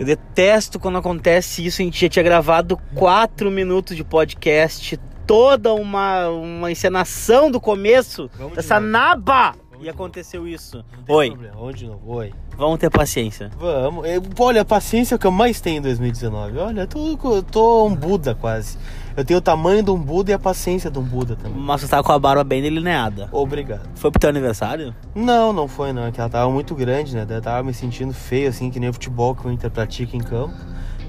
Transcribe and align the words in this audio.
Eu 0.00 0.06
detesto 0.06 0.80
quando 0.80 0.96
acontece 0.96 1.64
isso. 1.64 1.82
A 1.82 1.84
gente 1.84 2.00
já 2.00 2.08
tinha 2.08 2.22
gravado 2.22 2.78
quatro 2.94 3.50
minutos 3.50 3.94
de 3.94 4.02
podcast, 4.02 4.98
toda 5.26 5.74
uma, 5.74 6.28
uma 6.30 6.72
encenação 6.72 7.50
do 7.50 7.60
começo 7.60 8.30
Vamos 8.34 8.52
de 8.52 8.56
dessa 8.56 8.80
novo. 8.80 8.92
naba. 8.92 9.54
Vamos 9.70 9.80
E 9.80 9.82
de 9.82 9.88
aconteceu 9.90 10.48
isso. 10.48 10.82
Oi, 11.06 11.30
problema. 11.30 11.54
Vamos 11.54 11.74
de 11.74 11.86
novo. 11.86 12.00
Oi. 12.14 12.32
vamos 12.56 12.78
ter 12.78 12.88
paciência. 12.90 13.50
Vamos. 13.58 14.06
Olha, 14.38 14.62
a 14.62 14.64
paciência 14.64 15.14
é 15.14 15.16
o 15.16 15.18
que 15.18 15.26
eu 15.26 15.30
mais 15.30 15.60
tenho 15.60 15.78
em 15.78 15.82
2019. 15.82 16.58
Olha, 16.58 16.80
eu 16.80 16.86
tô, 16.86 17.34
eu 17.36 17.42
tô 17.42 17.86
um 17.86 17.94
Buda 17.94 18.34
quase. 18.34 18.78
Eu 19.16 19.24
tenho 19.24 19.38
o 19.38 19.42
tamanho 19.42 19.82
de 19.82 19.90
um 19.90 19.98
Buda 19.98 20.30
e 20.30 20.34
a 20.34 20.38
paciência 20.38 20.90
de 20.90 20.98
um 20.98 21.02
Buda 21.02 21.36
também. 21.36 21.60
Mas 21.60 21.80
você 21.80 21.88
tava 21.88 22.02
com 22.02 22.12
a 22.12 22.18
barba 22.18 22.44
bem 22.44 22.62
delineada. 22.62 23.28
Obrigado. 23.32 23.88
Foi 23.94 24.10
pro 24.10 24.20
teu 24.20 24.30
aniversário? 24.30 24.94
Não, 25.14 25.52
não 25.52 25.66
foi 25.66 25.92
não. 25.92 26.06
É 26.06 26.10
que 26.12 26.20
ela 26.20 26.30
tava 26.30 26.50
muito 26.50 26.74
grande, 26.74 27.14
né? 27.14 27.24
Daí 27.24 27.38
Eu 27.38 27.42
tava 27.42 27.62
me 27.62 27.74
sentindo 27.74 28.12
feio, 28.12 28.48
assim, 28.48 28.70
que 28.70 28.78
nem 28.78 28.88
o 28.88 28.92
futebol 28.92 29.34
que 29.34 29.46
o 29.46 29.50
Inter 29.50 29.70
pratica 29.70 30.16
em 30.16 30.20
campo. 30.20 30.54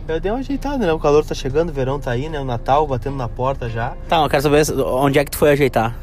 Eu 0.08 0.20
dei 0.20 0.32
uma 0.32 0.40
ajeitada, 0.40 0.86
né? 0.86 0.92
O 0.92 1.00
calor 1.00 1.24
tá 1.24 1.36
chegando, 1.36 1.70
o 1.70 1.74
verão 1.74 2.00
tá 2.00 2.12
aí, 2.12 2.28
né? 2.28 2.40
O 2.40 2.46
Natal 2.46 2.86
batendo 2.88 3.16
na 3.16 3.30
porta 3.30 3.70
já. 3.70 3.94
Tá, 4.10 4.24
eu 4.24 4.30
quero 4.30 4.44
saber 4.44 4.64
onde 4.84 5.20
é 5.20 5.24
que 5.24 5.32
tu 5.32 5.38
foi 5.38 5.52
ajeitar. 5.52 5.96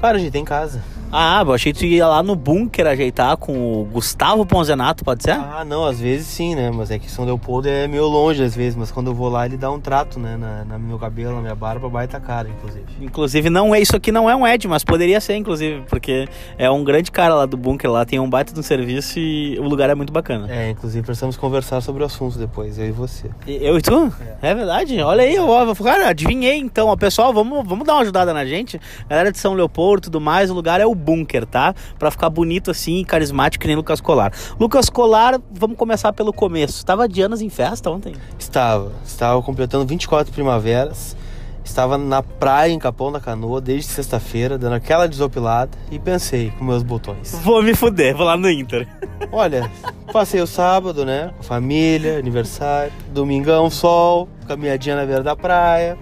Cara, 0.00 0.16
ajeitei 0.16 0.40
em 0.40 0.44
casa. 0.44 0.82
Ah, 1.12 1.42
eu 1.46 1.52
achei 1.52 1.72
que 1.74 1.78
tu 1.80 1.84
ia 1.84 2.06
lá 2.08 2.22
no 2.22 2.34
bunker 2.34 2.86
ajeitar 2.86 3.36
com 3.36 3.52
o 3.82 3.84
Gustavo 3.84 4.46
Ponzenato, 4.46 5.04
pode 5.04 5.22
ser? 5.22 5.32
Ah, 5.32 5.62
não, 5.64 5.84
às 5.84 6.00
vezes 6.00 6.26
sim, 6.26 6.54
né? 6.54 6.70
Mas 6.74 6.90
é 6.90 6.98
que 6.98 7.10
São 7.10 7.24
Leopoldo 7.26 7.68
é 7.68 7.86
meio 7.86 8.06
longe 8.06 8.42
às 8.42 8.56
vezes, 8.56 8.74
mas 8.76 8.90
quando 8.90 9.08
eu 9.08 9.14
vou 9.14 9.28
lá 9.28 9.44
ele 9.44 9.58
dá 9.58 9.70
um 9.70 9.78
trato, 9.78 10.18
né? 10.18 10.36
Na, 10.38 10.64
na 10.64 10.78
meu 10.78 10.98
cabelo, 10.98 11.34
na 11.36 11.42
minha 11.42 11.54
barba, 11.54 11.88
baita 11.88 12.18
cara, 12.18 12.48
inclusive. 12.48 12.84
Inclusive, 13.00 13.50
não 13.50 13.74
é 13.74 13.80
isso 13.80 13.94
aqui 13.94 14.10
não 14.10 14.28
é 14.30 14.34
um 14.34 14.46
Ed, 14.46 14.66
mas 14.66 14.82
poderia 14.84 15.20
ser, 15.20 15.36
inclusive, 15.36 15.82
porque 15.88 16.26
é 16.56 16.70
um 16.70 16.82
grande 16.82 17.10
cara 17.10 17.34
lá 17.34 17.44
do 17.44 17.56
bunker 17.58 17.90
lá, 17.90 18.04
tem 18.06 18.18
um 18.18 18.30
baita 18.30 18.54
de 18.54 18.60
um 18.60 18.62
serviço 18.62 19.18
e 19.18 19.58
o 19.58 19.64
lugar 19.64 19.90
é 19.90 19.94
muito 19.94 20.12
bacana. 20.12 20.46
É, 20.50 20.70
inclusive 20.70 21.04
precisamos 21.04 21.36
conversar 21.36 21.82
sobre 21.82 22.02
o 22.02 22.06
assunto 22.06 22.38
depois, 22.38 22.78
eu 22.78 22.86
e 22.86 22.90
você. 22.90 23.28
E- 23.46 23.62
Eu 23.62 23.76
e 23.76 23.82
tu? 23.82 24.10
É, 24.40 24.54
verdade. 24.54 25.00
Olha 25.02 25.22
aí, 25.24 25.34
eu, 25.34 25.46
cara, 25.82 26.08
adivinhei 26.08 26.56
então. 26.58 26.88
Ó, 26.88 26.96
pessoal, 26.96 27.32
vamos, 27.34 27.66
vamos 27.68 27.86
dar 27.86 27.94
uma 27.94 28.02
ajudada 28.02 28.32
na 28.32 28.46
gente. 28.46 28.80
Galera 29.08 29.30
de 29.30 29.38
São 29.38 29.52
Leopoldo 29.52 29.98
e 30.00 30.04
tudo 30.04 30.20
mais, 30.20 30.50
o 30.50 30.54
lugar 30.54 30.80
é 30.80 30.86
o 30.86 30.94
bunker, 31.02 31.44
tá? 31.46 31.74
Pra 31.98 32.10
ficar 32.10 32.30
bonito 32.30 32.70
assim 32.70 32.98
e 32.98 33.04
carismático 33.04 33.62
que 33.62 33.66
nem 33.66 33.76
Lucas 33.76 34.00
Colar. 34.00 34.32
Lucas 34.58 34.88
Colar, 34.88 35.40
vamos 35.50 35.76
começar 35.76 36.12
pelo 36.12 36.32
começo. 36.32 36.84
Tava 36.84 37.08
de 37.08 37.22
anos 37.22 37.40
em 37.40 37.48
festa 37.48 37.90
ontem. 37.90 38.14
Estava, 38.38 38.92
estava 39.04 39.42
completando 39.42 39.84
24 39.86 40.32
primaveras, 40.32 41.16
estava 41.64 41.96
na 41.96 42.22
praia 42.22 42.72
em 42.72 42.78
Capão 42.78 43.10
da 43.10 43.20
Canoa 43.20 43.60
desde 43.60 43.90
sexta-feira, 43.90 44.58
dando 44.58 44.74
aquela 44.74 45.06
desopilada 45.06 45.70
e 45.90 45.98
pensei 45.98 46.50
com 46.58 46.64
meus 46.64 46.82
botões. 46.82 47.38
Vou 47.42 47.62
me 47.62 47.74
fuder, 47.74 48.16
vou 48.16 48.26
lá 48.26 48.36
no 48.36 48.50
Inter. 48.50 48.86
Olha, 49.32 49.70
passei 50.12 50.40
o 50.40 50.46
sábado, 50.46 51.04
né? 51.04 51.32
Com 51.36 51.42
família, 51.42 52.18
aniversário, 52.18 52.92
domingão, 53.12 53.70
sol, 53.70 54.28
caminhadinha 54.46 54.96
na 54.96 55.04
beira 55.04 55.22
da 55.22 55.36
praia. 55.36 55.98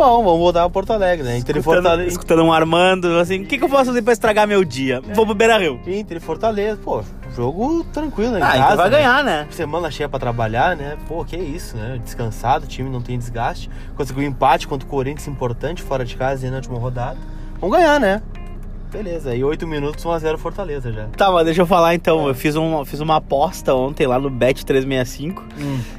Bom, 0.00 0.24
vamos 0.24 0.38
voltar 0.40 0.64
a 0.64 0.70
Porto 0.70 0.94
Alegre, 0.94 1.22
né? 1.26 1.36
Inter 1.36 1.56
e 1.56 1.58
Escutando, 1.58 1.82
Fortaleza. 1.82 2.08
escutando 2.08 2.42
um 2.42 2.50
Armando, 2.50 3.18
assim, 3.18 3.42
o 3.42 3.46
que, 3.46 3.58
que 3.58 3.64
eu 3.64 3.68
posso 3.68 3.84
fazer 3.84 4.00
pra 4.00 4.14
estragar 4.14 4.48
meu 4.48 4.64
dia? 4.64 5.02
Vou 5.12 5.26
pro 5.26 5.34
Beira 5.34 5.58
Rio. 5.58 5.78
Inter 5.86 6.16
e 6.16 6.20
Fortaleza, 6.20 6.80
pô, 6.82 7.02
jogo 7.36 7.84
tranquilo 7.92 8.38
em 8.38 8.40
Ah, 8.40 8.46
casa. 8.46 8.64
então 8.64 8.76
vai 8.78 8.88
né? 8.88 8.96
ganhar, 8.96 9.22
né? 9.22 9.46
Semana 9.50 9.90
cheia 9.90 10.08
pra 10.08 10.18
trabalhar, 10.18 10.74
né? 10.74 10.96
Pô, 11.06 11.22
que 11.22 11.36
isso, 11.36 11.76
né? 11.76 12.00
Descansado, 12.02 12.64
o 12.64 12.66
time 12.66 12.88
não 12.88 13.02
tem 13.02 13.18
desgaste. 13.18 13.68
Conseguiu 13.94 14.22
empate 14.22 14.66
contra 14.66 14.88
o 14.88 14.90
Corinthians 14.90 15.28
importante 15.28 15.82
fora 15.82 16.02
de 16.02 16.16
casa 16.16 16.46
aí 16.46 16.50
na 16.50 16.56
última 16.56 16.78
rodada. 16.78 17.18
Vamos 17.60 17.76
ganhar, 17.76 18.00
né? 18.00 18.22
Beleza, 18.90 19.34
e 19.34 19.44
8 19.44 19.66
minutos 19.66 20.04
1x0 20.04 20.36
Fortaleza 20.36 20.92
já. 20.92 21.06
Tá, 21.16 21.30
mas 21.30 21.44
deixa 21.44 21.62
eu 21.62 21.66
falar 21.66 21.94
então. 21.94 22.26
Eu 22.26 22.34
fiz, 22.34 22.56
um, 22.56 22.84
fiz 22.84 23.00
uma 23.00 23.16
aposta 23.16 23.74
ontem 23.74 24.06
lá 24.06 24.18
no 24.18 24.30
Bet365. 24.30 25.42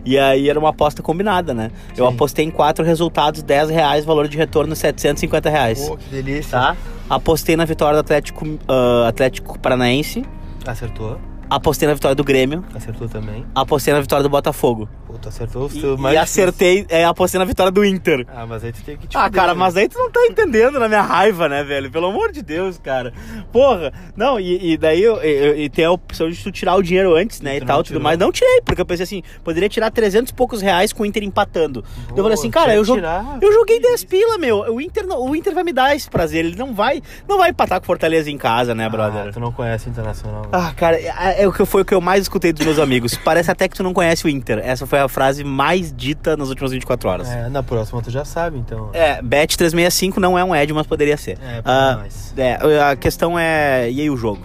E 0.04 0.18
aí 0.18 0.50
era 0.50 0.60
uma 0.60 0.70
aposta 0.70 1.02
combinada, 1.02 1.54
né? 1.54 1.72
Eu 1.96 2.08
Sim. 2.08 2.14
apostei 2.14 2.46
em 2.46 2.52
quatro 2.52 2.84
resultados, 2.84 3.42
10 3.42 3.70
reais, 3.70 4.04
valor 4.04 4.28
de 4.28 4.38
retorno 4.38 4.76
750 4.76 5.50
reais. 5.50 5.88
Pô, 5.88 5.96
que 5.98 6.10
delícia. 6.10 6.52
Tá? 6.52 6.78
Apostei 7.10 7.56
na 7.56 7.66
vitória 7.66 7.96
do 7.96 8.02
Atlético, 8.02 8.46
ah, 8.68 9.08
Atlético 9.08 9.58
Paranaense. 9.60 10.26
Acertou, 10.66 11.18
Apostei 11.50 11.86
na 11.86 11.94
vitória 11.94 12.16
do 12.16 12.24
Grêmio. 12.24 12.64
acertou 12.74 13.10
também. 13.10 13.46
Apostei 13.54 13.94
na 13.94 14.00
vitória 14.00 14.24
do 14.24 14.30
Botafogo. 14.30 14.88
Tu 15.20 15.30
acertou 15.30 15.66
os 15.66 15.76
E, 15.76 15.82
teus 15.82 16.00
e 16.00 16.02
mais 16.02 16.18
acertei, 16.18 16.86
é, 16.90 17.06
apostei 17.06 17.38
na 17.40 17.46
vitória 17.46 17.72
do 17.72 17.84
Inter. 17.86 18.26
Ah, 18.34 18.46
mas 18.46 18.64
aí 18.64 18.72
tu 18.72 18.82
tem 18.84 18.98
que 18.98 19.08
te 19.08 19.18
Ah, 19.18 19.24
fuder, 19.26 19.40
cara, 19.40 19.54
né? 19.54 19.60
mas 19.60 19.76
aí 19.78 19.88
tu 19.90 19.98
não 19.98 20.10
tá 20.12 20.20
entendendo 20.30 20.80
na 20.80 20.88
minha 20.88 21.02
raiva, 21.02 21.48
né, 21.50 21.64
velho? 21.64 21.90
Pelo 21.92 22.08
amor 22.08 22.32
de 22.32 22.42
Deus, 22.42 22.78
cara. 22.78 23.14
Porra, 23.52 23.92
não, 24.16 24.40
e, 24.40 24.74
e 24.74 24.78
daí 24.78 25.02
eu, 25.04 25.18
eu- 25.18 25.58
e 25.58 25.70
tem 25.70 25.86
a 25.86 25.92
opção 25.92 26.30
de 26.30 26.42
tu 26.42 26.52
tirar 26.52 26.76
o 26.76 26.82
dinheiro 26.82 27.16
antes, 27.16 27.42
né, 27.42 27.56
E 27.56 27.58
e 27.58 27.66
tal, 27.66 27.84
tudo 27.84 28.00
mais. 28.00 28.18
Não 28.18 28.32
tirei, 28.32 28.62
porque 28.62 28.82
eu 28.82 28.86
pensei 28.86 29.04
assim, 29.04 29.24
poderia 29.44 29.70
tirar 29.70 29.92
300 29.92 30.32
e 30.32 30.34
poucos 30.34 30.62
reais 30.62 30.92
com 30.94 31.04
o 31.04 31.06
Inter 31.06 31.24
empatando. 31.24 31.82
Daí 31.82 32.18
eu 32.18 32.24
falei 32.24 32.34
assim, 32.34 32.50
cara, 32.50 32.72
quer 32.72 32.78
eu, 32.78 32.86
jo 32.86 32.96
tirar? 32.96 33.38
eu 33.42 33.52
joguei 33.54 33.78
Que 33.78 33.84
10 33.88 33.96
isso? 33.96 34.08
pila, 34.08 34.38
meu. 34.38 34.60
O 34.74 34.82
Inter, 34.82 35.06
o 35.08 35.36
Inter 35.36 35.54
vai 35.54 35.64
me 35.64 35.74
dar 35.74 35.96
esse 35.96 36.10
prazer. 36.10 36.46
Ele 36.46 36.56
não 36.56 36.74
vai, 36.74 37.02
não 37.28 37.38
vai 37.38 37.50
empatar 37.52 37.80
com 37.80 37.86
Fortaleza 37.86 38.30
em 38.30 38.38
casa, 38.38 38.74
né, 38.76 38.86
Ah, 38.86 38.90
brother? 38.90 39.34
tu 39.34 39.40
não 39.40 39.52
conhece 39.52 39.88
o 39.88 39.90
Internacional. 39.90 40.44
Ah, 40.52 40.74
cara, 40.76 40.98
é, 41.00 41.44
é 41.46 41.52
que 41.52 41.66
foi 41.66 41.82
o 41.82 41.86
que 41.86 41.94
eu 41.94 42.02
mais 42.02 42.22
escutei 42.24 42.52
dos 42.54 42.66
meus 42.66 42.80
amigos. 42.80 43.16
Parece 43.24 43.52
até 43.52 43.68
que 43.68 43.76
tu 43.76 43.84
não 43.84 43.94
conhece 43.94 44.26
o 44.26 44.30
Inter. 44.30 44.60
Essa 44.64 44.86
foi 44.88 45.00
a 45.00 45.01
frase 45.10 45.44
mais 45.44 45.92
dita 45.94 46.36
nas 46.38 46.50
últimas 46.50 46.72
24 46.72 47.10
horas. 47.10 47.30
É, 47.30 47.50
na 47.50 47.62
próxima 47.64 48.02
tu 48.02 48.10
já 48.12 48.24
sabe, 48.26 48.58
então. 48.58 48.90
É, 48.94 49.22
Bet 49.22 49.58
365 49.58 50.20
não 50.20 50.38
é 50.38 50.44
um 50.44 50.56
Ed, 50.56 50.74
mas 50.74 50.86
poderia 50.88 51.18
ser. 51.18 51.38
É, 51.42 51.62
Ah, 51.66 52.00
nós. 52.02 52.34
é, 52.38 52.58
a 52.82 52.96
questão 52.96 53.38
é. 53.38 53.90
E 53.92 54.02
aí 54.02 54.10
o 54.10 54.18
jogo? 54.18 54.42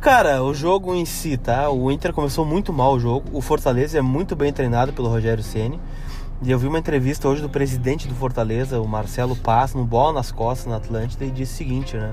Cara, 0.00 0.42
o 0.42 0.54
jogo 0.54 0.94
em 0.94 1.04
si, 1.04 1.36
tá? 1.36 1.68
O 1.70 1.90
Inter 1.90 2.12
começou 2.12 2.44
muito 2.44 2.72
mal 2.72 2.94
o 2.94 3.00
jogo. 3.00 3.24
O 3.32 3.40
Fortaleza 3.40 3.98
é 3.98 4.02
muito 4.02 4.36
bem 4.36 4.52
treinado 4.52 4.92
pelo 4.92 5.08
Rogério 5.08 5.42
Ceni. 5.42 5.80
E 6.42 6.50
eu 6.50 6.58
vi 6.58 6.66
uma 6.68 6.78
entrevista 6.78 7.26
hoje 7.28 7.40
do 7.40 7.48
presidente 7.48 8.06
do 8.06 8.14
Fortaleza, 8.14 8.78
o 8.80 8.86
Marcelo 8.86 9.34
Paz, 9.34 9.74
no 9.74 9.84
Bola 9.84 10.12
nas 10.12 10.30
Costas, 10.30 10.66
na 10.66 10.76
Atlântida, 10.76 11.24
e 11.24 11.30
disse 11.30 11.54
o 11.54 11.56
seguinte, 11.56 11.96
né? 11.96 12.12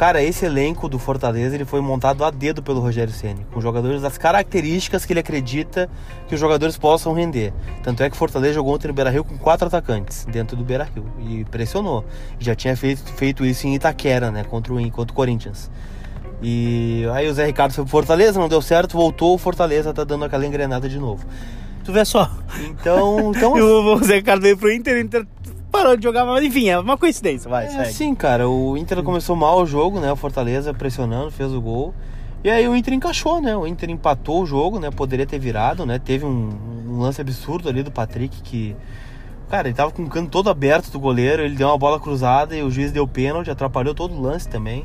Cara, 0.00 0.22
esse 0.22 0.46
elenco 0.46 0.88
do 0.88 0.98
Fortaleza 0.98 1.54
ele 1.54 1.66
foi 1.66 1.82
montado 1.82 2.24
a 2.24 2.30
dedo 2.30 2.62
pelo 2.62 2.80
Rogério 2.80 3.12
Ceni, 3.12 3.44
com 3.52 3.60
jogadores 3.60 4.00
das 4.00 4.16
características 4.16 5.04
que 5.04 5.12
ele 5.12 5.20
acredita 5.20 5.90
que 6.26 6.34
os 6.34 6.40
jogadores 6.40 6.78
possam 6.78 7.12
render. 7.12 7.52
Tanto 7.82 8.02
é 8.02 8.08
que 8.08 8.16
o 8.16 8.18
Fortaleza 8.18 8.54
jogou 8.54 8.74
ontem 8.74 8.88
no 8.88 8.94
Beira-Rio 8.94 9.22
com 9.22 9.36
quatro 9.36 9.66
atacantes 9.66 10.24
dentro 10.24 10.56
do 10.56 10.64
Beira-Rio 10.64 11.04
e 11.28 11.44
pressionou. 11.44 12.02
Já 12.38 12.54
tinha 12.54 12.74
feito, 12.74 13.02
feito 13.12 13.44
isso 13.44 13.66
em 13.66 13.74
Itaquera, 13.74 14.30
né, 14.30 14.42
contra 14.42 14.72
o, 14.72 14.90
contra 14.90 15.12
o 15.12 15.14
Corinthians. 15.14 15.70
E 16.42 17.04
aí 17.12 17.28
o 17.28 17.34
Zé 17.34 17.44
Ricardo 17.44 17.74
foi 17.74 17.84
pro 17.84 17.90
Fortaleza, 17.90 18.40
não 18.40 18.48
deu 18.48 18.62
certo, 18.62 18.96
voltou, 18.96 19.34
o 19.34 19.38
Fortaleza 19.38 19.92
tá 19.92 20.02
dando 20.02 20.24
aquela 20.24 20.46
engrenada 20.46 20.88
de 20.88 20.98
novo. 20.98 21.26
Tu 21.84 21.92
vê 21.92 22.06
só. 22.06 22.30
Então, 22.70 23.32
então 23.36 23.52
o 23.92 24.02
Zé 24.02 24.14
Ricardo 24.14 24.40
veio 24.40 24.56
pro 24.56 24.72
Inter, 24.72 24.98
Inter 24.98 25.26
parou 25.70 25.96
de 25.96 26.02
jogar, 26.02 26.24
mas 26.24 26.44
enfim, 26.44 26.68
é 26.68 26.78
uma 26.78 26.96
coincidência, 26.96 27.48
vai, 27.48 27.66
É 27.66 27.80
assim, 27.82 28.14
cara, 28.14 28.48
o 28.48 28.76
Inter 28.76 29.02
começou 29.02 29.36
mal 29.36 29.62
o 29.62 29.66
jogo, 29.66 30.00
né? 30.00 30.12
O 30.12 30.16
Fortaleza 30.16 30.74
pressionando, 30.74 31.30
fez 31.30 31.52
o 31.52 31.60
gol. 31.60 31.94
E 32.42 32.48
aí 32.50 32.66
o 32.66 32.74
Inter 32.74 32.94
encaixou, 32.94 33.40
né? 33.40 33.54
O 33.56 33.66
Inter 33.66 33.90
empatou 33.90 34.42
o 34.42 34.46
jogo, 34.46 34.78
né? 34.78 34.90
Poderia 34.90 35.26
ter 35.26 35.38
virado, 35.38 35.84
né? 35.84 35.98
Teve 35.98 36.24
um, 36.24 36.50
um 36.88 36.98
lance 37.00 37.20
absurdo 37.20 37.68
ali 37.68 37.82
do 37.82 37.90
Patrick 37.90 38.40
que. 38.42 38.74
Cara, 39.50 39.68
ele 39.68 39.74
tava 39.74 39.90
com 39.90 40.04
o 40.04 40.08
cano 40.08 40.28
todo 40.28 40.48
aberto 40.48 40.90
do 40.90 41.00
goleiro, 41.00 41.42
ele 41.42 41.56
deu 41.56 41.68
uma 41.68 41.76
bola 41.76 41.98
cruzada 41.98 42.56
e 42.56 42.62
o 42.62 42.70
juiz 42.70 42.92
deu 42.92 43.06
pênalti, 43.06 43.50
atrapalhou 43.50 43.94
todo 43.94 44.14
o 44.14 44.20
lance 44.20 44.48
também. 44.48 44.84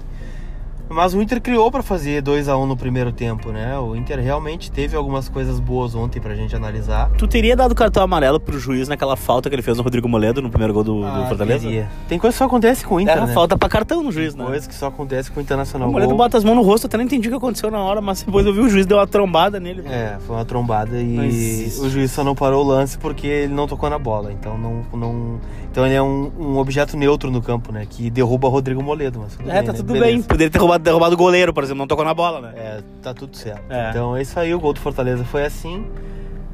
Mas 0.89 1.13
o 1.13 1.21
Inter 1.21 1.41
criou 1.41 1.71
pra 1.71 1.81
fazer 1.81 2.21
2 2.21 2.47
a 2.47 2.57
1 2.57 2.65
no 2.67 2.77
primeiro 2.77 3.11
tempo, 3.11 3.49
né? 3.51 3.77
O 3.79 3.95
Inter 3.95 4.19
realmente 4.19 4.71
teve 4.71 4.95
algumas 4.95 5.27
coisas 5.27 5.59
boas 5.59 5.95
ontem 5.95 6.19
pra 6.21 6.35
gente 6.35 6.55
analisar. 6.55 7.09
Tu 7.17 7.27
teria 7.27 7.55
dado 7.55 7.73
cartão 7.75 8.03
amarelo 8.03 8.39
pro 8.39 8.57
juiz 8.59 8.87
naquela 8.87 9.15
falta 9.15 9.49
que 9.49 9.55
ele 9.55 9.61
fez 9.61 9.77
no 9.77 9.83
Rodrigo 9.83 10.07
Moledo 10.07 10.41
no 10.41 10.49
primeiro 10.49 10.73
gol 10.73 10.83
do, 10.83 10.99
do 11.01 11.05
Ah, 11.05 11.25
Fortaleza? 11.27 11.63
teria. 11.65 11.89
Tem 12.07 12.19
coisa 12.19 12.33
que 12.33 12.37
só 12.37 12.45
acontece 12.45 12.85
com 12.85 12.95
o 12.95 12.99
Inter, 13.01 13.17
Era 13.17 13.25
né? 13.25 13.33
falta 13.33 13.57
pra 13.57 13.67
cartão 13.67 14.03
no 14.03 14.11
juiz, 14.11 14.35
né? 14.35 14.45
Coisa 14.45 14.67
que 14.69 14.75
só 14.75 14.87
acontece 14.87 15.31
com 15.31 15.39
o 15.39 15.43
Internacional. 15.43 15.89
O 15.89 15.91
Moledo 15.91 16.09
Gol. 16.09 16.17
bota 16.17 16.37
as 16.37 16.43
mãos 16.43 16.55
no 16.55 16.61
rosto, 16.61 16.85
eu 16.85 16.87
até 16.87 16.97
não 16.97 17.03
entendi 17.03 17.27
o 17.27 17.31
que 17.31 17.37
aconteceu 17.37 17.71
na 17.71 17.79
hora, 17.79 17.99
mas 17.99 18.21
depois 18.23 18.45
eu 18.45 18.53
vi 18.53 18.59
o 18.59 18.69
juiz 18.69 18.85
deu 18.85 18.97
uma 18.97 19.07
trombada 19.07 19.59
nele. 19.59 19.83
É, 19.87 20.17
foi 20.25 20.35
uma 20.35 20.45
trombada 20.45 20.99
e 21.01 21.67
o 21.79 21.89
juiz 21.89 22.11
só 22.11 22.23
não 22.23 22.35
parou 22.35 22.63
o 22.63 22.67
lance 22.67 22.97
porque 22.97 23.27
ele 23.27 23.53
não 23.53 23.67
tocou 23.67 23.89
na 23.89 23.97
bola. 23.99 24.31
Então 24.31 24.57
não. 24.57 24.85
não 24.93 25.39
então 25.71 25.85
ele 25.85 25.95
é 25.95 26.01
um, 26.01 26.31
um 26.39 26.57
objeto 26.57 26.95
neutro 26.95 27.29
no 27.29 27.41
campo, 27.41 27.69
né? 27.73 27.85
Que 27.89 28.09
derruba 28.09 28.47
Rodrigo 28.47 28.81
Moledo. 28.81 29.19
Mas 29.19 29.33
É, 29.49 29.55
bem, 29.57 29.63
tá 29.65 29.71
né? 29.73 29.77
tudo 29.77 29.91
Beleza. 29.91 30.05
bem. 30.13 30.21
Poderia 30.21 30.49
ter 30.49 30.57
roubado, 30.57 30.74
derrubado 30.77 31.15
o 31.15 31.17
goleiro, 31.17 31.53
por 31.53 31.63
exemplo, 31.63 31.79
não 31.79 31.87
tocou 31.87 32.05
na 32.05 32.13
bola, 32.13 32.41
né? 32.41 32.53
É, 32.55 32.79
tá 33.01 33.13
tudo 33.13 33.35
certo. 33.35 33.63
É. 33.69 33.89
Então 33.89 34.15
é 34.15 34.21
isso 34.21 34.39
aí, 34.39 34.53
o 34.53 34.59
gol 34.59 34.73
do 34.73 34.79
Fortaleza 34.79 35.23
foi 35.23 35.45
assim. 35.45 35.85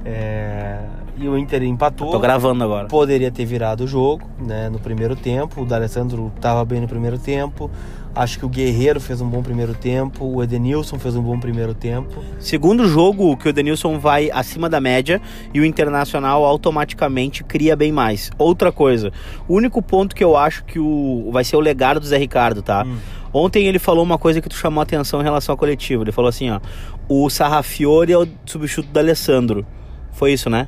É, 0.03 0.79
e 1.17 1.27
o 1.27 1.37
Inter 1.37 1.61
empatou. 1.63 2.11
Tô 2.11 2.19
gravando 2.19 2.63
agora. 2.63 2.87
Poderia 2.87 3.29
ter 3.29 3.45
virado 3.45 3.83
o 3.83 3.87
jogo, 3.87 4.27
né? 4.39 4.69
No 4.69 4.79
primeiro 4.79 5.15
tempo. 5.15 5.61
O 5.61 5.65
D'Alessandro 5.65 6.31
tava 6.41 6.65
bem 6.65 6.81
no 6.81 6.87
primeiro 6.87 7.19
tempo. 7.19 7.69
Acho 8.13 8.39
que 8.39 8.45
o 8.45 8.49
Guerreiro 8.49 8.99
fez 8.99 9.21
um 9.21 9.29
bom 9.29 9.41
primeiro 9.41 9.73
tempo. 9.73 10.25
O 10.25 10.43
Edenilson 10.43 10.97
fez 10.97 11.15
um 11.15 11.21
bom 11.21 11.39
primeiro 11.39 11.73
tempo. 11.73 12.23
Segundo 12.39 12.87
jogo 12.87 13.37
que 13.37 13.47
o 13.47 13.53
Denilson 13.53 13.99
vai 13.99 14.29
acima 14.31 14.67
da 14.67 14.81
média 14.81 15.21
e 15.53 15.59
o 15.59 15.65
Internacional 15.65 16.43
automaticamente 16.43 17.43
cria 17.43 17.75
bem 17.75 17.91
mais. 17.91 18.31
Outra 18.37 18.71
coisa, 18.71 19.13
o 19.47 19.53
único 19.53 19.81
ponto 19.81 20.15
que 20.15 20.23
eu 20.23 20.35
acho 20.35 20.65
que 20.65 20.79
o 20.79 21.29
vai 21.31 21.43
ser 21.43 21.55
o 21.55 21.59
legado 21.59 21.99
do 21.99 22.05
Zé 22.05 22.17
Ricardo, 22.17 22.61
tá? 22.61 22.83
Hum. 22.83 22.97
Ontem 23.33 23.67
ele 23.67 23.79
falou 23.79 24.03
uma 24.03 24.17
coisa 24.17 24.41
que 24.41 24.49
tu 24.49 24.55
chamou 24.55 24.81
a 24.81 24.83
atenção 24.83 25.21
em 25.21 25.23
relação 25.23 25.53
ao 25.53 25.57
coletivo. 25.57 26.03
Ele 26.03 26.11
falou 26.11 26.29
assim, 26.29 26.49
ó, 26.49 26.59
o 27.07 27.29
Sarrafiore 27.29 28.11
é 28.11 28.17
o 28.17 28.27
substituto 28.45 28.89
do 28.89 28.99
Alessandro. 28.99 29.65
Foi 30.11 30.33
isso, 30.33 30.49
né? 30.49 30.67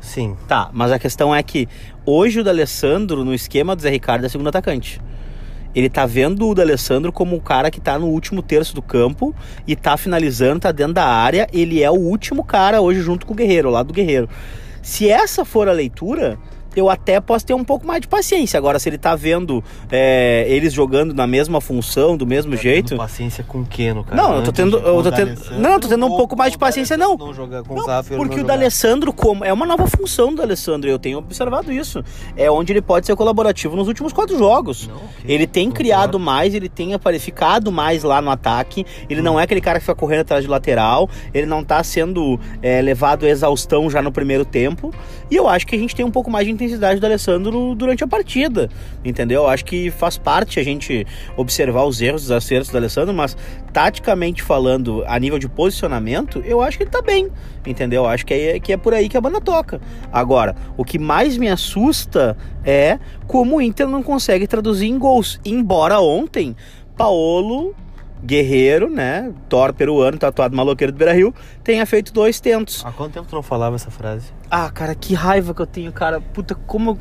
Sim. 0.00 0.36
Tá, 0.46 0.70
mas 0.72 0.92
a 0.92 0.98
questão 0.98 1.34
é 1.34 1.42
que 1.42 1.66
hoje 2.04 2.40
o 2.40 2.44
D'Alessandro, 2.44 3.24
no 3.24 3.34
esquema 3.34 3.74
do 3.74 3.82
Zé 3.82 3.90
Ricardo, 3.90 4.26
é 4.26 4.28
segundo 4.28 4.48
atacante. 4.48 5.00
Ele 5.74 5.88
tá 5.88 6.06
vendo 6.06 6.48
o 6.48 6.54
D'Alessandro 6.54 7.10
como 7.10 7.34
um 7.34 7.40
cara 7.40 7.70
que 7.70 7.80
tá 7.80 7.98
no 7.98 8.06
último 8.06 8.42
terço 8.42 8.74
do 8.74 8.82
campo 8.82 9.34
e 9.66 9.74
tá 9.74 9.96
finalizando, 9.96 10.60
tá 10.60 10.70
dentro 10.70 10.92
da 10.92 11.06
área. 11.06 11.48
Ele 11.52 11.82
é 11.82 11.90
o 11.90 11.94
último 11.94 12.44
cara 12.44 12.80
hoje 12.80 13.00
junto 13.00 13.26
com 13.26 13.32
o 13.32 13.36
Guerreiro, 13.36 13.70
lá 13.70 13.82
do 13.82 13.92
Guerreiro. 13.92 14.28
Se 14.82 15.08
essa 15.08 15.44
for 15.44 15.68
a 15.68 15.72
leitura, 15.72 16.38
eu 16.76 16.88
até 16.90 17.20
posso 17.20 17.44
ter 17.46 17.54
um 17.54 17.64
pouco 17.64 17.86
mais 17.86 18.00
de 18.00 18.08
paciência. 18.08 18.58
Agora, 18.58 18.78
se 18.78 18.88
ele 18.88 18.98
tá 18.98 19.14
vendo 19.14 19.62
é, 19.90 20.44
eles 20.48 20.72
jogando 20.72 21.12
na 21.14 21.26
mesma 21.26 21.60
função, 21.60 22.16
do 22.16 22.26
mesmo 22.26 22.52
Tá 22.56 22.62
jeito. 22.62 22.96
Paciência 22.96 23.44
com 23.46 23.60
o 23.60 23.64
Keno, 23.66 24.04
cara. 24.04 24.16
Não, 24.16 24.36
eu 24.36 24.42
tô 24.42 24.52
tendo- 24.52 24.78
eu 24.78 25.02
tô 25.02 25.10
tendo- 25.12 25.40
não, 25.58 25.72
eu 25.72 25.80
tô 25.80 25.88
tendo 25.88 26.06
um 26.06 26.10
ou 26.10 26.16
pouco 26.16 26.36
mais 26.36 26.52
de 26.52 26.58
paciência, 26.58 26.96
não. 26.96 27.16
Não 27.16 27.34
jogar 27.34 27.62
com 27.62 27.74
Não, 27.74 27.84
Zaffer, 27.84 28.16
porque 28.16 28.36
não 28.36 28.44
o. 28.44 28.46
D'Alessandro 28.46 29.12
como 29.12 29.44
é 29.44 29.52
uma 29.52 29.66
nova 29.66 29.86
função 29.86 30.34
do 30.34 30.42
Alessandro, 30.42 30.88
eu 30.88 30.98
tenho 30.98 31.18
observado 31.18 31.72
isso. 31.72 32.02
É 32.36 32.50
onde 32.50 32.72
ele 32.72 32.82
pode 32.82 33.06
ser 33.06 33.14
colaborativo 33.16 33.76
nos 33.76 33.88
últimos 33.88 34.12
quatro 34.12 34.36
jogos. 34.38 34.88
Não, 34.88 34.96
Ele 35.24 35.46
tem 35.46 35.70
criado 35.70 36.18
mais, 36.18 36.54
ele 36.54 36.68
tem 36.68 36.90
ficado 37.18 37.70
mais 37.72 38.02
lá 38.02 38.20
no 38.20 38.30
ataque. 38.30 38.84
Ele 39.08 39.22
não 39.22 39.38
é 39.38 39.44
aquele 39.44 39.60
cara 39.60 39.78
que 39.78 39.84
fica 39.84 39.94
correndo 39.94 40.20
atrás 40.20 40.42
de 40.44 40.50
lateral. 40.50 41.08
Ele 41.32 41.46
não 41.46 41.62
tá 41.64 41.82
sendo 41.82 42.38
é, 42.62 42.80
levado 42.80 43.24
à 43.24 43.28
exaustão 43.28 43.88
já 43.90 44.02
no 44.02 44.12
primeiro 44.12 44.44
tempo. 44.44 44.92
E 45.30 45.36
eu 45.36 45.48
acho 45.48 45.66
que 45.66 45.74
a 45.74 45.78
gente 45.78 45.94
tem 45.94 46.04
um 46.04 46.10
pouco 46.10 46.30
mais 46.30 46.46
de 46.46 46.52
intensidade 46.64 47.00
do 47.00 47.06
Alessandro 47.06 47.74
durante 47.74 48.02
a 48.02 48.06
partida. 48.06 48.68
Entendeu? 49.04 49.42
Eu 49.42 49.48
acho 49.48 49.64
que 49.64 49.90
faz 49.90 50.18
parte 50.18 50.58
a 50.58 50.62
gente 50.62 51.06
observar 51.36 51.84
os 51.84 52.00
erros, 52.00 52.24
os 52.24 52.30
acertos 52.30 52.70
do 52.70 52.76
Alessandro, 52.76 53.14
mas 53.14 53.36
taticamente 53.72 54.42
falando, 54.42 55.04
a 55.06 55.18
nível 55.18 55.38
de 55.38 55.48
posicionamento, 55.48 56.42
eu 56.44 56.60
acho 56.60 56.76
que 56.76 56.84
ele 56.84 56.90
tá 56.90 57.02
bem. 57.02 57.30
Entendeu? 57.66 58.02
Eu 58.02 58.08
acho 58.08 58.26
que 58.26 58.34
é, 58.34 58.60
que 58.60 58.72
é 58.72 58.76
por 58.76 58.94
aí 58.94 59.08
que 59.08 59.16
a 59.16 59.20
banda 59.20 59.40
toca. 59.40 59.80
Agora, 60.12 60.54
o 60.76 60.84
que 60.84 60.98
mais 60.98 61.36
me 61.36 61.48
assusta 61.48 62.36
é 62.64 62.98
como 63.26 63.56
o 63.56 63.62
Inter 63.62 63.88
não 63.88 64.02
consegue 64.02 64.46
traduzir 64.46 64.86
em 64.86 64.98
gols. 64.98 65.40
Embora 65.44 66.00
ontem, 66.00 66.56
Paolo 66.96 67.74
Guerreiro, 68.24 68.88
né? 68.88 69.32
Thor 69.48 69.72
peruano, 69.72 70.16
tatuado 70.18 70.56
maloqueiro 70.56 70.92
do 70.92 70.96
Beira 70.96 71.12
Rio, 71.12 71.34
tenha 71.62 71.84
feito 71.84 72.12
dois 72.12 72.40
tentos. 72.40 72.82
Há 72.84 72.90
quanto 72.92 73.12
tempo 73.14 73.26
tu 73.28 73.34
não 73.34 73.42
falava 73.42 73.76
essa 73.76 73.90
frase? 73.90 74.26
Ah, 74.50 74.70
cara, 74.70 74.94
que 74.94 75.14
raiva 75.14 75.52
que 75.54 75.60
eu 75.60 75.66
tenho, 75.66 75.92
cara. 75.92 76.20
Puta, 76.20 76.54
como. 76.54 76.98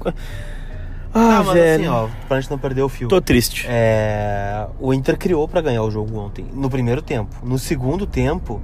Ah, 1.16 1.38
Ah, 1.40 1.44
mas 1.44 1.54
velho. 1.54 1.84
assim, 1.84 1.88
ó, 1.88 2.08
pra 2.28 2.42
gente 2.42 2.50
não 2.50 2.58
perder 2.58 2.82
o 2.82 2.90
fio. 2.90 3.08
Tô 3.08 3.22
triste. 3.22 3.66
É, 3.70 4.66
o 4.80 4.94
Inter 4.94 5.18
criou 5.18 5.48
pra 5.48 5.62
ganhar 5.62 5.84
o 5.84 5.92
jogo 5.92 6.18
ontem, 6.18 6.46
no 6.54 6.70
primeiro 6.70 7.02
tempo. 7.02 7.36
No 7.44 7.58
segundo 7.60 8.08
tempo, 8.08 8.60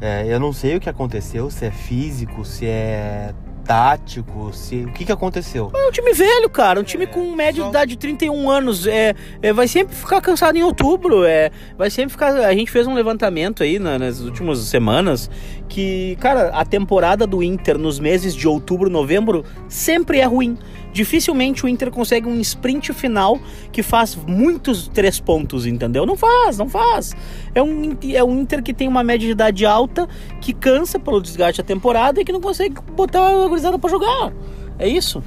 é, 0.00 0.24
eu 0.28 0.38
não 0.38 0.52
sei 0.52 0.76
o 0.76 0.80
que 0.80 0.88
aconteceu, 0.88 1.50
se 1.50 1.66
é 1.66 1.70
físico, 1.72 2.44
se 2.44 2.66
é 2.66 3.34
tático, 3.68 4.50
se 4.54 4.76
o 4.76 4.92
que 4.92 5.04
que 5.04 5.12
aconteceu. 5.12 5.70
É 5.74 5.88
um 5.88 5.90
time 5.92 6.12
velho, 6.14 6.48
cara. 6.48 6.80
Um 6.80 6.82
time 6.82 7.06
com 7.06 7.30
média 7.36 7.52
de 7.52 7.60
só- 7.60 7.68
idade 7.68 7.90
de 7.90 7.98
31 7.98 8.48
anos. 8.50 8.86
É, 8.86 9.14
é, 9.42 9.52
vai 9.52 9.68
sempre 9.68 9.94
ficar 9.94 10.22
cansado 10.22 10.56
em 10.56 10.62
outubro. 10.62 11.22
É, 11.24 11.50
vai 11.76 11.90
sempre 11.90 12.10
ficar. 12.12 12.32
A 12.34 12.54
gente 12.54 12.70
fez 12.70 12.86
um 12.86 12.94
levantamento 12.94 13.62
aí 13.62 13.78
na- 13.78 13.98
nas 13.98 14.20
últimas 14.20 14.58
semanas 14.60 15.30
que, 15.68 16.16
cara, 16.18 16.48
a 16.48 16.64
temporada 16.64 17.26
do 17.26 17.42
Inter 17.42 17.76
nos 17.76 18.00
meses 18.00 18.34
de 18.34 18.48
outubro, 18.48 18.88
novembro 18.88 19.44
sempre 19.68 20.18
é 20.18 20.24
ruim. 20.24 20.56
Dificilmente 20.98 21.64
o 21.64 21.68
Inter 21.68 21.92
consegue 21.92 22.26
um 22.28 22.40
sprint 22.40 22.92
final 22.92 23.38
que 23.70 23.84
faz 23.84 24.16
muitos 24.16 24.88
três 24.88 25.20
pontos, 25.20 25.64
entendeu? 25.64 26.04
Não 26.04 26.16
faz, 26.16 26.58
não 26.58 26.68
faz. 26.68 27.14
É 27.54 27.62
um, 27.62 27.84
Inter- 27.84 28.16
é 28.16 28.24
um 28.24 28.40
Inter 28.40 28.60
que 28.64 28.74
tem 28.74 28.88
uma 28.88 29.04
média 29.04 29.24
de 29.24 29.30
idade 29.30 29.64
alta, 29.64 30.08
que 30.40 30.52
cansa 30.52 30.98
pelo 30.98 31.20
desgaste 31.20 31.62
da 31.62 31.66
temporada 31.66 32.20
e 32.20 32.24
que 32.24 32.32
não 32.32 32.40
consegue 32.40 32.74
botar 32.96 33.28
a 33.28 33.46
gurizada 33.46 33.78
pra 33.78 33.88
jogar. 33.88 34.32
É 34.76 34.88
isso. 34.88 35.22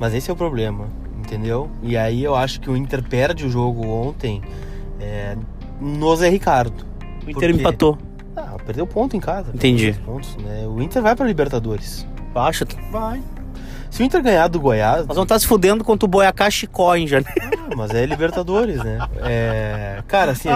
Mas 0.00 0.12
esse 0.14 0.28
é 0.30 0.32
o 0.32 0.36
problema, 0.36 0.88
entendeu? 1.16 1.70
E 1.80 1.96
aí 1.96 2.24
eu 2.24 2.34
acho 2.34 2.60
que 2.60 2.68
o 2.68 2.76
Inter 2.76 3.00
perde 3.00 3.46
o 3.46 3.48
jogo 3.48 3.86
ontem 3.86 4.42
é, 4.98 5.36
no 5.80 6.16
Zé 6.16 6.28
Ricardo. 6.28 6.84
O 7.24 7.30
Inter 7.30 7.52
quê? 7.54 7.60
empatou. 7.60 7.96
Ah, 8.36 8.56
perdeu 8.66 8.84
ponto 8.84 9.16
em 9.16 9.20
casa. 9.20 9.52
Entendi. 9.54 9.92
Pontos, 10.04 10.36
né? 10.38 10.66
O 10.66 10.82
Inter 10.82 11.00
vai 11.02 11.14
pra 11.14 11.24
Libertadores. 11.24 12.04
Acha? 12.34 12.66
Vai. 12.90 13.22
Se 13.90 14.02
o 14.02 14.04
Inter 14.04 14.22
ganhar 14.22 14.48
do 14.48 14.60
Goiás, 14.60 14.98
Nós 15.06 15.16
vamos 15.16 15.22
estar 15.24 15.38
se 15.38 15.46
fudendo 15.46 15.82
contra 15.82 16.04
o 16.04 16.08
Boiacá 16.08 16.48
Chicó 16.50 16.94
em 16.94 17.06
janeiro. 17.06 17.32
Ah, 17.70 17.74
mas 17.76 17.90
é 17.92 18.04
Libertadores, 18.06 18.82
né? 18.82 18.98
É... 19.22 20.02
Cara, 20.06 20.32
assim, 20.32 20.48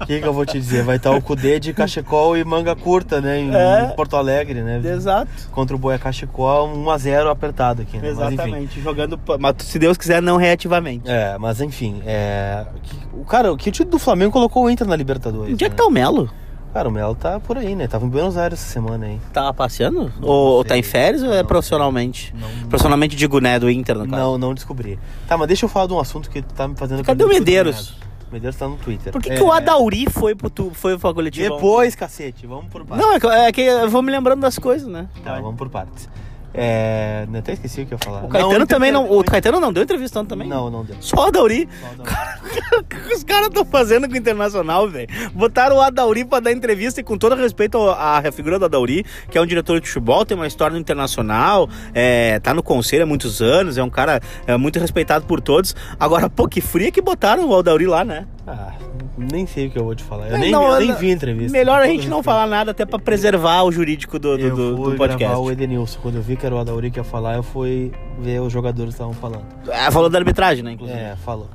o 0.00 0.06
que, 0.06 0.20
que 0.20 0.26
eu 0.26 0.32
vou 0.32 0.46
te 0.46 0.58
dizer? 0.60 0.82
Vai 0.84 0.96
estar 0.96 1.10
o 1.12 1.20
Cudê 1.20 1.58
de 1.60 1.72
cachecol 1.72 2.36
e 2.36 2.44
manga 2.44 2.74
curta, 2.76 3.20
né? 3.20 3.40
Em, 3.40 3.54
É. 3.54 3.92
Porto 3.96 4.16
Alegre, 4.16 4.62
né? 4.62 4.80
Exato. 4.84 5.28
Contra 5.52 5.74
o 5.74 5.78
Boia 5.78 5.98
Cachecol, 5.98 6.68
1x0 6.76 7.30
apertado 7.30 7.82
aqui, 7.82 7.98
né? 7.98 8.12
Mas. 8.14 8.32
Exatamente. 8.32 8.80
Jogando, 8.80 9.18
pa- 9.18 9.36
mas 9.38 9.54
se 9.60 9.78
Deus 9.78 9.96
quiser, 9.96 10.22
não 10.22 10.36
reativamente. 10.36 11.10
É, 11.10 11.36
mas 11.38 11.60
enfim, 11.60 12.02
é... 12.06 12.64
que- 12.82 12.96
o 13.12 13.24
cara, 13.24 13.52
o 13.52 13.56
que 13.56 13.68
o 13.68 13.72
time 13.72 13.90
do 13.90 13.98
Flamengo 13.98 14.32
colocou 14.32 14.64
o 14.64 14.70
Inter 14.70 14.86
na 14.86 14.96
Libertadores. 14.96 15.52
Onde 15.54 15.64
é 15.64 15.68
que 15.68 15.74
né? 15.74 15.78
tá 15.78 15.86
o 15.86 15.90
Melo? 15.90 16.30
Cara, 16.76 16.90
o 16.90 16.92
Melo 16.92 17.14
tá 17.14 17.40
por 17.40 17.56
aí, 17.56 17.74
né? 17.74 17.88
Tava 17.88 18.04
em 18.04 18.08
Buenos 18.10 18.36
Aires 18.36 18.60
essa 18.60 18.70
semana 18.70 19.06
aí. 19.06 19.18
Tá 19.32 19.50
passeando? 19.50 20.12
Não 20.20 20.28
ou, 20.28 20.56
ou 20.56 20.64
tá 20.64 20.76
em 20.76 20.82
férias 20.82 21.22
ou 21.22 21.32
é 21.32 21.38
Não 21.38 21.46
profissionalmente? 21.46 22.34
Não, 22.38 22.68
Profissionalmente 22.68 23.16
digo, 23.16 23.40
né, 23.40 23.58
do 23.58 23.70
Inter, 23.70 23.96
no 23.96 24.06
caso. 24.06 24.14
não, 24.14 24.36
não 24.36 24.52
descobri. 24.52 24.98
Tá, 25.26 25.38
mas 25.38 25.48
deixa 25.48 25.64
eu 25.64 25.70
falar 25.70 25.86
de 25.86 25.94
um 25.94 25.98
assunto 25.98 26.28
que 26.28 26.42
tá 26.42 26.68
me 26.68 26.76
fazendo... 26.76 27.02
Cadê 27.02 27.24
o 27.24 27.28
Medeiros? 27.28 27.96
O 28.30 28.34
Medeiros 28.34 28.58
tá 28.58 28.68
no 28.68 28.76
Twitter. 28.76 29.10
Por 29.10 29.22
que, 29.22 29.32
É, 29.32 29.36
que 29.36 29.42
o 29.42 29.50
Adauri 29.50 30.04
foi 30.10 30.34
pro, 30.34 30.50
tu, 30.50 30.70
foi 30.74 30.98
pra 30.98 31.14
coletiva? 31.14 31.54
Depois, 31.54 31.94
cacete, 31.94 32.46
vamos 32.46 32.66
por 32.66 32.84
partes. 32.84 33.06
Não, 33.06 33.14
é 33.14 33.20
que, 33.20 33.26
é 33.26 33.52
que 33.52 33.60
eu 33.62 33.88
vou 33.88 34.02
me 34.02 34.12
lembrando 34.12 34.42
das 34.42 34.58
coisas, 34.58 34.86
né? 34.86 35.08
Tá, 35.24 35.40
vamos 35.40 35.56
por 35.56 35.70
partes. 35.70 36.10
É... 36.56 37.26
Até 37.38 37.52
esqueci 37.52 37.82
o 37.82 37.86
que 37.86 37.94
eu 37.94 37.98
ia 37.98 38.04
falar. 38.04 38.24
O 38.24 38.28
Caetano 38.28 38.54
Inter 38.54 38.66
também 38.66 38.90
não. 38.90 39.10
O 39.10 39.22
Caetano 39.22 39.60
não 39.60 39.72
deu 39.72 39.82
entrevista 39.82 40.24
também? 40.24 40.48
Não, 40.48 40.70
não 40.70 40.84
deu. 40.84 40.96
Só 41.00 41.16
o 41.16 41.28
Adauri. 41.28 41.68
Só 41.80 41.96
não. 41.96 42.80
O 42.80 42.84
que 42.88 43.14
os 43.14 43.22
caras 43.22 43.48
estão 43.48 43.64
fazendo 43.64 44.08
com 44.08 44.14
o 44.14 44.16
Internacional, 44.16 44.88
velho? 44.88 45.08
Botaram 45.34 45.76
o 45.76 45.80
Adauri 45.80 46.24
pra 46.24 46.40
dar 46.40 46.52
entrevista 46.52 47.00
e 47.00 47.04
com 47.04 47.18
todo 47.18 47.34
respeito 47.36 47.78
à 47.90 48.22
figura 48.32 48.58
do 48.58 48.64
Adauri, 48.64 49.04
que 49.30 49.36
é 49.36 49.40
um 49.40 49.46
diretor 49.46 49.80
de 49.80 49.86
futebol, 49.86 50.24
tem 50.24 50.36
uma 50.36 50.46
história 50.46 50.74
no 50.74 50.80
Internacional, 50.80 51.68
é, 51.94 52.40
tá 52.40 52.54
no 52.54 52.62
conselho 52.62 53.02
há 53.02 53.06
muitos 53.06 53.42
anos, 53.42 53.76
é 53.76 53.82
um 53.82 53.90
cara 53.90 54.20
é, 54.46 54.56
muito 54.56 54.78
respeitado 54.78 55.26
por 55.26 55.40
todos. 55.40 55.74
Agora, 56.00 56.30
pô, 56.30 56.48
que 56.48 56.60
fria 56.60 56.90
que 56.90 57.02
botaram 57.02 57.48
o 57.48 57.56
Adauri 57.56 57.86
lá, 57.86 58.04
né? 58.04 58.26
Ah, 58.46 58.72
nem 59.16 59.46
sei 59.46 59.66
o 59.66 59.70
que 59.70 59.78
eu 59.78 59.84
vou 59.84 59.94
te 59.94 60.02
falar. 60.04 60.28
Eu 60.28 60.36
É, 60.36 60.38
nem, 60.38 60.50
não, 60.50 60.72
eu 60.72 60.80
nem 60.80 60.94
vi 60.94 61.10
a 61.10 61.14
entrevista. 61.14 61.56
Melhor 61.56 61.80
a 61.82 61.86
gente 61.86 62.08
não 62.08 62.22
falar 62.22 62.46
nada, 62.46 62.70
até 62.72 62.84
pra 62.84 62.98
preservar 62.98 63.62
o 63.64 63.72
jurídico 63.72 64.18
do, 64.18 64.36
do, 64.36 64.42
Eu 64.46 64.54
do- 64.56 64.90
do 64.90 64.96
podcast. 64.96 65.36
o 65.36 65.50
Edenilson. 65.50 65.98
Quando 66.02 66.16
eu 66.16 66.22
vi 66.22 66.36
que 66.36 66.44
era 66.44 66.54
o 66.54 66.58
Adauri 66.58 66.90
que 66.90 66.98
ia 67.00 67.04
falar, 67.04 67.36
eu 67.36 67.42
fui 67.42 67.92
ver 68.18 68.40
os 68.40 68.52
jogadores 68.52 68.90
que 68.94 69.02
estavam 69.02 69.14
falando. 69.14 69.44
É, 69.68 69.90
falou 69.90 70.08
da 70.08 70.18
arbitragem, 70.18 70.62
né, 70.64 70.72
inclusive. 70.72 70.98
É, 70.98 71.16
falou. 71.24 71.48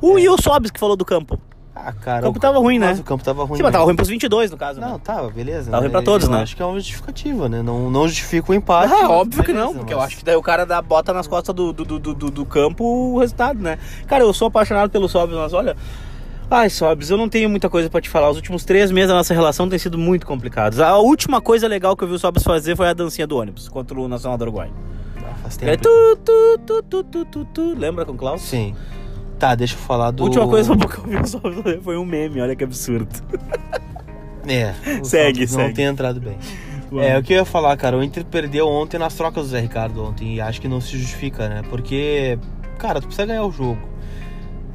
O 0.00 0.14
o 0.16 0.42
Sobs 0.42 0.70
que 0.70 0.78
falou 0.78 0.96
do 0.96 1.04
campo. 1.04 1.38
Ah, 1.78 1.92
cara. 1.92 2.20
O 2.22 2.28
campo 2.28 2.40
tava 2.40 2.58
ruim, 2.58 2.78
né? 2.78 2.86
Mas 2.86 3.00
o 3.00 3.04
campo 3.04 3.22
tava 3.22 3.44
ruim. 3.44 3.58
Sim, 3.58 3.62
mas 3.62 3.70
tava 3.70 3.84
ruim 3.84 3.94
pros 3.94 4.08
22, 4.08 4.50
no 4.50 4.56
caso. 4.56 4.80
Não, 4.80 4.92
né? 4.94 5.00
tava, 5.04 5.28
beleza. 5.28 5.70
Tava 5.70 5.82
ruim 5.82 5.88
né? 5.88 5.92
pra 5.92 6.00
todos, 6.00 6.26
eu 6.26 6.32
né? 6.32 6.40
acho 6.42 6.56
que 6.56 6.62
é 6.62 6.64
uma 6.64 6.78
justificativa, 6.78 7.50
né? 7.50 7.60
Não, 7.60 7.90
não 7.90 8.08
justifica 8.08 8.50
o 8.50 8.54
empate. 8.54 8.94
Ah, 8.94 9.10
óbvio 9.10 9.42
que 9.44 9.52
beleza, 9.52 9.66
não, 9.66 9.74
porque 9.74 9.94
mas- 9.94 10.00
eu 10.02 10.06
acho 10.06 10.16
que 10.16 10.24
daí 10.24 10.36
o 10.36 10.42
cara 10.42 10.64
dá, 10.64 10.80
bota 10.80 11.12
nas 11.12 11.26
costas 11.26 11.54
do, 11.54 11.74
do, 11.74 11.84
do, 11.84 11.98
do, 12.14 12.30
do 12.30 12.46
campo 12.46 12.82
o 12.82 13.18
resultado, 13.18 13.58
né? 13.60 13.78
Cara, 14.06 14.24
eu 14.24 14.32
sou 14.32 14.48
apaixonado 14.48 14.88
pelo 14.90 15.06
Sobs, 15.06 15.36
mas 15.36 15.52
olha. 15.52 15.76
Ai, 16.48 16.70
Sobs, 16.70 17.10
eu 17.10 17.16
não 17.16 17.28
tenho 17.28 17.50
muita 17.50 17.68
coisa 17.68 17.90
pra 17.90 18.00
te 18.00 18.08
falar. 18.08 18.30
Os 18.30 18.36
últimos 18.36 18.64
três 18.64 18.90
meses 18.92 19.08
da 19.08 19.14
nossa 19.14 19.34
relação 19.34 19.68
têm 19.68 19.78
sido 19.78 19.98
muito 19.98 20.24
complicados. 20.26 20.78
A 20.78 20.96
última 20.96 21.40
coisa 21.40 21.66
legal 21.66 21.96
que 21.96 22.04
eu 22.04 22.08
vi 22.08 22.14
o 22.14 22.18
Sobs 22.18 22.42
fazer 22.44 22.76
foi 22.76 22.88
a 22.88 22.92
dancinha 22.92 23.26
do 23.26 23.36
ônibus 23.36 23.68
contra 23.68 23.98
o 23.98 24.06
Nacional 24.06 24.38
do 24.38 24.42
Uruguai. 24.42 24.70
Ah, 25.18 25.34
faz 25.42 25.58
é 25.62 25.76
tempo. 25.76 25.82
tu, 25.82 26.16
tu, 26.24 26.58
tu, 26.64 26.82
tu, 26.82 27.04
tu, 27.04 27.24
tu, 27.24 27.44
tu. 27.46 27.74
Lembra 27.76 28.04
com 28.04 28.12
o 28.12 28.16
Klaus? 28.16 28.42
Sim. 28.42 28.74
Tá, 29.40 29.54
deixa 29.56 29.74
eu 29.74 29.78
falar 29.78 30.12
do. 30.12 30.22
A 30.22 30.26
última 30.26 30.46
coisa 30.46 30.76
que 30.76 30.84
eu 30.84 31.02
vi 31.04 31.16
o 31.16 31.26
Sobs 31.26 31.56
fazer 31.56 31.80
foi 31.82 31.96
um 31.96 32.04
meme, 32.04 32.40
olha 32.40 32.54
que 32.54 32.64
absurdo. 32.64 33.08
É. 34.48 34.74
Segue, 35.02 35.40
Santos 35.40 35.56
Não 35.56 35.64
segue. 35.64 35.74
tem 35.74 35.84
entrado 35.86 36.20
bem. 36.20 36.38
É, 37.02 37.18
o 37.18 37.22
que 37.24 37.32
eu 37.32 37.38
ia 37.38 37.44
falar, 37.44 37.76
cara, 37.76 37.96
o 37.98 38.02
Inter 38.02 38.24
perdeu 38.24 38.68
ontem 38.68 38.96
nas 38.96 39.12
trocas 39.14 39.42
do 39.46 39.48
Zé 39.50 39.58
Ricardo 39.58 40.04
ontem 40.04 40.36
e 40.36 40.40
acho 40.40 40.60
que 40.60 40.68
não 40.68 40.80
se 40.80 40.96
justifica, 40.96 41.48
né? 41.48 41.62
Porque, 41.68 42.38
cara, 42.78 43.00
tu 43.00 43.08
precisa 43.08 43.26
ganhar 43.26 43.44
o 43.44 43.50
jogo. 43.50 43.76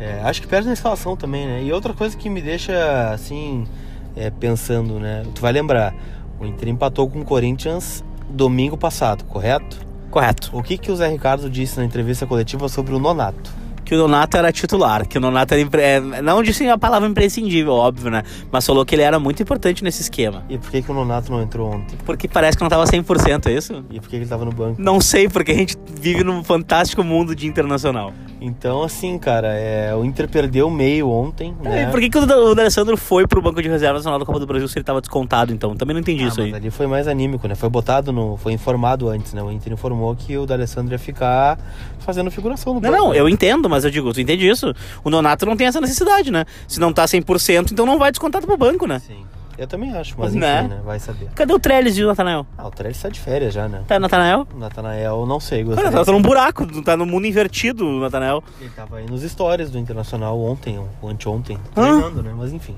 É, 0.02 0.20
acho 0.24 0.42
que 0.42 0.48
perde 0.48 0.68
na 0.68 0.74
escalação 0.74 1.16
também, 1.16 1.46
né? 1.46 1.64
E 1.64 1.72
outra 1.72 1.94
coisa 1.94 2.18
que 2.18 2.28
me 2.28 2.42
deixa, 2.42 3.12
assim, 3.14 3.68
é, 4.16 4.32
pensando, 4.32 5.00
né? 5.00 5.24
Tu 5.36 5.40
vai 5.40 5.52
lembrar, 5.52 5.94
o 6.40 6.46
Inter 6.46 6.70
empatou 6.70 7.08
com 7.08 7.22
o 7.22 7.24
Corinthians 7.24 8.04
domingo 8.28 8.76
passado, 8.76 9.24
correto? 9.26 9.80
Correto. 10.10 10.50
O 10.54 10.64
que 10.64 10.78
que 10.78 10.92
o 10.92 10.96
Zé 10.96 11.08
Ricardo 11.08 11.50
disse 11.50 11.78
na 11.78 11.86
entrevista 11.86 12.26
coletiva 12.26 12.68
sobre 12.68 12.96
o 12.96 13.00
Nonato? 13.00 13.62
que 13.92 13.96
o 13.96 13.98
Donato 13.98 14.38
era 14.38 14.54
titular, 14.54 15.06
que 15.06 15.18
o 15.18 15.22
Donato 15.22 15.54
era 15.54 15.62
impre... 15.62 15.82
é, 15.82 16.00
não 16.22 16.42
disse 16.42 16.66
a 16.66 16.78
palavra 16.78 17.10
imprescindível, 17.10 17.74
óbvio, 17.74 18.10
né? 18.10 18.24
Mas 18.50 18.66
falou 18.66 18.86
que 18.86 18.96
ele 18.96 19.02
era 19.02 19.20
muito 19.20 19.44
importante 19.44 19.84
nesse 19.84 20.02
esquema. 20.02 20.46
E 20.48 20.58
por 20.58 20.72
que 20.72 20.82
que 20.82 20.90
o 20.90 20.94
Nonato 20.94 21.30
não 21.30 21.42
entrou 21.42 21.70
ontem? 21.70 21.98
Porque 22.06 22.26
parece 22.26 22.56
que 22.56 22.64
não 22.64 22.70
tava 22.70 22.86
100%, 22.86 23.48
é 23.48 23.52
isso? 23.52 23.84
E 23.92 24.00
por 24.00 24.08
que 24.08 24.12
que 24.12 24.16
ele 24.24 24.28
tava 24.28 24.46
no 24.46 24.52
banco? 24.54 24.82
Não 24.82 25.02
sei, 25.02 25.28
porque 25.28 25.52
a 25.52 25.56
gente 25.56 25.78
vive 26.00 26.24
num 26.24 26.42
fantástico 26.42 27.04
mundo 27.04 27.36
de 27.36 27.46
internacional. 27.48 28.14
Então, 28.44 28.82
assim, 28.82 29.20
cara, 29.20 29.50
é, 29.50 29.94
o 29.96 30.04
Inter 30.04 30.28
perdeu 30.28 30.68
meio 30.68 31.08
ontem, 31.08 31.56
né? 31.62 31.84
É, 31.84 31.86
por 31.92 32.00
que, 32.00 32.10
que 32.10 32.18
o 32.18 32.26
Da- 32.26 32.40
o 32.40 32.56
D'Alessandro 32.56 32.98
foi 32.98 33.28
pro 33.28 33.40
banco 33.40 33.62
de 33.62 33.70
reservas 33.70 34.04
na 34.04 34.10
hora 34.10 34.20
da 34.22 34.26
Copa 34.26 34.40
do 34.40 34.48
Brasil 34.48 34.68
se 34.68 34.80
ele 34.80 34.84
tava 34.84 35.00
descontado, 35.00 35.54
então? 35.54 35.76
Também 35.76 35.94
não 35.94 36.02
entendi 36.02 36.24
Ah, 36.24 36.28
isso 36.28 36.42
aí. 36.42 36.52
ali 36.52 36.72
foi 36.72 36.88
mais 36.88 37.08
anímico, 37.08 37.48
né? 37.48 37.54
Foi 37.54 37.70
botado 37.70 38.12
no. 38.12 38.38
Foi 38.38 38.52
informado 38.52 39.10
antes, 39.10 39.32
né? 39.34 39.44
O 39.44 39.52
Inter 39.52 39.72
informou 39.74 40.16
que 40.16 40.36
o 40.40 40.48
D'Alessandro 40.48 40.92
ia 40.92 40.98
ficar 41.00 41.60
fazendo 42.00 42.32
figuração 42.32 42.74
no 42.74 42.82
Não, 42.82 42.90
banco, 42.90 43.04
não, 43.04 43.12
né? 43.12 43.20
eu 43.20 43.30
entendo, 43.30 43.70
mas 43.70 43.86
eu 43.86 43.92
digo, 43.92 44.12
tu 44.12 44.20
entende 44.20 44.50
isso? 44.50 44.74
O 45.04 45.12
Nonato 45.12 45.46
não 45.46 45.56
tem 45.56 45.68
essa 45.68 45.80
necessidade, 45.80 46.32
né? 46.32 46.44
Se 46.68 46.80
não 46.80 46.92
tá 46.92 47.06
100%, 47.06 47.72
então 47.72 47.86
não 47.86 48.00
vai 48.00 48.12
descontado 48.12 48.48
pro 48.48 48.58
banco, 48.58 48.88
né? 48.88 48.98
Sim. 49.06 49.24
Eu 49.58 49.68
também 49.68 49.96
acho, 49.96 50.16
mas 50.18 50.32
enfim, 50.32 50.40
Né? 50.40 50.64
né? 50.64 50.82
Vai 50.84 51.00
saber. 51.00 51.30
Cadê 51.36 51.54
o 51.54 51.60
Trellis 51.60 51.98
e 51.98 52.04
o 52.04 52.08
Natanael? 52.08 52.46
Ah, 52.58 52.68
o 52.68 52.72
Trellis 52.72 53.02
tá 53.02 53.10
de 53.10 53.20
férias 53.20 53.54
já, 53.54 53.68
né? 53.68 53.84
Tá, 53.88 54.00
Natanael? 54.00 54.48
O 54.54 54.58
Natanael, 54.58 55.26
não 55.26 55.40
sei, 55.40 55.64
Cara, 55.64 55.76
gostaria. 55.76 56.06
tá 56.06 56.12
num 56.12 56.22
buraco, 56.22 56.84
tá 56.84 56.96
no 56.98 57.06
mundo 57.06 57.28
invertido 57.28 57.86
o 57.86 58.00
Natanael. 58.00 58.44
Ele 58.60 58.70
tava 58.70 58.98
aí 58.98 59.06
nos 59.06 59.22
stories 59.24 59.70
do 59.70 59.78
Internacional 59.78 60.40
ontem, 60.40 60.80
ou 61.02 61.10
anteontem, 61.10 61.58
treinando, 61.76 62.24
né? 62.24 62.34
Mas 62.36 62.52
enfim. 62.54 62.76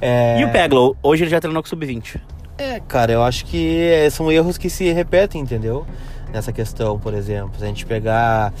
É... 0.00 0.40
E 0.40 0.44
o 0.44 0.50
Peglow? 0.52 0.96
Hoje 1.02 1.24
ele 1.24 1.30
já 1.30 1.40
treinou 1.40 1.62
com 1.62 1.66
o 1.66 1.70
Sub-20. 1.70 2.20
É, 2.56 2.80
cara, 2.80 3.12
eu 3.12 3.22
acho 3.22 3.44
que 3.46 3.78
é, 3.88 4.10
são 4.10 4.30
erros 4.32 4.58
que 4.58 4.68
se 4.68 4.90
repetem, 4.92 5.40
entendeu? 5.40 5.86
Nessa 6.32 6.52
questão, 6.52 6.98
por 6.98 7.14
exemplo, 7.14 7.52
se 7.58 7.64
a 7.64 7.68
gente 7.68 7.86
pegar 7.86 8.52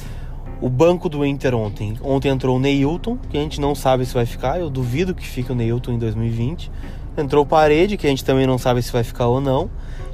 o 0.60 0.68
banco 0.68 1.08
do 1.08 1.24
Inter 1.24 1.54
ontem. 1.54 1.96
Ontem 2.02 2.28
entrou 2.28 2.56
o 2.56 2.60
Neilton, 2.60 3.16
que 3.30 3.36
a 3.36 3.40
gente 3.40 3.60
não 3.60 3.74
sabe 3.74 4.04
se 4.06 4.14
vai 4.14 4.24
ficar, 4.26 4.58
eu 4.58 4.70
duvido 4.70 5.14
que 5.14 5.24
fique 5.26 5.52
o 5.52 5.54
Neilton 5.54 5.92
em 5.92 5.98
2020. 5.98 6.70
Entrou 7.18 7.44
o 7.44 7.46
Parede, 7.46 7.96
que 7.96 8.06
a 8.06 8.10
gente 8.10 8.24
também 8.24 8.46
não 8.46 8.56
sabe 8.58 8.80
se 8.82 8.92
vai 8.92 9.02
ficar 9.04 9.26
ou 9.26 9.40
não. 9.40 9.70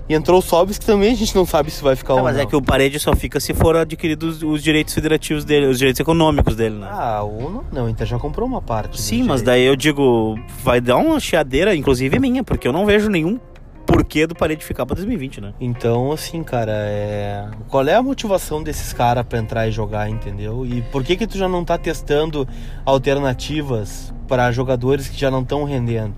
E 0.09 0.15
entrou 0.15 0.39
o 0.39 0.43
Sobis, 0.43 0.77
que 0.79 0.85
também 0.85 1.13
a 1.13 1.15
gente 1.17 1.35
não 1.35 1.47
sabe 1.47 1.71
se 1.71 1.83
vai 1.83 1.97
ficar 1.97 2.13
Ah, 2.13 2.17
ou 2.17 2.23
mas 2.25 2.37
não. 2.37 2.43
é 2.43 2.47
que 2.47 2.55
o 2.55 2.61
Parede 2.61 2.99
só 3.01 3.15
fica 3.17 3.41
se 3.41 3.55
for 3.55 3.75
adquiridos 3.75 4.43
os 4.43 4.63
direitos 4.63 4.93
federativos 4.93 5.47
dele, 5.47 5.67
os 5.67 5.79
direitos 5.79 5.99
econômicos 5.99 6.55
dele, 6.57 6.75
né? 6.77 6.89
Ah, 6.91 7.23
o 7.25 7.51
não, 7.51 7.65
não, 7.73 7.87
o 7.87 7.89
Inter 7.89 8.07
já 8.07 8.19
comprou 8.19 8.47
uma 8.47 8.61
parte. 8.61 9.01
Sim, 9.01 9.23
mas 9.23 9.41
direitos. 9.41 9.43
daí 9.45 9.65
eu 9.65 9.75
digo, 9.77 10.39
vai 10.63 10.79
dar 10.81 10.99
uma 10.99 11.19
chiadeira, 11.19 11.75
inclusive 11.75 12.19
minha, 12.19 12.45
porque 12.45 12.69
eu 12.69 12.73
não 12.73 12.85
vejo 12.85 13.09
nenhum 13.09 13.41
porquê 13.87 14.27
do 14.27 14.35
Parede 14.35 14.63
ficar 14.65 14.85
pra 14.85 14.95
2020, 14.95 15.41
né? 15.41 15.55
Então, 15.61 16.11
assim, 16.13 16.43
cara, 16.43 16.73
é... 16.73 17.47
qual 17.69 17.87
é 17.87 17.95
a 17.95 18.03
motivação 18.03 18.63
desses 18.63 18.93
caras 18.93 19.25
pra 19.27 19.39
entrar 19.39 19.69
e 19.69 19.73
jogar, 19.73 20.09
entendeu? 20.11 20.67
E 20.67 20.83
por 20.91 21.03
que 21.05 21.17
que 21.17 21.27
tu 21.27 21.37
já 21.39 21.49
não 21.49 21.65
tá 21.65 21.77
testando 21.79 22.47
alternativas 22.85 24.13
para 24.27 24.51
jogadores 24.53 25.09
que 25.09 25.19
já 25.19 25.31
não 25.31 25.43
estão 25.43 25.65
rendendo? 25.65 26.15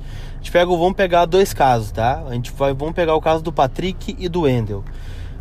Gente 0.47 0.53
pega, 0.53 0.67
vamos 0.67 0.93
pegar 0.93 1.25
dois 1.25 1.53
casos, 1.53 1.91
tá? 1.91 2.23
A 2.25 2.33
gente 2.33 2.53
vai, 2.53 2.73
vamos 2.73 2.95
pegar 2.95 3.17
o 3.17 3.21
caso 3.21 3.43
do 3.43 3.53
Patrick 3.53 4.15
e 4.17 4.29
do 4.29 4.43
Wendel. 4.43 4.85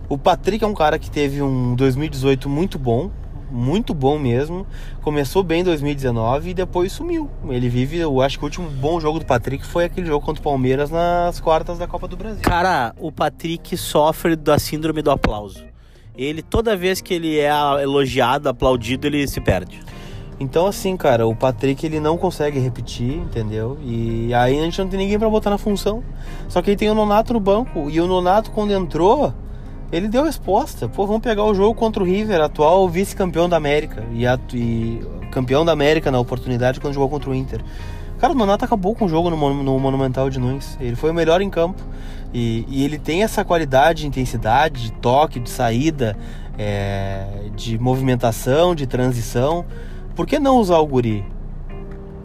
O 0.09 0.17
Patrick 0.17 0.63
é 0.63 0.67
um 0.67 0.73
cara 0.73 0.97
que 0.97 1.11
teve 1.11 1.43
um 1.43 1.75
2018 1.75 2.49
muito 2.49 2.79
bom, 2.79 3.11
muito 3.51 3.93
bom 3.93 4.17
mesmo. 4.17 4.65
Começou 5.03 5.43
bem 5.43 5.61
em 5.61 5.63
2019 5.63 6.49
e 6.49 6.53
depois 6.55 6.91
sumiu. 6.91 7.29
Ele 7.47 7.69
vive, 7.69 7.97
eu 7.97 8.19
acho 8.19 8.39
que 8.39 8.45
o 8.45 8.47
último 8.47 8.67
bom 8.67 8.99
jogo 8.99 9.19
do 9.19 9.25
Patrick 9.25 9.63
foi 9.63 9.85
aquele 9.85 10.07
jogo 10.07 10.25
contra 10.25 10.41
o 10.41 10.43
Palmeiras 10.43 10.89
nas 10.89 11.39
quartas 11.39 11.77
da 11.77 11.85
Copa 11.85 12.07
do 12.07 12.17
Brasil. 12.17 12.41
Cara, 12.41 12.95
o 12.99 13.11
Patrick 13.11 13.77
sofre 13.77 14.35
da 14.35 14.57
síndrome 14.57 15.03
do 15.03 15.11
aplauso. 15.11 15.63
Ele, 16.17 16.41
toda 16.41 16.75
vez 16.75 16.99
que 16.99 17.13
ele 17.13 17.37
é 17.37 17.51
elogiado, 17.83 18.49
aplaudido, 18.49 19.05
ele 19.05 19.27
se 19.27 19.39
perde. 19.39 19.83
Então, 20.39 20.65
assim, 20.67 20.97
cara, 20.97 21.25
o 21.25 21.33
Patrick 21.35 21.85
ele 21.85 21.99
não 21.99 22.17
consegue 22.17 22.59
repetir, 22.59 23.13
entendeu? 23.19 23.77
E 23.81 24.33
aí 24.33 24.59
a 24.59 24.63
gente 24.63 24.79
não 24.81 24.89
tem 24.89 24.99
ninguém 24.99 25.17
pra 25.17 25.29
botar 25.29 25.49
na 25.49 25.57
função. 25.57 26.03
Só 26.49 26.61
que 26.61 26.71
aí 26.71 26.75
tem 26.75 26.89
o 26.89 26.95
Nonato 26.95 27.31
no 27.33 27.39
banco. 27.39 27.89
E 27.89 28.01
o 28.01 28.07
Nonato, 28.07 28.51
quando 28.51 28.71
entrou, 28.71 29.33
ele 29.93 30.09
deu 30.09 30.23
resposta. 30.23 30.89
Pô, 30.89 31.07
vamos 31.07 31.21
pegar 31.21 31.45
o 31.45 31.53
jogo 31.55 31.73
contra 31.73 32.03
o 32.03 32.05
River, 32.05 32.41
atual 32.41 32.87
vice-campeão 32.89 33.47
da 33.47 33.55
América. 33.55 34.03
E, 34.11 34.27
atu- 34.27 34.57
e 34.57 35.01
campeão 35.31 35.63
da 35.63 35.71
América 35.71 36.11
na 36.11 36.19
oportunidade 36.19 36.81
quando 36.81 36.93
jogou 36.93 37.09
contra 37.09 37.29
o 37.29 37.35
Inter. 37.35 37.61
Cara, 38.19 38.33
o 38.33 38.35
Nonato 38.35 38.65
acabou 38.65 38.93
com 38.93 39.05
o 39.05 39.09
jogo 39.09 39.29
no, 39.29 39.63
no 39.63 39.79
Monumental 39.79 40.29
de 40.29 40.37
Nunes. 40.37 40.77
Ele 40.81 40.97
foi 40.97 41.11
o 41.11 41.13
melhor 41.13 41.41
em 41.41 41.49
campo. 41.49 41.81
E, 42.33 42.65
e 42.67 42.83
ele 42.83 42.99
tem 42.99 43.23
essa 43.23 43.45
qualidade 43.45 44.01
de 44.01 44.07
intensidade, 44.07 44.83
de 44.83 44.91
toque, 44.91 45.39
de 45.39 45.49
saída, 45.49 46.17
é, 46.57 47.25
de 47.55 47.77
movimentação, 47.79 48.75
de 48.75 48.85
transição. 48.85 49.63
Por 50.15 50.25
que 50.25 50.39
não 50.39 50.57
usar 50.57 50.77
o 50.77 50.87
guri? 50.87 51.25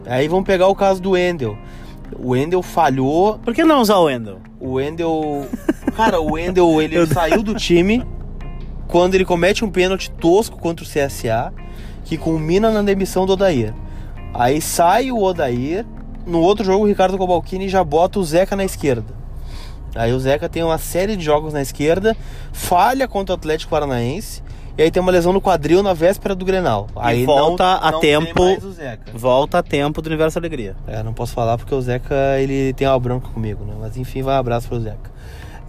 Aí 0.05 0.27
vamos 0.27 0.45
pegar 0.45 0.67
o 0.67 0.75
caso 0.75 1.01
do 1.01 1.11
Wendel. 1.11 1.57
O 2.17 2.29
Wendel 2.29 2.61
falhou. 2.61 3.37
Por 3.39 3.53
que 3.53 3.63
não 3.63 3.81
usar 3.81 3.97
o 3.97 4.05
Wendel? 4.05 4.39
O 4.59 4.73
Wendel. 4.73 5.45
Cara, 5.95 6.19
o 6.19 6.33
Wendel 6.33 6.79
ele 6.81 7.05
saiu 7.05 7.43
do 7.43 7.53
time 7.53 8.05
quando 8.87 9.15
ele 9.15 9.25
comete 9.25 9.63
um 9.63 9.69
pênalti 9.69 10.09
tosco 10.11 10.57
contra 10.57 10.85
o 10.85 10.87
CSA, 10.87 11.53
que 12.03 12.17
culmina 12.17 12.71
na 12.71 12.81
demissão 12.81 13.25
do 13.25 13.33
Odair. 13.33 13.73
Aí 14.33 14.61
sai 14.61 15.11
o 15.11 15.21
Odair. 15.21 15.85
No 16.25 16.39
outro 16.39 16.63
jogo, 16.63 16.85
o 16.85 16.87
Ricardo 16.87 17.17
Cobalcini 17.17 17.67
já 17.67 17.83
bota 17.83 18.19
o 18.19 18.23
Zeca 18.23 18.55
na 18.55 18.63
esquerda. 18.63 19.21
Aí 19.95 20.13
o 20.13 20.19
Zeca 20.19 20.47
tem 20.47 20.63
uma 20.63 20.77
série 20.77 21.17
de 21.17 21.23
jogos 21.23 21.53
na 21.53 21.61
esquerda, 21.61 22.15
falha 22.53 23.07
contra 23.07 23.33
o 23.33 23.37
Atlético 23.37 23.71
Paranaense. 23.71 24.41
E 24.77 24.83
aí 24.83 24.89
tem 24.91 25.01
uma 25.01 25.11
lesão 25.11 25.33
no 25.33 25.41
quadril 25.41 25.83
na 25.83 25.93
véspera 25.93 26.33
do 26.33 26.45
Grenal. 26.45 26.87
Aí 26.95 27.25
volta 27.25 27.63
não, 27.63 27.87
a 27.87 27.91
não 27.91 27.99
tem 27.99 28.19
tempo- 28.19 28.43
o. 28.43 29.17
Volta 29.17 29.57
a 29.59 29.63
tempo 29.63 30.01
do 30.01 30.07
Universo 30.07 30.39
Alegria. 30.39 30.75
É, 30.87 31.03
não 31.03 31.13
posso 31.13 31.33
falar 31.33 31.57
porque 31.57 31.75
o 31.75 31.81
Zeca 31.81 32.15
ele 32.39 32.73
tem 32.73 32.87
uma 32.87 32.97
bronca 32.99 33.27
comigo, 33.29 33.65
né? 33.65 33.73
Mas 33.79 33.97
enfim, 33.97 34.21
vai 34.21 34.35
um 34.35 34.39
abraço 34.39 34.67
pro 34.69 34.79
Zeca. 34.79 35.11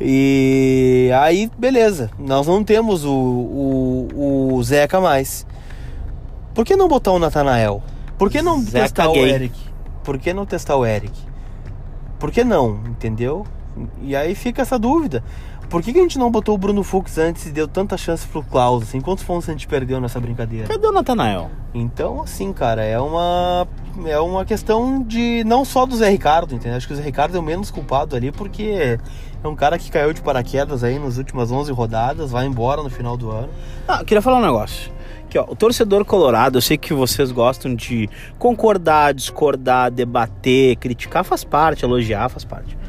E 0.01 1.11
aí, 1.21 1.51
beleza. 1.59 2.11
Nós 2.19 2.47
não 2.47 2.63
temos 2.65 3.05
o, 3.05 3.11
o, 3.13 4.55
o 4.55 4.63
Zeca 4.63 5.01
mais. 5.01 5.47
Por 6.55 6.65
que 6.65 6.77
não 6.77 6.89
botar 6.89 7.13
o 7.13 7.19
Natanael? 7.19 7.83
Por 8.19 8.31
que 8.31 8.41
não 8.43 8.61
Zeca 8.61 8.81
testar 8.85 9.09
o 9.09 9.15
gay. 9.15 9.31
Eric? 9.31 9.55
Por 10.05 10.19
que 10.19 10.33
não 10.33 10.47
testar 10.47 10.77
o 10.77 10.85
Eric? 10.87 11.13
Por 12.19 12.31
que 12.31 12.45
não? 12.45 12.81
Entendeu? 12.87 13.45
E 14.03 14.15
aí 14.15 14.35
fica 14.35 14.63
essa 14.63 14.79
dúvida. 14.79 15.23
Por 15.73 15.83
que, 15.83 15.91
que 15.91 15.99
a 15.99 16.03
gente 16.03 16.19
não 16.19 16.31
botou 16.31 16.55
o 16.55 16.59
Bruno 16.59 16.83
Fux 16.83 17.17
antes 17.17 17.47
e 17.47 17.51
deu 17.51 17.67
tanta 17.67 17.97
chance 17.97 18.27
pro 18.27 18.43
Klaus? 18.43 18.83
Assim, 18.83 19.01
quantos 19.01 19.25
pontos 19.25 19.49
a 19.49 19.53
gente 19.53 19.67
perdeu 19.67 19.99
nessa 20.03 20.21
brincadeira? 20.21 20.69
Cadê 20.69 20.87
o 20.87 20.93
Natanael? 20.93 21.51
Então, 21.73 22.21
assim, 22.21 22.53
cara, 22.53 22.85
é 22.85 23.01
uma 23.01 23.67
é 24.05 24.21
uma 24.21 24.45
questão 24.45 25.03
de 25.03 25.43
não 25.45 25.65
só 25.65 25.87
do 25.87 25.97
Zé 25.97 26.11
Ricardo, 26.11 26.55
entendeu? 26.55 26.77
Acho 26.77 26.87
que 26.87 26.93
o 26.93 26.97
Zé 26.97 27.03
Ricardo 27.03 27.39
é 27.39 27.41
o 27.41 27.43
menos 27.43 27.71
culpado 27.71 28.15
ali 28.15 28.31
porque 28.31 28.99
é 29.43 29.49
um 29.49 29.57
cara 29.57 29.79
que 29.79 29.91
caiu 29.91 30.13
de 30.13 30.21
paraquedas 30.21 30.85
aí 30.85 30.99
nas 30.99 31.17
últimas 31.17 31.51
11 31.51 31.73
rodadas, 31.73 32.31
vai 32.31 32.45
embora 32.45 32.83
no 32.83 32.91
final 32.91 33.17
do 33.17 33.31
ano. 33.31 33.49
Ah, 33.89 34.01
eu 34.01 34.05
queria 34.05 34.21
falar 34.21 34.41
um 34.41 34.43
negócio. 34.43 34.93
Aqui, 35.25 35.39
ó, 35.39 35.47
o 35.49 35.57
torcedor 35.57 36.05
colorado, 36.05 36.59
eu 36.59 36.63
sei 36.63 36.77
que 36.77 36.93
vocês 36.93 37.33
gostam 37.33 37.75
de 37.75 38.11
concordar, 38.39 39.15
discordar, 39.15 39.91
debater, 39.91 40.77
criticar, 40.77 41.25
faz 41.25 41.45
parte, 41.45 41.83
elogiar, 41.83 42.29
faz 42.29 42.45
parte. 42.45 42.82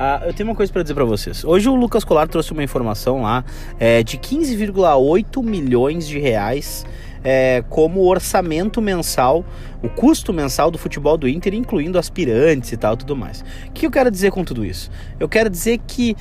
Ah, 0.00 0.22
eu 0.24 0.32
tenho 0.32 0.48
uma 0.48 0.54
coisa 0.54 0.72
pra 0.72 0.80
dizer 0.80 0.94
pra 0.94 1.04
vocês. 1.04 1.42
Hoje 1.42 1.68
o 1.68 1.74
Lucas 1.74 2.04
Colar 2.04 2.28
trouxe 2.28 2.52
uma 2.52 2.62
informação 2.62 3.22
lá 3.22 3.44
é, 3.80 4.00
de 4.04 4.16
15,8 4.16 5.42
milhões 5.42 6.06
de 6.06 6.20
reais 6.20 6.86
é, 7.24 7.64
como 7.68 8.06
orçamento 8.06 8.80
mensal, 8.80 9.44
o 9.82 9.88
custo 9.88 10.32
mensal 10.32 10.70
do 10.70 10.78
futebol 10.78 11.18
do 11.18 11.28
Inter, 11.28 11.52
incluindo 11.52 11.98
aspirantes 11.98 12.70
e 12.70 12.76
tal, 12.76 12.96
tudo 12.96 13.16
mais. 13.16 13.44
O 13.66 13.72
que 13.72 13.86
eu 13.86 13.90
quero 13.90 14.08
dizer 14.08 14.30
com 14.30 14.44
tudo 14.44 14.64
isso? 14.64 14.88
Eu 15.18 15.28
quero 15.28 15.50
dizer 15.50 15.80
que 15.84 16.16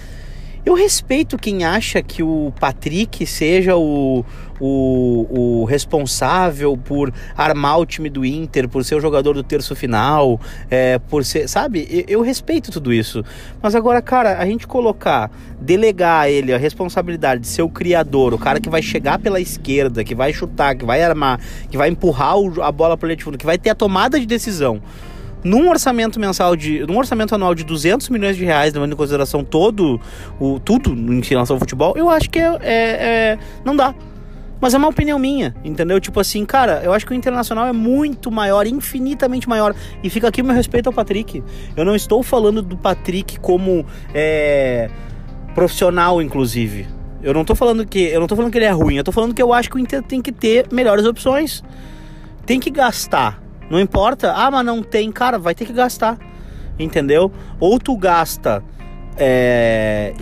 eu 0.66 0.74
respeito 0.74 1.38
quem 1.38 1.64
acha 1.64 2.02
que 2.02 2.24
o 2.24 2.52
Patrick 2.60 3.28
seja 3.28 3.78
o, 3.78 4.26
o, 4.60 5.62
o 5.62 5.66
responsável 5.66 6.78
por 6.78 7.14
armar 7.36 7.80
o 7.80 7.86
time 7.86 8.10
do 8.10 8.26
Inter, 8.26 8.68
por 8.68 8.84
ser 8.84 8.96
o 8.96 9.00
jogador 9.00 9.34
do 9.34 9.44
terço 9.44 9.76
final, 9.76 10.40
é, 10.70 11.00
por 11.00 11.24
ser. 11.24 11.48
Sabe? 11.48 11.88
Eu, 11.90 12.20
eu 12.20 12.22
respeito 12.22 12.72
tudo 12.72 12.94
isso. 12.94 13.24
Mas 13.62 13.76
agora, 13.76 14.02
cara, 14.02 14.38
a 14.40 14.46
gente 14.46 14.66
colocar, 14.68 15.30
delegar 15.62 16.22
a 16.22 16.30
ele 16.30 16.54
a 16.54 16.58
responsabilidade 16.58 17.42
de 17.42 17.48
ser 17.48 17.62
o 17.62 17.70
criador, 17.70 18.34
o 18.34 18.38
cara 18.38 18.60
que 18.60 18.70
vai 18.70 18.82
chegar 18.82 19.20
pela 19.20 19.40
esquerda, 19.40 20.04
que 20.04 20.16
vai 20.16 20.34
chutar, 20.34 20.76
que 20.76 20.86
vai 20.86 21.04
armar, 21.04 21.40
que 21.70 21.78
vai 21.78 21.90
empurrar 21.90 22.38
o- 22.38 22.62
a 22.62 22.72
bola 22.72 22.98
pro 22.98 23.08
leite 23.08 23.24
fundo, 23.24 23.38
que 23.38 23.46
vai 23.46 23.58
ter 23.58 23.70
a 23.70 23.76
tomada 23.76 24.20
de 24.20 24.26
decisão 24.26 24.82
num 25.44 25.70
orçamento 25.70 26.20
mensal 26.20 26.56
de. 26.56 26.86
num 26.88 26.98
orçamento 26.98 27.34
anual 27.34 27.54
de 27.56 27.64
200 27.64 28.10
milhões 28.10 28.36
de 28.36 28.44
reais, 28.44 28.74
levando 28.74 28.92
em 28.94 28.96
consideração 28.96 29.44
todo 29.44 30.02
o 30.40 30.60
tudo 30.60 30.92
em 30.94 31.22
relação 31.22 31.56
ao 31.56 31.60
futebol, 31.60 31.94
eu 31.96 32.10
acho 32.10 32.30
que 32.30 32.40
é, 32.40 32.46
é- 32.46 32.58
é- 32.64 33.38
não 33.64 33.76
dá. 33.76 33.94
Mas 34.60 34.74
é 34.74 34.78
uma 34.78 34.88
opinião 34.88 35.20
minha, 35.20 35.56
entendeu? 35.64 36.00
Tipo 36.00 36.20
assim, 36.20 36.46
cara, 36.46 36.82
eu 36.84 36.92
acho 36.92 37.06
que 37.06 37.12
o 37.12 37.16
Internacional 37.16 37.68
é 37.68 37.72
muito 37.72 38.32
maior, 38.32 38.66
infinitamente 38.66 39.48
maior. 39.48 39.76
E 40.04 40.10
fica 40.10 40.28
aqui 40.28 40.42
o 40.42 40.46
meu 40.46 40.56
respeito 40.56 40.88
ao 40.88 40.94
Patrick. 40.94 41.44
Eu 41.76 41.86
não 41.86 41.96
estou 41.96 42.24
falando 42.24 42.62
do 42.62 42.76
Patrick 42.76 43.40
como 43.40 43.86
é, 44.14 44.90
profissional, 45.54 46.22
inclusive. 46.22 46.88
Eu 47.22 47.34
não 47.34 47.46
tô 47.46 47.56
falando 47.56 47.86
que. 47.86 48.00
Eu 48.00 48.20
não 48.20 48.28
tô 48.28 48.36
falando 48.36 48.52
que 48.52 48.58
ele 48.58 48.66
é 48.66 48.72
ruim, 48.72 48.96
eu 48.96 49.04
tô 49.04 49.12
falando 49.12 49.34
que 49.34 49.42
eu 49.42 49.54
acho 49.54 49.70
que 49.70 49.76
o 49.76 49.80
Inter 49.80 50.02
tem 50.02 50.22
que 50.22 50.32
ter 50.32 50.68
melhores 50.72 51.06
opções. 51.06 51.64
Tem 52.46 52.60
que 52.60 52.72
gastar. 52.72 53.42
Não 53.70 53.80
importa, 53.80 54.34
ah, 54.34 54.50
mas 54.50 54.66
não 54.66 54.82
tem, 54.82 55.12
cara, 55.12 55.38
vai 55.38 55.54
ter 55.54 55.66
que 55.66 55.74
gastar. 55.74 56.18
Entendeu? 56.80 57.32
Ou 57.60 57.80
tu 57.80 57.98
gasta 57.98 58.64
é, 59.18 60.14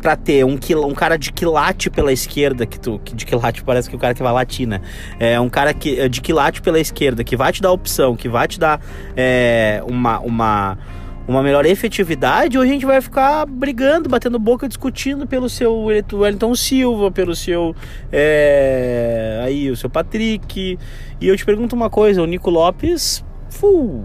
para 0.00 0.16
ter 0.16 0.44
um, 0.44 0.58
um 0.86 0.94
cara 0.94 1.16
de 1.16 1.32
quilate 1.32 1.90
pela 1.90 2.12
esquerda, 2.12 2.64
que 2.64 2.78
tu, 2.78 3.00
de 3.14 3.26
quilate 3.26 3.62
parece 3.62 3.90
que 3.90 3.96
o 3.96 3.98
cara 3.98 4.14
que 4.14 4.22
vai 4.22 4.32
latir, 4.32 4.66
né? 4.66 4.80
É 5.18 5.38
um 5.40 5.48
cara 5.48 5.74
que, 5.74 6.08
de 6.08 6.20
quilate 6.20 6.62
pela 6.62 6.78
esquerda, 6.78 7.24
que 7.24 7.36
vai 7.36 7.52
te 7.52 7.60
dar 7.60 7.72
opção, 7.72 8.16
que 8.16 8.28
vai 8.28 8.46
te 8.46 8.58
dar 8.58 8.80
é, 9.16 9.82
uma, 9.86 10.20
uma, 10.20 10.78
uma 11.26 11.42
melhor 11.42 11.66
efetividade, 11.66 12.56
ou 12.56 12.62
a 12.62 12.66
gente 12.66 12.86
vai 12.86 13.00
ficar 13.00 13.46
brigando, 13.46 14.08
batendo 14.08 14.38
boca, 14.38 14.68
discutindo 14.68 15.26
pelo 15.26 15.48
seu 15.48 15.74
Wellington 16.12 16.54
Silva, 16.54 17.10
pelo 17.10 17.34
seu. 17.34 17.74
É, 18.12 19.40
aí, 19.42 19.70
o 19.70 19.76
seu 19.76 19.90
Patrick. 19.90 20.78
E 21.20 21.28
eu 21.28 21.36
te 21.36 21.44
pergunto 21.44 21.74
uma 21.74 21.90
coisa, 21.90 22.22
o 22.22 22.26
Nico 22.26 22.50
Lopes. 22.50 23.24
Full, 23.50 24.04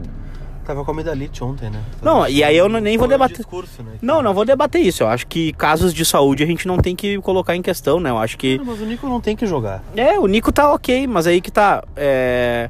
Tava 0.70 0.86
com 0.86 0.92
a 0.92 0.94
medalite 0.94 1.44
ontem, 1.44 1.68
né? 1.68 1.82
Não, 2.00 2.28
e 2.28 2.44
aí 2.44 2.56
eu 2.56 2.70
nem 2.70 2.96
vou 2.96 3.08
debater. 3.08 3.38
discurso, 3.38 3.82
né? 3.82 3.94
Não, 4.04 4.22
não 4.22 4.36
vou 4.36 4.46
debater 4.46 4.80
isso. 4.86 5.02
Eu 5.02 5.08
acho 5.08 5.26
que 5.26 5.52
casos 5.54 5.92
de 5.96 6.06
saúde 6.06 6.44
a 6.44 6.46
gente 6.46 6.68
não 6.68 6.78
tem 6.78 6.96
que 6.96 7.20
colocar 7.22 7.56
em 7.56 7.62
questão, 7.64 8.00
né? 8.00 8.12
Eu 8.12 8.20
acho 8.20 8.38
que. 8.38 8.60
Não, 8.60 8.66
mas 8.66 8.80
o 8.80 8.86
Nico 8.86 9.08
não 9.10 9.20
tem 9.20 9.36
que 9.36 9.48
jogar. 9.48 9.82
É, 9.96 10.20
o 10.20 10.28
Nico 10.28 10.52
tá 10.52 10.72
ok, 10.72 11.08
mas 11.08 11.26
aí 11.26 11.42
que 11.42 11.50
tá. 11.50 11.84
É... 11.96 12.70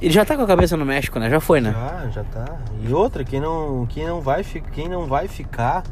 Ele 0.00 0.10
já 0.10 0.24
tá 0.24 0.36
com 0.36 0.42
a 0.42 0.46
cabeça 0.46 0.74
no 0.74 0.86
México, 0.86 1.18
né? 1.18 1.28
Já 1.28 1.38
foi, 1.38 1.60
né? 1.60 1.72
Já, 1.72 2.08
já 2.10 2.24
tá. 2.24 2.46
E 2.82 2.90
outra, 2.94 3.22
quem 3.24 3.40
não, 3.40 3.86
quem 3.90 4.06
não, 4.06 4.22
vai, 4.22 4.42
fi- 4.42 4.62
quem 4.72 4.88
não 4.88 5.04
vai 5.04 5.28
ficar. 5.28 5.82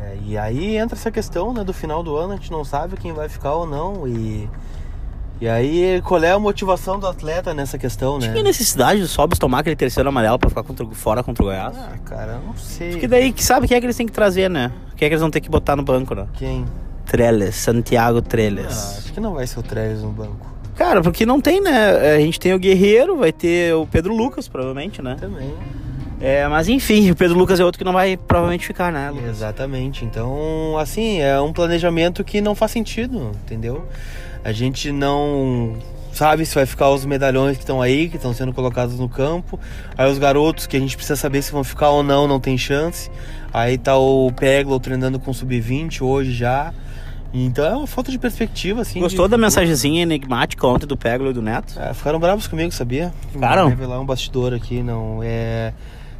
é, 0.00 0.16
e 0.24 0.38
aí 0.38 0.76
entra 0.76 0.96
essa 0.96 1.10
questão, 1.10 1.52
né? 1.52 1.64
Do 1.64 1.72
final 1.72 2.04
do 2.04 2.16
ano, 2.16 2.34
a 2.34 2.36
gente 2.36 2.52
não 2.52 2.64
sabe 2.64 2.96
quem 2.96 3.12
vai 3.12 3.28
ficar 3.28 3.52
ou 3.54 3.66
não. 3.66 4.06
E. 4.06 4.48
E 5.40 5.46
aí, 5.48 6.00
qual 6.02 6.22
é 6.22 6.30
a 6.32 6.38
motivação 6.38 6.98
do 6.98 7.06
atleta 7.06 7.52
nessa 7.52 7.76
questão, 7.76 8.18
né? 8.18 8.30
Tinha 8.30 8.42
necessidade 8.42 9.00
do 9.00 9.06
Sobs 9.06 9.38
tomar 9.38 9.58
aquele 9.58 9.76
terceiro 9.76 10.08
amarelo 10.08 10.38
pra 10.38 10.48
ficar 10.48 10.62
contra, 10.62 10.86
fora 10.86 11.22
contra 11.22 11.42
o 11.42 11.46
Goiás? 11.46 11.76
Ah, 11.76 11.96
cara, 12.06 12.32
eu 12.40 12.46
não 12.46 12.56
sei. 12.56 12.92
Porque 12.92 13.06
daí, 13.06 13.30
que 13.32 13.44
sabe 13.44 13.68
quem 13.68 13.76
é 13.76 13.80
que 13.80 13.84
eles 13.86 13.96
têm 13.96 14.06
que 14.06 14.12
trazer, 14.12 14.48
né? 14.48 14.72
Quem 14.96 15.04
é 15.06 15.08
que 15.10 15.14
eles 15.14 15.20
vão 15.20 15.30
ter 15.30 15.40
que 15.40 15.50
botar 15.50 15.76
no 15.76 15.82
banco, 15.82 16.14
né? 16.14 16.26
Quem? 16.34 16.64
Treles, 17.04 17.54
Santiago 17.54 18.18
Ah, 18.18 18.22
Treles. 18.22 18.98
acho 18.98 19.12
que 19.12 19.20
não 19.20 19.34
vai 19.34 19.46
ser 19.46 19.58
o 19.60 19.62
Trellis 19.62 20.00
no 20.02 20.10
banco. 20.10 20.54
Cara, 20.74 21.02
porque 21.02 21.24
não 21.26 21.40
tem, 21.40 21.60
né? 21.60 22.14
A 22.16 22.18
gente 22.18 22.40
tem 22.40 22.52
o 22.54 22.58
Guerreiro, 22.58 23.16
vai 23.18 23.32
ter 23.32 23.74
o 23.74 23.86
Pedro 23.86 24.14
Lucas, 24.16 24.48
provavelmente, 24.48 25.00
né? 25.02 25.16
Também. 25.20 25.52
É, 26.18 26.48
mas 26.48 26.66
enfim, 26.68 27.10
o 27.10 27.14
Pedro 27.16 27.36
Lucas 27.36 27.60
é 27.60 27.64
outro 27.64 27.78
que 27.78 27.84
não 27.84 27.92
vai 27.92 28.16
provavelmente 28.16 28.66
ficar, 28.66 28.90
né? 28.90 29.10
Lucas? 29.10 29.28
Exatamente. 29.28 30.02
Então, 30.04 30.76
assim, 30.78 31.20
é 31.20 31.38
um 31.40 31.52
planejamento 31.52 32.24
que 32.24 32.40
não 32.40 32.54
faz 32.54 32.72
sentido, 32.72 33.32
entendeu? 33.44 33.84
A 34.46 34.52
gente 34.52 34.92
não 34.92 35.74
sabe 36.12 36.46
se 36.46 36.54
vai 36.54 36.64
ficar 36.66 36.88
os 36.90 37.04
medalhões 37.04 37.56
que 37.56 37.62
estão 37.64 37.82
aí, 37.82 38.08
que 38.08 38.16
estão 38.16 38.32
sendo 38.32 38.52
colocados 38.52 38.98
no 38.98 39.08
campo. 39.08 39.58
Aí 39.98 40.10
os 40.10 40.18
garotos 40.18 40.66
que 40.66 40.76
a 40.76 40.80
gente 40.80 40.96
precisa 40.96 41.16
saber 41.16 41.42
se 41.42 41.50
vão 41.50 41.64
ficar 41.64 41.90
ou 41.90 42.02
não, 42.02 42.28
não 42.28 42.38
tem 42.38 42.56
chance. 42.56 43.10
Aí 43.52 43.76
tá 43.76 43.96
o 43.98 44.30
Peglo 44.32 44.78
treinando 44.78 45.18
com 45.18 45.32
sub-20 45.32 46.00
hoje 46.02 46.32
já. 46.32 46.72
Então 47.34 47.64
é 47.66 47.76
uma 47.76 47.86
falta 47.86 48.10
de 48.12 48.18
perspectiva, 48.18 48.82
assim. 48.82 49.00
Gostou 49.00 49.26
de- 49.26 49.32
da 49.32 49.36
mensagenzinha 49.38 50.02
enigmática 50.04 50.66
ontem 50.66 50.86
do 50.86 50.96
Peglo 50.96 51.30
e 51.30 51.32
do 51.34 51.42
Neto? 51.42 51.74
É, 51.78 51.92
ficaram 51.92 52.18
bravos 52.20 52.46
comigo, 52.46 52.70
sabia? 52.72 53.12
Ficaram? 53.32 53.62
Vou 53.64 53.70
revelar 53.70 54.00
um 54.00 54.06
bastidor 54.06 54.54
aqui, 54.54 54.82
não. 54.82 55.20
É. 55.22 55.72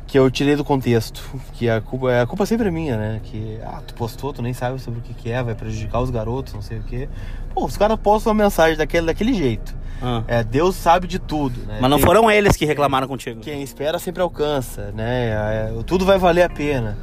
Que 0.07 0.19
eu 0.19 0.31
tirei 0.31 0.55
do 0.57 0.65
contexto. 0.65 1.23
Que 1.55 1.69
a 1.69 1.81
culpa, 1.81 2.23
a 2.23 2.27
culpa 2.27 2.47
sempre 2.47 2.69
é 2.69 2.71
minha, 2.71 2.97
né? 2.97 3.21
Que, 3.25 3.59
ah, 3.65 3.83
tu 3.87 3.95
postou, 3.95 4.33
tu 4.33 4.41
nem 4.43 4.53
sabe 4.53 4.79
sobre 4.81 5.01
o 5.01 5.03
que, 5.03 5.13
que 5.15 5.31
é, 5.31 5.43
vai 5.43 5.55
prejudicar 5.55 6.01
os 6.01 6.11
garotos, 6.11 6.55
não 6.55 6.63
sei 6.63 6.79
o 6.79 6.83
quê. 6.83 7.09
Pô, 7.53 7.65
os 7.65 7.77
caras 7.77 7.99
postam 8.01 8.33
uma 8.33 8.45
mensagem 8.45 8.77
daquele, 8.77 9.07
daquele 9.07 9.35
jeito. 9.35 9.75
Ah. 10.01 10.23
É, 10.29 10.45
Deus 10.45 10.77
sabe 10.77 11.07
de 11.07 11.19
tudo, 11.19 11.59
né? 11.67 11.79
Mas 11.81 11.91
não 11.91 11.97
Quem- 11.97 12.07
foram 12.07 12.31
eles 12.31 12.55
que 12.55 12.65
reclamaram 12.67 13.09
contigo. 13.09 13.41
Quem 13.41 13.63
espera 13.63 13.99
sempre 13.99 14.23
alcança, 14.23 14.93
né? 14.93 15.29
É, 15.31 15.73
tudo 15.87 16.05
vai 16.05 16.19
valer 16.19 16.43
a 16.43 16.51
pena. 16.51 16.97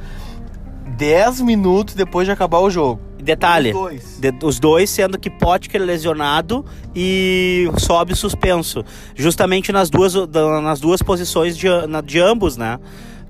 10 0.96 1.40
minutos 1.40 1.94
depois 1.94 2.26
de 2.26 2.32
acabar 2.32 2.60
o 2.60 2.70
jogo. 2.70 3.00
Detalhe, 3.24 3.70
Os 3.70 3.74
dois. 3.74 4.18
de- 4.20 4.34
os 4.44 4.60
dois 4.60 4.90
sendo 4.90 5.18
que 5.18 5.30
Potker 5.30 5.80
lesionado 5.82 6.64
e 6.94 7.68
sobe 7.78 8.14
suspenso. 8.14 8.84
Justamente 9.14 9.72
nas 9.72 9.88
duas, 9.90 10.14
nas 10.62 10.78
duas 10.80 11.02
posições 11.02 11.56
de, 11.56 11.66
de 12.04 12.20
ambos, 12.20 12.56
né? 12.56 12.78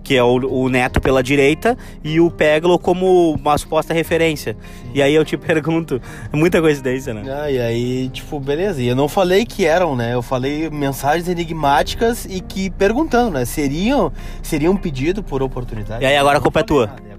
Que 0.02 0.16
é 0.16 0.22
o, 0.22 0.34
o 0.34 0.68
Neto 0.68 1.00
pela 1.00 1.22
direita 1.22 1.78
e 2.02 2.20
o 2.20 2.30
Peglo 2.30 2.78
como 2.78 3.32
uma 3.40 3.56
suposta 3.56 3.94
referência. 3.94 4.54
E 4.92 5.00
aí 5.00 5.14
eu 5.14 5.24
te 5.24 5.34
pergunto, 5.38 5.98
é 6.30 6.36
muita 6.36 6.60
coincidência, 6.60 7.14
né? 7.14 7.22
Ah, 7.32 7.50
e 7.50 7.58
aí, 7.58 8.08
tipo, 8.10 8.38
beleza. 8.38 8.82
E 8.82 8.88
eu 8.88 8.94
não 8.94 9.08
falei 9.08 9.46
que 9.46 9.64
eram, 9.64 9.96
né? 9.96 10.12
Eu 10.12 10.20
falei 10.20 10.68
mensagens 10.68 11.26
enigmáticas 11.26 12.26
e 12.26 12.40
que 12.42 12.68
perguntando, 12.68 13.30
né? 13.30 13.46
Seriam, 13.46 14.12
seria 14.42 14.70
um 14.70 14.76
pedido 14.76 15.22
por 15.22 15.42
oportunidade? 15.42 16.02
E 16.04 16.06
aí 16.06 16.16
agora 16.18 16.36
a 16.36 16.40
culpa 16.40 16.60
é 16.60 16.62
tua. 16.64 16.86
nada, 16.88 17.02
é 17.10 17.13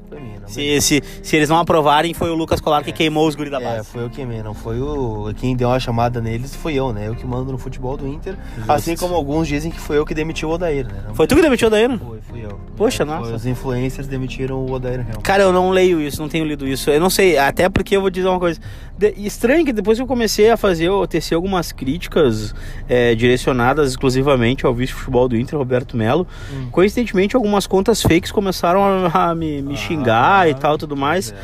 não 0.45 0.53
Se, 0.53 0.81
se, 0.81 1.03
se 1.23 1.36
eles 1.36 1.49
não 1.49 1.58
aprovarem, 1.58 2.13
foi 2.13 2.29
o 2.29 2.36
Lucas 2.36 2.60
Colar 2.62 2.84
que 2.84 2.91
queimou 2.91 3.27
os 3.27 3.36
guri 3.36 3.49
da 3.49 3.60
É, 3.62 3.63
base. 3.77 3.88
foi 3.89 4.03
eu 4.03 4.10
que 4.10 4.15
queimei, 4.17 4.41
não 4.43 4.53
foi 4.53 4.79
o. 4.79 5.31
Quem 5.38 5.55
deu 5.55 5.69
uma 5.69 5.79
chamada 5.79 6.21
neles 6.21 6.55
foi 6.55 6.73
eu, 6.75 6.93
né? 6.93 7.08
Eu 7.08 7.15
que 7.15 7.25
mando 7.25 7.51
no 7.51 7.58
futebol 7.58 7.97
do 7.97 8.08
Inter. 8.08 8.36
Justo. 8.58 8.71
Assim 8.71 8.95
como 8.95 9.13
alguns 9.15 9.47
dizem 9.47 9.71
que 9.71 9.79
foi 9.79 9.97
eu 9.97 10.05
que 10.05 10.13
demitiu 10.13 10.49
o 10.49 10.53
Odair, 10.53 10.86
né? 10.88 11.03
Não 11.08 11.15
Foi 11.15 11.27
tu 11.27 11.36
que 11.36 11.41
demitiu 11.41 11.69
daí, 11.69 11.88
né? 11.88 11.99
Foi, 12.03 12.19
fui 12.21 12.45
eu. 12.45 12.60
Poxa, 12.77 13.03
É, 13.03 13.05
foi 13.05 13.15
nossa. 13.15 13.36
Os 13.36 13.45
influencers 13.45 14.08
demitiram 14.08 14.58
o 14.58 14.71
Odair 14.71 14.99
Helm. 14.99 15.21
Cara, 15.21 15.43
eu 15.43 15.51
não 15.53 15.69
leio 15.71 15.99
isso, 16.01 16.21
não 16.21 16.29
tenho 16.29 16.45
lido 16.45 16.67
isso. 16.67 16.89
Eu 16.89 16.99
não 16.99 17.10
sei, 17.10 17.38
até 17.38 17.67
porque 17.69 17.95
eu 17.95 18.01
vou 18.01 18.10
dizer 18.10 18.27
uma 18.27 18.39
coisa. 18.39 18.60
De- 18.97 19.13
estranho 19.17 19.65
que 19.65 19.73
depois 19.73 19.97
que 19.97 20.01
eu 20.01 20.08
comecei 20.08 20.49
a 20.49 20.55
fazer, 20.55 20.86
eu 20.86 21.05
tecer 21.05 21.36
algumas 21.36 21.71
críticas 21.71 22.53
é, 22.88 23.13
direcionadas 23.15 23.89
exclusivamente 23.91 24.65
ao 24.65 24.73
vice-futebol 24.73 25.27
do 25.27 25.36
Inter, 25.38 25.58
Roberto 25.58 25.97
Melo. 25.97 26.25
Hum. 26.53 26.67
Coincidentemente, 26.71 27.36
algumas 27.36 27.67
contas 27.67 28.01
fakes 28.01 28.31
começaram 28.31 28.81
a, 29.13 29.31
a 29.31 29.36
me, 29.36 29.62
me 29.62 29.75
xingar 29.75 30.34
e 30.49 30.53
tal, 30.53 30.77
tudo 30.77 30.95
mais. 30.95 31.31
É. 31.31 31.35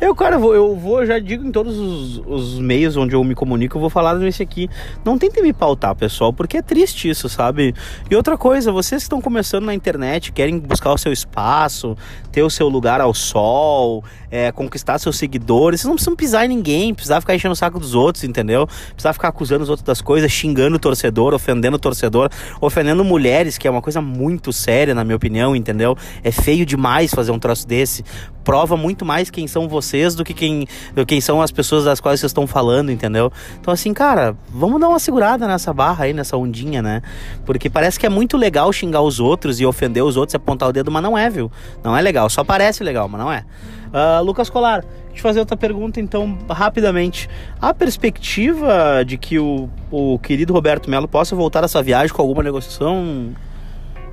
Eu, 0.00 0.14
cara, 0.14 0.36
eu 0.36 0.40
vou, 0.40 0.54
eu 0.54 0.74
vou, 0.74 1.04
já 1.04 1.18
digo 1.18 1.46
em 1.46 1.52
todos 1.52 1.76
os, 1.76 2.22
os 2.26 2.58
meios 2.58 2.96
onde 2.96 3.14
eu 3.14 3.22
me 3.22 3.34
comunico, 3.34 3.76
eu 3.76 3.80
vou 3.82 3.90
falar 3.90 4.14
nesse 4.14 4.42
aqui. 4.42 4.66
Não 5.04 5.18
tentem 5.18 5.42
me 5.42 5.52
pautar, 5.52 5.94
pessoal, 5.94 6.32
porque 6.32 6.56
é 6.56 6.62
triste 6.62 7.10
isso, 7.10 7.28
sabe? 7.28 7.74
E 8.10 8.16
outra 8.16 8.38
coisa, 8.38 8.72
vocês 8.72 9.02
que 9.02 9.04
estão 9.04 9.20
começando 9.20 9.66
na 9.66 9.74
internet, 9.74 10.32
querem 10.32 10.58
buscar 10.58 10.90
o 10.94 10.96
seu 10.96 11.12
espaço, 11.12 11.98
ter 12.32 12.42
o 12.42 12.48
seu 12.48 12.66
lugar 12.66 12.98
ao 12.98 13.12
sol, 13.12 14.02
é, 14.30 14.50
conquistar 14.50 14.98
seus 14.98 15.18
seguidores, 15.18 15.82
vocês 15.82 15.88
não 15.88 15.96
precisam 15.96 16.16
pisar 16.16 16.46
em 16.46 16.48
ninguém, 16.48 16.94
precisar 16.94 17.20
ficar 17.20 17.34
enchendo 17.34 17.52
o 17.52 17.56
saco 17.56 17.78
dos 17.78 17.94
outros, 17.94 18.24
entendeu? 18.24 18.66
Precisar 18.66 19.12
ficar 19.12 19.28
acusando 19.28 19.64
os 19.64 19.68
outros 19.68 19.84
das 19.84 20.00
coisas, 20.00 20.32
xingando 20.32 20.76
o 20.76 20.80
torcedor, 20.80 21.34
ofendendo 21.34 21.76
o 21.76 21.80
torcedor, 21.80 22.30
ofendendo 22.58 23.04
mulheres, 23.04 23.58
que 23.58 23.68
é 23.68 23.70
uma 23.70 23.82
coisa 23.82 24.00
muito 24.00 24.50
séria, 24.50 24.94
na 24.94 25.04
minha 25.04 25.16
opinião, 25.16 25.54
entendeu? 25.54 25.94
É 26.24 26.32
feio 26.32 26.64
demais 26.64 27.12
fazer 27.12 27.32
um 27.32 27.38
troço 27.38 27.68
desse. 27.68 28.02
Prova 28.42 28.78
muito 28.78 29.04
mais 29.04 29.28
quem 29.28 29.46
são 29.46 29.68
vocês 29.68 29.89
do 30.16 30.24
que 30.24 30.34
quem, 30.34 30.66
quem 31.06 31.20
são 31.20 31.40
as 31.40 31.50
pessoas 31.50 31.84
das 31.84 32.00
quais 32.00 32.20
vocês 32.20 32.30
estão 32.30 32.46
falando, 32.46 32.90
entendeu? 32.90 33.32
Então, 33.60 33.72
assim, 33.72 33.92
cara, 33.92 34.36
vamos 34.48 34.80
dar 34.80 34.88
uma 34.88 34.98
segurada 34.98 35.46
nessa 35.46 35.72
barra 35.72 36.04
aí, 36.04 36.12
nessa 36.12 36.36
ondinha, 36.36 36.82
né? 36.82 37.02
Porque 37.44 37.68
parece 37.68 37.98
que 37.98 38.06
é 38.06 38.08
muito 38.08 38.36
legal 38.36 38.72
xingar 38.72 39.02
os 39.02 39.20
outros 39.20 39.60
e 39.60 39.66
ofender 39.66 40.04
os 40.04 40.16
outros 40.16 40.34
e 40.34 40.36
apontar 40.36 40.68
o 40.68 40.72
dedo, 40.72 40.90
mas 40.90 41.02
não 41.02 41.16
é, 41.16 41.28
viu? 41.28 41.50
Não 41.82 41.96
é 41.96 42.02
legal. 42.02 42.28
Só 42.28 42.44
parece 42.44 42.82
legal, 42.82 43.08
mas 43.08 43.20
não 43.20 43.32
é. 43.32 43.44
Ah, 43.92 44.20
Lucas 44.20 44.48
Colar, 44.48 44.84
deixa 45.08 45.18
eu 45.18 45.22
fazer 45.22 45.40
outra 45.40 45.56
pergunta, 45.56 46.00
então, 46.00 46.38
rapidamente. 46.48 47.28
Há 47.60 47.74
perspectiva 47.74 49.04
de 49.04 49.16
que 49.18 49.38
o, 49.38 49.68
o 49.90 50.18
querido 50.18 50.52
Roberto 50.52 50.88
Melo 50.88 51.08
possa 51.08 51.34
voltar 51.34 51.64
essa 51.64 51.82
viagem 51.82 52.14
com 52.14 52.22
alguma 52.22 52.42
negociação? 52.42 53.34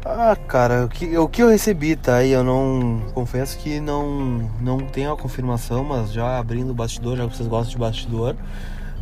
Ah, 0.09 0.37
cara, 0.47 0.85
o 0.85 0.89
que, 0.89 1.17
o 1.17 1.27
que 1.27 1.43
eu 1.43 1.49
recebi, 1.49 1.95
tá? 1.97 2.23
E 2.23 2.31
eu 2.31 2.41
não. 2.41 3.01
Confesso 3.13 3.57
que 3.57 3.81
não, 3.81 4.49
não 4.61 4.77
tenho 4.79 5.11
a 5.11 5.17
confirmação, 5.17 5.83
mas 5.83 6.13
já 6.13 6.39
abrindo 6.39 6.71
o 6.71 6.73
bastidor, 6.73 7.17
já 7.17 7.27
que 7.27 7.35
vocês 7.35 7.47
gostam 7.47 7.71
de 7.71 7.77
bastidor. 7.77 8.35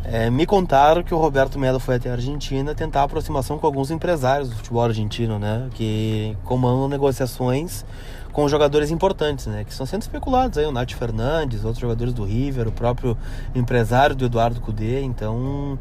é, 0.04 0.30
me 0.30 0.46
contaram 0.46 1.02
que 1.04 1.14
o 1.14 1.18
Roberto 1.18 1.58
Melo 1.58 1.78
foi 1.78 1.96
até 1.96 2.10
a 2.10 2.12
Argentina 2.14 2.74
tentar 2.74 3.04
aproximação 3.04 3.56
com 3.58 3.66
alguns 3.66 3.90
empresários 3.90 4.48
do 4.50 4.56
futebol 4.56 4.82
argentino, 4.84 5.38
né? 5.38 5.68
Que 5.74 6.36
comandam 6.44 6.88
negociações 6.88 7.84
com 8.32 8.48
jogadores 8.48 8.90
importantes, 8.90 9.46
né? 9.46 9.64
Que 9.64 9.70
estão 9.70 9.86
sendo 9.86 10.02
especulados 10.02 10.58
aí, 10.58 10.66
o 10.66 10.72
Nath 10.72 10.92
Fernandes, 10.92 11.64
outros 11.64 11.80
jogadores 11.80 12.12
do 12.12 12.24
River, 12.24 12.68
o 12.68 12.72
próprio 12.72 13.16
empresário 13.54 14.14
do 14.16 14.26
Eduardo 14.26 14.60
Cudê. 14.60 15.02
Então, 15.02 15.78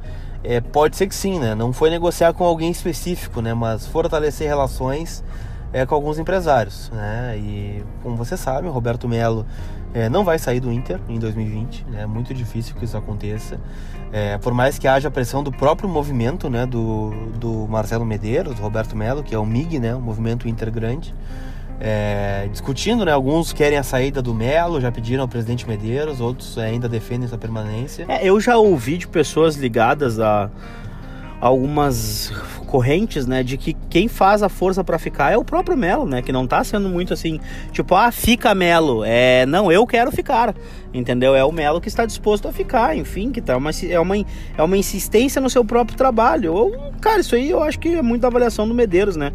é, 0.48 0.62
pode 0.62 0.96
ser 0.96 1.08
que 1.08 1.16
sim, 1.16 1.40
né? 1.40 1.56
Não 1.56 1.74
foi 1.74 1.90
negociar 1.90 2.34
com 2.34 2.44
alguém 2.44 2.72
específico, 2.72 3.42
né? 3.42 3.54
Mas 3.54 3.86
fortalecer 3.88 4.48
relações 4.48 5.24
é, 5.74 5.86
com 5.86 5.96
alguns 5.96 6.20
empresários, 6.20 6.90
né? 6.94 7.38
E 7.38 7.84
como 8.04 8.16
você 8.16 8.38
sabe, 8.38 8.68
o 8.68 8.72
Roberto 8.72 9.08
Melo 9.10 9.46
é, 9.94 10.08
não 10.08 10.24
vai 10.24 10.38
sair 10.38 10.60
do 10.60 10.72
Inter 10.72 11.00
em 11.10 11.18
2020, 11.18 11.86
né? 11.90 12.04
É 12.04 12.06
muito 12.06 12.34
difícil 12.34 12.76
que 12.76 12.86
isso 12.86 12.96
aconteça. 12.96 13.60
É, 14.12 14.38
por 14.38 14.54
mais 14.54 14.78
que 14.78 14.88
haja 14.88 15.10
pressão 15.10 15.44
do 15.44 15.52
próprio 15.52 15.90
movimento, 15.90 16.50
né? 16.50 16.66
Do, 16.66 17.12
do 17.40 17.68
Marcelo 17.68 18.06
Medeiros, 18.06 18.56
do 18.56 18.62
Roberto 18.62 18.96
Melo, 18.96 19.24
que 19.24 19.34
é 19.34 19.40
o 19.40 19.46
MIG, 19.46 19.80
né? 19.80 19.96
O 19.96 20.02
Movimento 20.02 20.48
Inter 20.48 20.72
Grande. 20.72 21.14
É, 21.80 22.48
discutindo, 22.52 23.04
né? 23.04 23.12
Alguns 23.12 23.52
querem 23.52 23.78
a 23.78 23.84
saída 23.84 24.22
do 24.22 24.34
Melo, 24.34 24.80
já 24.80 24.92
pediram 24.92 25.24
ao 25.24 25.28
presidente 25.28 25.68
Medeiros, 25.68 26.22
outros 26.22 26.58
ainda 26.58 26.88
defendem 26.88 27.28
sua 27.28 27.38
permanência. 27.38 28.06
É, 28.08 28.26
eu 28.26 28.40
já 28.40 28.58
ouvi 28.58 28.98
de 28.98 29.08
pessoas 29.08 29.56
ligadas 29.56 30.20
a 30.20 30.50
algumas 31.40 32.32
correntes, 32.66 33.28
né, 33.28 33.44
de 33.44 33.58
que 33.58 33.74
quem 33.90 34.08
faz 34.08 34.42
a 34.42 34.50
força 34.50 34.84
para 34.84 34.98
ficar 34.98 35.32
é 35.32 35.38
o 35.38 35.44
próprio 35.44 35.78
Melo, 35.78 36.06
né, 36.06 36.22
que 36.22 36.32
não 36.32 36.48
tá 36.48 36.64
sendo 36.64 36.90
muito 36.90 37.14
assim, 37.14 37.40
tipo, 37.72 37.94
ah, 37.94 38.12
fica 38.12 38.54
Melo, 38.56 39.04
é, 39.06 39.46
não, 39.46 39.72
eu 39.72 39.86
quero 39.86 40.12
ficar, 40.12 40.56
entendeu? 40.94 41.36
É 41.36 41.46
o 41.46 41.52
Melo 41.52 41.80
que 41.80 41.88
está 41.88 42.06
disposto 42.06 42.48
a 42.48 42.52
ficar, 42.52 42.98
enfim, 42.98 43.32
que 43.32 43.42
tá 43.42 43.56
uma, 43.56 43.70
é 43.90 44.00
uma, 44.00 44.18
é 44.18 44.64
uma 44.64 44.78
insistência 44.78 45.40
no 45.40 45.50
seu 45.50 45.64
próprio 45.64 45.96
trabalho. 45.96 46.54
Ou, 46.54 46.92
cara, 47.00 47.20
isso 47.20 47.36
aí 47.36 47.50
eu 47.50 47.62
acho 47.62 47.80
que 47.80 47.90
é 47.90 48.02
muito 48.02 48.24
da 48.24 48.28
avaliação 48.28 48.68
do 48.68 48.74
Medeiros, 48.74 49.16
né? 49.16 49.32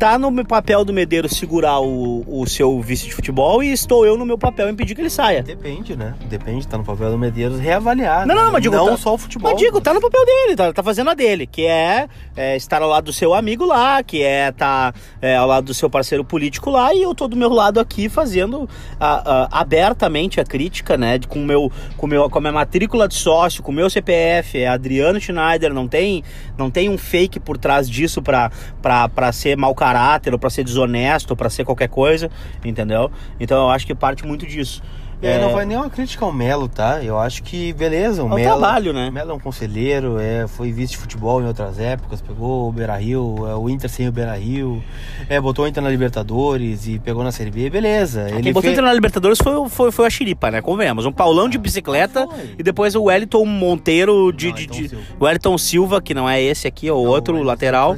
Tá 0.00 0.18
no 0.18 0.32
papel 0.46 0.82
do 0.82 0.94
Medeiros 0.94 1.32
segurar 1.32 1.78
o, 1.78 2.24
o 2.26 2.46
seu 2.46 2.80
vice 2.80 3.04
de 3.04 3.14
futebol 3.14 3.62
e 3.62 3.70
estou 3.70 4.06
eu 4.06 4.16
no 4.16 4.24
meu 4.24 4.38
papel 4.38 4.70
impedir 4.70 4.94
que 4.94 5.02
ele 5.02 5.10
saia. 5.10 5.42
Depende, 5.42 5.94
né? 5.94 6.14
Depende, 6.24 6.66
tá 6.66 6.78
no 6.78 6.84
papel 6.84 7.10
do 7.10 7.18
Medeiros 7.18 7.60
reavaliar. 7.60 8.26
Não, 8.26 8.34
né? 8.34 8.42
não, 8.42 8.50
mas 8.50 8.62
digo, 8.62 8.74
não 8.74 8.86
tá, 8.86 8.96
só 8.96 9.12
o 9.12 9.18
futebol. 9.18 9.52
Mas 9.52 9.60
digo, 9.60 9.78
tá 9.78 9.92
no 9.92 10.00
papel 10.00 10.24
dele, 10.24 10.56
tá, 10.56 10.72
tá 10.72 10.82
fazendo 10.82 11.10
a 11.10 11.14
dele, 11.14 11.46
que 11.46 11.66
é, 11.66 12.08
é, 12.34 12.56
estar 12.56 12.80
ao 12.80 12.88
lado 12.88 13.04
do 13.04 13.12
seu 13.12 13.34
amigo 13.34 13.66
lá, 13.66 14.02
que 14.02 14.22
é 14.22 14.48
estar 14.48 14.94
tá, 14.94 15.00
é, 15.20 15.36
ao 15.36 15.46
lado 15.46 15.66
do 15.66 15.74
seu 15.74 15.90
parceiro 15.90 16.24
político 16.24 16.70
lá, 16.70 16.94
e 16.94 17.02
eu 17.02 17.14
tô 17.14 17.28
do 17.28 17.36
meu 17.36 17.50
lado 17.50 17.78
aqui 17.78 18.08
fazendo 18.08 18.66
a, 18.98 19.48
a, 19.50 19.60
abertamente 19.60 20.40
a 20.40 20.44
crítica, 20.44 20.96
né? 20.96 21.20
Com, 21.28 21.44
meu, 21.44 21.70
com, 21.98 22.06
meu, 22.06 22.30
com 22.30 22.38
a 22.38 22.40
minha 22.40 22.54
matrícula 22.54 23.06
de 23.06 23.16
sócio, 23.16 23.62
com 23.62 23.70
o 23.70 23.74
meu 23.74 23.90
CPF, 23.90 24.60
é 24.60 24.66
Adriano 24.66 25.20
Schneider, 25.20 25.74
não 25.74 25.86
tem, 25.86 26.24
não 26.56 26.70
tem 26.70 26.88
um 26.88 26.96
fake 26.96 27.38
por 27.38 27.58
trás 27.58 27.86
disso 27.86 28.22
pra, 28.22 28.50
pra, 28.80 29.06
pra 29.06 29.30
ser 29.30 29.58
mau 29.58 29.74
caráter 29.90 30.32
ou 30.32 30.38
pra 30.38 30.50
ser 30.50 30.62
desonesto, 30.62 31.34
para 31.34 31.50
ser 31.50 31.64
qualquer 31.64 31.88
coisa, 31.88 32.30
entendeu? 32.64 33.10
Então 33.38 33.64
eu 33.64 33.70
acho 33.70 33.86
que 33.86 33.94
parte 33.94 34.24
muito 34.24 34.46
disso. 34.46 34.82
É, 35.22 35.38
não 35.38 35.52
vai 35.52 35.66
nem 35.66 35.76
uma 35.76 35.90
crítica 35.90 36.24
ao 36.24 36.32
Melo, 36.32 36.66
tá? 36.66 37.04
Eu 37.04 37.18
acho 37.18 37.42
que, 37.42 37.74
beleza, 37.74 38.24
o 38.24 38.32
é 38.32 38.36
Melo. 38.36 38.58
trabalho, 38.58 38.92
né? 38.94 39.10
Melo 39.10 39.32
é 39.32 39.34
um 39.34 39.38
conselheiro, 39.38 40.18
é, 40.18 40.46
foi 40.46 40.72
vice 40.72 40.92
de 40.92 40.96
futebol 40.96 41.42
em 41.42 41.44
outras 41.44 41.78
épocas, 41.78 42.22
pegou 42.22 42.70
o 42.70 42.72
Beira 42.72 42.96
Rio, 42.96 43.46
é, 43.46 43.54
o 43.54 43.68
Inter 43.68 43.90
sem 43.90 44.08
o 44.08 44.12
Beira 44.12 44.34
Rio, 44.34 44.82
é, 45.28 45.38
botou 45.38 45.66
o 45.66 45.68
Inter 45.68 45.82
na 45.82 45.90
Libertadores 45.90 46.86
e 46.86 46.98
pegou 46.98 47.22
na 47.22 47.32
Série 47.32 47.50
B, 47.50 47.68
beleza. 47.68 48.30
Ele 48.30 48.44
Quem 48.44 48.52
botou 48.54 48.70
o 48.70 48.72
Inter 48.72 48.82
na 48.82 48.94
Libertadores 48.94 49.38
foi, 49.38 49.68
foi, 49.68 49.92
foi 49.92 50.06
a 50.06 50.10
Xiripa, 50.10 50.50
né? 50.50 50.62
Convenhamos. 50.62 51.04
Um 51.04 51.12
Paulão 51.12 51.50
de 51.50 51.58
bicicleta 51.58 52.26
e 52.58 52.62
depois 52.62 52.94
o 52.94 53.02
Wellington 53.02 53.44
Monteiro 53.44 54.32
de. 54.32 54.48
Não, 54.48 54.54
de, 54.54 54.66
de 54.66 54.96
o 55.18 55.24
Wellington 55.24 55.58
Silva, 55.58 56.00
que 56.00 56.14
não 56.14 56.26
é 56.26 56.40
esse 56.40 56.66
aqui, 56.66 56.88
é 56.88 56.92
o 56.92 57.02
não, 57.02 57.10
outro, 57.10 57.36
o 57.36 57.42
lateral. 57.42 57.94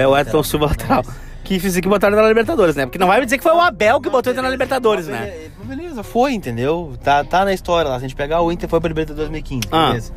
É 0.00 0.06
o 0.06 0.12
Wellington 0.12 0.42
Silva 0.42 0.66
lateral 0.66 1.04
que 1.50 1.58
fiz 1.58 1.80
que 1.80 1.88
botaram 1.88 2.16
na 2.16 2.28
Libertadores, 2.28 2.76
né? 2.76 2.86
Porque 2.86 2.98
não 2.98 3.08
vai 3.08 3.18
me 3.18 3.24
dizer 3.24 3.36
que 3.36 3.42
foi 3.42 3.52
o 3.52 3.60
Abel 3.60 4.00
que 4.00 4.08
botou 4.08 4.32
ele 4.32 4.40
na 4.40 4.48
Libertadores, 4.48 5.08
né? 5.08 5.48
Beleza, 5.64 6.04
foi, 6.04 6.32
entendeu? 6.32 6.92
Tá, 7.02 7.24
tá 7.24 7.44
na 7.44 7.52
história 7.52 7.90
lá. 7.90 7.98
Se 7.98 8.04
a 8.04 8.08
gente 8.08 8.16
pegar 8.16 8.40
o 8.40 8.52
Inter 8.52 8.68
foi 8.68 8.78
pra 8.78 8.86
Libertadores 8.86 9.30
2015, 9.30 9.68
ah. 9.72 9.88
beleza. 9.88 10.12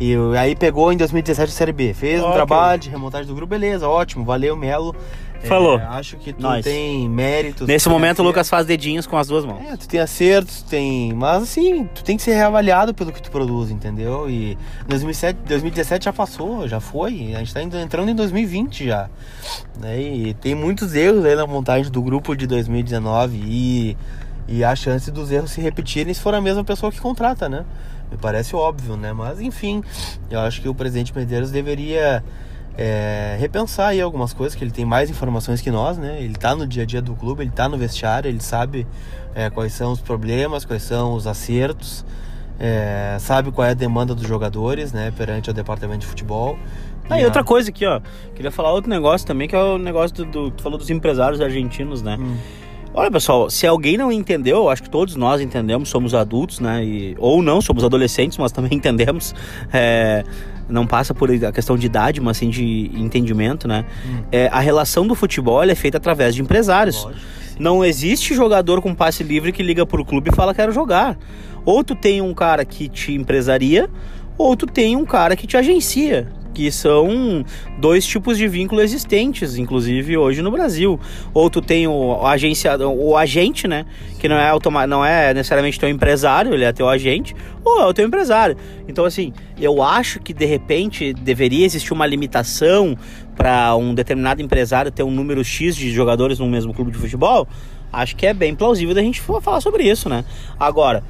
E 0.00 0.14
aí 0.38 0.56
pegou 0.56 0.90
em 0.90 0.96
2017 0.96 1.50
a 1.50 1.54
Série 1.54 1.72
B. 1.72 1.92
Fez 1.92 2.20
okay. 2.20 2.30
um 2.30 2.32
trabalho 2.32 2.80
de 2.80 2.88
remontagem 2.88 3.26
do 3.26 3.34
grupo, 3.34 3.50
beleza, 3.50 3.86
ótimo, 3.86 4.24
valeu, 4.24 4.56
Melo. 4.56 4.96
Falou. 5.44 5.78
É, 5.78 5.84
acho 5.84 6.16
que 6.16 6.32
tu 6.32 6.42
Nós. 6.42 6.64
tem 6.64 7.08
méritos. 7.08 7.66
Nesse 7.66 7.88
momento 7.88 8.20
o 8.20 8.22
Lucas 8.22 8.48
faz 8.48 8.66
dedinhos 8.66 9.06
com 9.06 9.16
as 9.16 9.28
duas 9.28 9.44
mãos. 9.44 9.62
É, 9.64 9.76
tu 9.76 9.86
tem 9.88 10.00
acertos, 10.00 10.62
tem. 10.62 11.12
Mas 11.12 11.44
assim, 11.44 11.88
tu 11.94 12.02
tem 12.02 12.16
que 12.16 12.22
ser 12.22 12.34
reavaliado 12.34 12.92
pelo 12.92 13.12
que 13.12 13.22
tu 13.22 13.30
produz, 13.30 13.70
entendeu? 13.70 14.28
E 14.28 14.58
2007, 14.88 15.38
2017 15.46 16.04
já 16.06 16.12
passou, 16.12 16.66
já 16.66 16.80
foi. 16.80 17.34
A 17.34 17.38
gente 17.38 17.54
tá 17.54 17.62
entrando 17.62 18.08
em 18.10 18.14
2020 18.14 18.86
já. 18.86 19.08
Né? 19.80 20.00
E 20.00 20.34
tem 20.34 20.54
muitos 20.54 20.94
erros 20.94 21.24
aí 21.24 21.36
na 21.36 21.46
montagem 21.46 21.90
do 21.90 22.02
grupo 22.02 22.34
de 22.34 22.46
2019 22.46 23.40
e, 23.44 23.96
e 24.48 24.64
a 24.64 24.74
chance 24.74 25.10
dos 25.10 25.30
erros 25.30 25.50
se 25.50 25.60
repetirem 25.60 26.12
se 26.12 26.20
for 26.20 26.34
a 26.34 26.40
mesma 26.40 26.64
pessoa 26.64 26.90
que 26.90 27.00
contrata, 27.00 27.48
né? 27.48 27.64
Me 28.10 28.16
parece 28.16 28.56
óbvio, 28.56 28.96
né? 28.96 29.12
Mas 29.12 29.40
enfim, 29.40 29.82
eu 30.30 30.40
acho 30.40 30.62
que 30.62 30.68
o 30.68 30.74
presidente 30.74 31.14
Medeiros 31.14 31.50
deveria 31.50 32.24
é, 32.80 33.36
repensar 33.40 33.88
aí 33.88 34.00
algumas 34.00 34.32
coisas, 34.32 34.56
que 34.56 34.62
ele 34.62 34.70
tem 34.70 34.84
mais 34.84 35.10
informações 35.10 35.60
que 35.60 35.68
nós, 35.68 35.98
né? 35.98 36.22
Ele 36.22 36.36
tá 36.36 36.54
no 36.54 36.64
dia 36.64 36.84
a 36.84 36.86
dia 36.86 37.02
do 37.02 37.12
clube, 37.12 37.42
ele 37.42 37.50
tá 37.50 37.68
no 37.68 37.76
vestiário, 37.76 38.28
ele 38.28 38.40
sabe 38.40 38.86
é, 39.34 39.50
quais 39.50 39.72
são 39.72 39.90
os 39.90 40.00
problemas, 40.00 40.64
quais 40.64 40.84
são 40.84 41.12
os 41.12 41.26
acertos, 41.26 42.06
é, 42.56 43.16
sabe 43.18 43.50
qual 43.50 43.66
é 43.66 43.72
a 43.72 43.74
demanda 43.74 44.14
dos 44.14 44.28
jogadores, 44.28 44.92
né? 44.92 45.12
Perante 45.16 45.50
o 45.50 45.52
departamento 45.52 46.02
de 46.02 46.06
futebol. 46.06 46.56
Ah, 47.10 47.20
e 47.20 47.24
outra 47.24 47.42
coisa 47.42 47.70
aqui, 47.70 47.84
ó. 47.84 48.00
Queria 48.36 48.52
falar 48.52 48.72
outro 48.72 48.88
negócio 48.88 49.26
também, 49.26 49.48
que 49.48 49.56
é 49.56 49.58
o 49.58 49.76
negócio 49.76 50.14
do. 50.14 50.24
do 50.24 50.50
tu 50.52 50.62
falou 50.62 50.78
dos 50.78 50.88
empresários 50.88 51.40
argentinos, 51.40 52.00
né? 52.00 52.16
Hum. 52.20 52.36
Olha, 52.94 53.10
pessoal, 53.10 53.50
se 53.50 53.66
alguém 53.66 53.96
não 53.96 54.10
entendeu, 54.10 54.68
acho 54.68 54.82
que 54.82 54.90
todos 54.90 55.16
nós 55.16 55.40
entendemos, 55.40 55.88
somos 55.88 56.14
adultos, 56.14 56.60
né? 56.60 56.84
E, 56.84 57.16
ou 57.18 57.42
não, 57.42 57.60
somos 57.60 57.82
adolescentes, 57.82 58.38
mas 58.38 58.52
também 58.52 58.74
entendemos. 58.78 59.34
É, 59.72 60.24
não 60.68 60.86
passa 60.86 61.14
por 61.14 61.30
a 61.30 61.52
questão 61.52 61.76
de 61.76 61.86
idade, 61.86 62.20
mas 62.20 62.36
sim 62.36 62.50
de 62.50 62.90
entendimento, 62.94 63.66
né? 63.66 63.84
Hum. 64.06 64.22
É, 64.30 64.48
a 64.48 64.60
relação 64.60 65.06
do 65.06 65.14
futebol 65.14 65.62
é 65.62 65.74
feita 65.74 65.96
através 65.96 66.34
de 66.34 66.42
empresários. 66.42 67.04
Lógico, 67.04 67.22
não 67.58 67.84
existe 67.84 68.34
jogador 68.34 68.80
com 68.80 68.94
passe 68.94 69.22
livre 69.24 69.50
que 69.50 69.62
liga 69.62 69.84
pro 69.84 70.04
clube 70.04 70.30
e 70.30 70.34
fala 70.34 70.54
quero 70.54 70.72
jogar. 70.72 71.18
Ou 71.64 71.82
tu 71.82 71.94
tem 71.94 72.20
um 72.20 72.32
cara 72.32 72.64
que 72.64 72.88
te 72.88 73.12
empresaria, 73.12 73.90
ou 74.36 74.56
tu 74.56 74.66
tem 74.66 74.96
um 74.96 75.04
cara 75.04 75.34
que 75.34 75.46
te 75.46 75.56
agencia 75.56 76.28
que 76.58 76.72
são 76.72 77.44
dois 77.78 78.04
tipos 78.04 78.36
de 78.36 78.48
vínculo 78.48 78.80
existentes, 78.80 79.56
inclusive 79.56 80.16
hoje 80.16 80.42
no 80.42 80.50
Brasil. 80.50 80.98
Ou 81.32 81.48
tu 81.48 81.62
tem 81.62 81.86
o 81.86 82.26
agenciado, 82.26 82.90
o 82.90 83.16
agente, 83.16 83.68
né? 83.68 83.86
Que 84.18 84.28
não 84.28 84.34
é 84.34 84.48
automa 84.48 84.84
não 84.84 85.04
é 85.04 85.32
necessariamente 85.32 85.78
teu 85.78 85.88
empresário, 85.88 86.52
ele 86.52 86.64
é 86.64 86.72
teu 86.72 86.88
agente, 86.88 87.32
ou 87.62 87.80
é 87.80 87.86
o 87.86 87.94
teu 87.94 88.04
empresário. 88.04 88.56
Então, 88.88 89.04
assim, 89.04 89.32
eu 89.56 89.80
acho 89.80 90.18
que 90.18 90.34
de 90.34 90.46
repente 90.46 91.12
deveria 91.12 91.64
existir 91.64 91.92
uma 91.92 92.04
limitação 92.04 92.98
para 93.36 93.76
um 93.76 93.94
determinado 93.94 94.42
empresário 94.42 94.90
ter 94.90 95.04
um 95.04 95.12
número 95.12 95.44
X 95.44 95.76
de 95.76 95.92
jogadores 95.92 96.40
no 96.40 96.48
mesmo 96.48 96.74
clube 96.74 96.90
de 96.90 96.98
futebol. 96.98 97.46
Acho 97.92 98.16
que 98.16 98.26
é 98.26 98.34
bem 98.34 98.52
plausível 98.52 98.96
da 98.96 99.00
gente 99.00 99.20
falar 99.20 99.60
sobre 99.60 99.84
isso, 99.84 100.08
né? 100.08 100.24
Agora, 100.58 101.04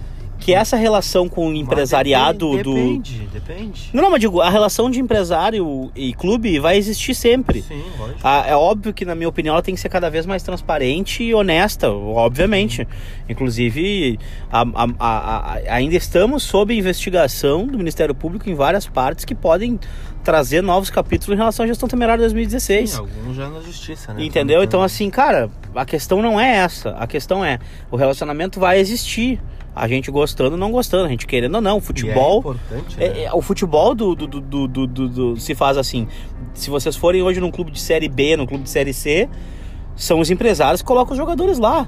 que 0.49 0.55
essa 0.55 0.79
relação 0.79 1.29
com 1.29 1.51
o 1.51 1.55
empresariado 1.55 2.57
depende, 2.57 2.63
do. 2.63 2.75
Depende, 2.75 3.29
depende. 3.31 3.91
Não, 3.93 4.03
não, 4.03 4.11
mas 4.11 4.19
digo, 4.19 4.41
a 4.41 4.49
relação 4.49 4.91
de 4.91 4.99
empresário 4.99 5.93
e 5.95 6.15
clube 6.15 6.59
vai 6.59 6.79
existir 6.79 7.15
sempre. 7.15 7.61
Sim, 7.61 7.85
lógico. 7.99 8.27
é 8.27 8.57
óbvio 8.57 8.95
que, 8.95 9.05
na 9.05 9.15
minha 9.15 9.29
opinião, 9.29 9.53
ela 9.53 9.63
tem 9.63 9.75
que 9.75 9.81
ser 9.81 9.91
cada 9.91 10.09
vez 10.09 10.25
mais 10.25 10.43
transparente 10.43 11.23
e 11.23 11.35
honesta, 11.35 11.91
obviamente. 11.91 12.89
Inclusive, 13.29 14.19
a, 14.51 14.65
a, 14.99 15.59
ainda 15.69 15.97
estamos 15.97 16.45
sob 16.45 16.75
investigação 16.75 17.67
do 17.67 17.77
Ministério 17.77 18.15
Público 18.15 18.49
em 18.49 18.55
várias 18.55 18.87
partes 18.87 19.27
que 19.27 19.35
podem 19.35 19.79
trazer 20.25 20.63
novos 20.63 20.89
capítulos 20.89 21.35
em 21.35 21.39
relação 21.39 21.65
à 21.65 21.69
gestão 21.69 21.87
temerária 21.87 22.23
de 22.23 22.35
2016. 22.35 22.91
Sim, 22.91 22.99
alguns 22.99 23.37
já 23.37 23.51
na 23.51 23.61
justiça, 23.61 24.15
né? 24.15 24.25
Entendeu? 24.25 24.63
Então, 24.63 24.83
assim, 24.83 25.11
cara, 25.11 25.51
a 25.75 25.85
questão 25.85 26.23
não 26.23 26.41
é 26.41 26.57
essa. 26.57 26.91
A 26.93 27.07
questão 27.07 27.45
é, 27.45 27.59
o 27.91 27.97
relacionamento 27.97 28.59
vai 28.59 28.81
existir 28.81 29.39
a 29.79 29.87
gente 29.89 30.11
gostando 30.11 30.53
ou 30.53 30.57
não 30.57 30.73
gostando, 30.73 31.05
a 31.05 31.09
gente 31.09 31.27
querendo 31.27 31.55
ou 31.55 31.61
não. 31.61 31.79
O 31.79 31.81
futebol. 31.81 32.57
É, 32.99 33.05
é 33.05 33.09
né? 33.09 33.23
é 33.25 33.33
o 33.33 33.41
futebol 33.41 33.95
do 33.95 34.15
do, 34.15 34.27
do, 34.27 34.67
do, 34.67 34.87
do, 34.87 35.37
se 35.37 35.55
faz 35.55 35.77
assim. 35.77 36.09
Se 36.53 36.69
vocês 36.71 36.97
forem 36.97 37.23
hoje 37.23 37.41
num 37.41 37.51
clube 37.51 37.71
de 37.71 37.81
série 37.81 38.09
B, 38.09 38.37
num 38.37 38.47
clube 38.47 38.65
de 38.65 38.71
série 38.71 38.93
C, 38.93 39.29
são 39.95 40.21
os 40.21 40.31
empresários 40.31 40.83
que 40.83 40.89
colocam 40.89 41.13
os 41.13 41.19
jogadores 41.19 41.59
lá. 41.59 41.87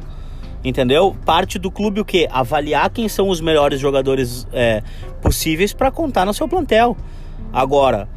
Entendeu? 0.62 1.16
Parte 1.24 1.58
do 1.58 1.70
clube 1.70 2.00
o 2.00 2.04
quê? 2.04 2.28
Avaliar 2.30 2.90
quem 2.90 3.08
são 3.08 3.28
os 3.28 3.40
melhores 3.40 3.80
jogadores 3.80 4.46
é, 4.52 4.82
possíveis 5.22 5.72
para 5.72 5.90
contar 5.90 6.26
no 6.26 6.34
seu 6.34 6.46
plantel. 6.46 6.96
Agora, 7.50 8.08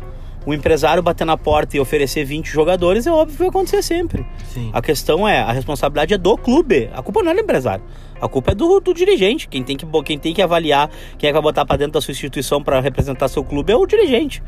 o 0.45 0.53
empresário 0.53 1.01
bater 1.01 1.25
na 1.25 1.37
porta 1.37 1.77
e 1.77 1.79
oferecer 1.79 2.25
20 2.25 2.47
jogadores 2.47 3.07
é 3.07 3.11
óbvio 3.11 3.33
que 3.33 3.39
vai 3.39 3.47
acontecer 3.47 3.81
sempre. 3.81 4.25
Sim. 4.53 4.69
A 4.73 4.81
questão 4.81 5.27
é, 5.27 5.39
a 5.39 5.51
responsabilidade 5.53 6.13
é 6.13 6.17
do 6.17 6.37
clube. 6.37 6.89
A 6.93 7.01
culpa 7.01 7.23
não 7.23 7.31
é 7.31 7.35
do 7.35 7.41
empresário. 7.41 7.83
A 8.23 8.29
culpa 8.29 8.53
é 8.53 8.55
do, 8.55 8.79
do 8.79 8.93
dirigente. 8.93 9.49
Quem 9.49 9.61
tem, 9.61 9.75
que, 9.75 9.85
quem 10.03 10.17
tem 10.17 10.33
que 10.33 10.41
avaliar 10.41 10.89
quem 11.17 11.27
é 11.27 11.31
que 11.31 11.33
vai 11.33 11.41
botar 11.41 11.65
para 11.65 11.75
dentro 11.75 11.93
da 11.93 12.01
sua 12.01 12.13
instituição 12.13 12.63
para 12.63 12.79
representar 12.79 13.27
seu 13.27 13.43
clube 13.43 13.73
é 13.73 13.75
o 13.75 13.85
dirigente. 13.85 14.41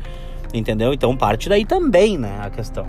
Entendeu? 0.54 0.94
Então 0.94 1.14
parte 1.14 1.46
daí 1.46 1.66
também, 1.66 2.16
né, 2.16 2.40
a 2.42 2.48
questão. 2.48 2.86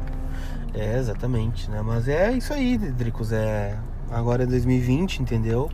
É, 0.74 0.98
exatamente, 0.98 1.70
né? 1.70 1.82
Mas 1.84 2.08
é 2.08 2.32
isso 2.32 2.54
aí, 2.54 2.78
Dricos. 2.78 3.34
É... 3.34 3.78
Agora 4.10 4.44
é 4.44 4.46
2020, 4.46 5.20
entendeu? 5.20 5.70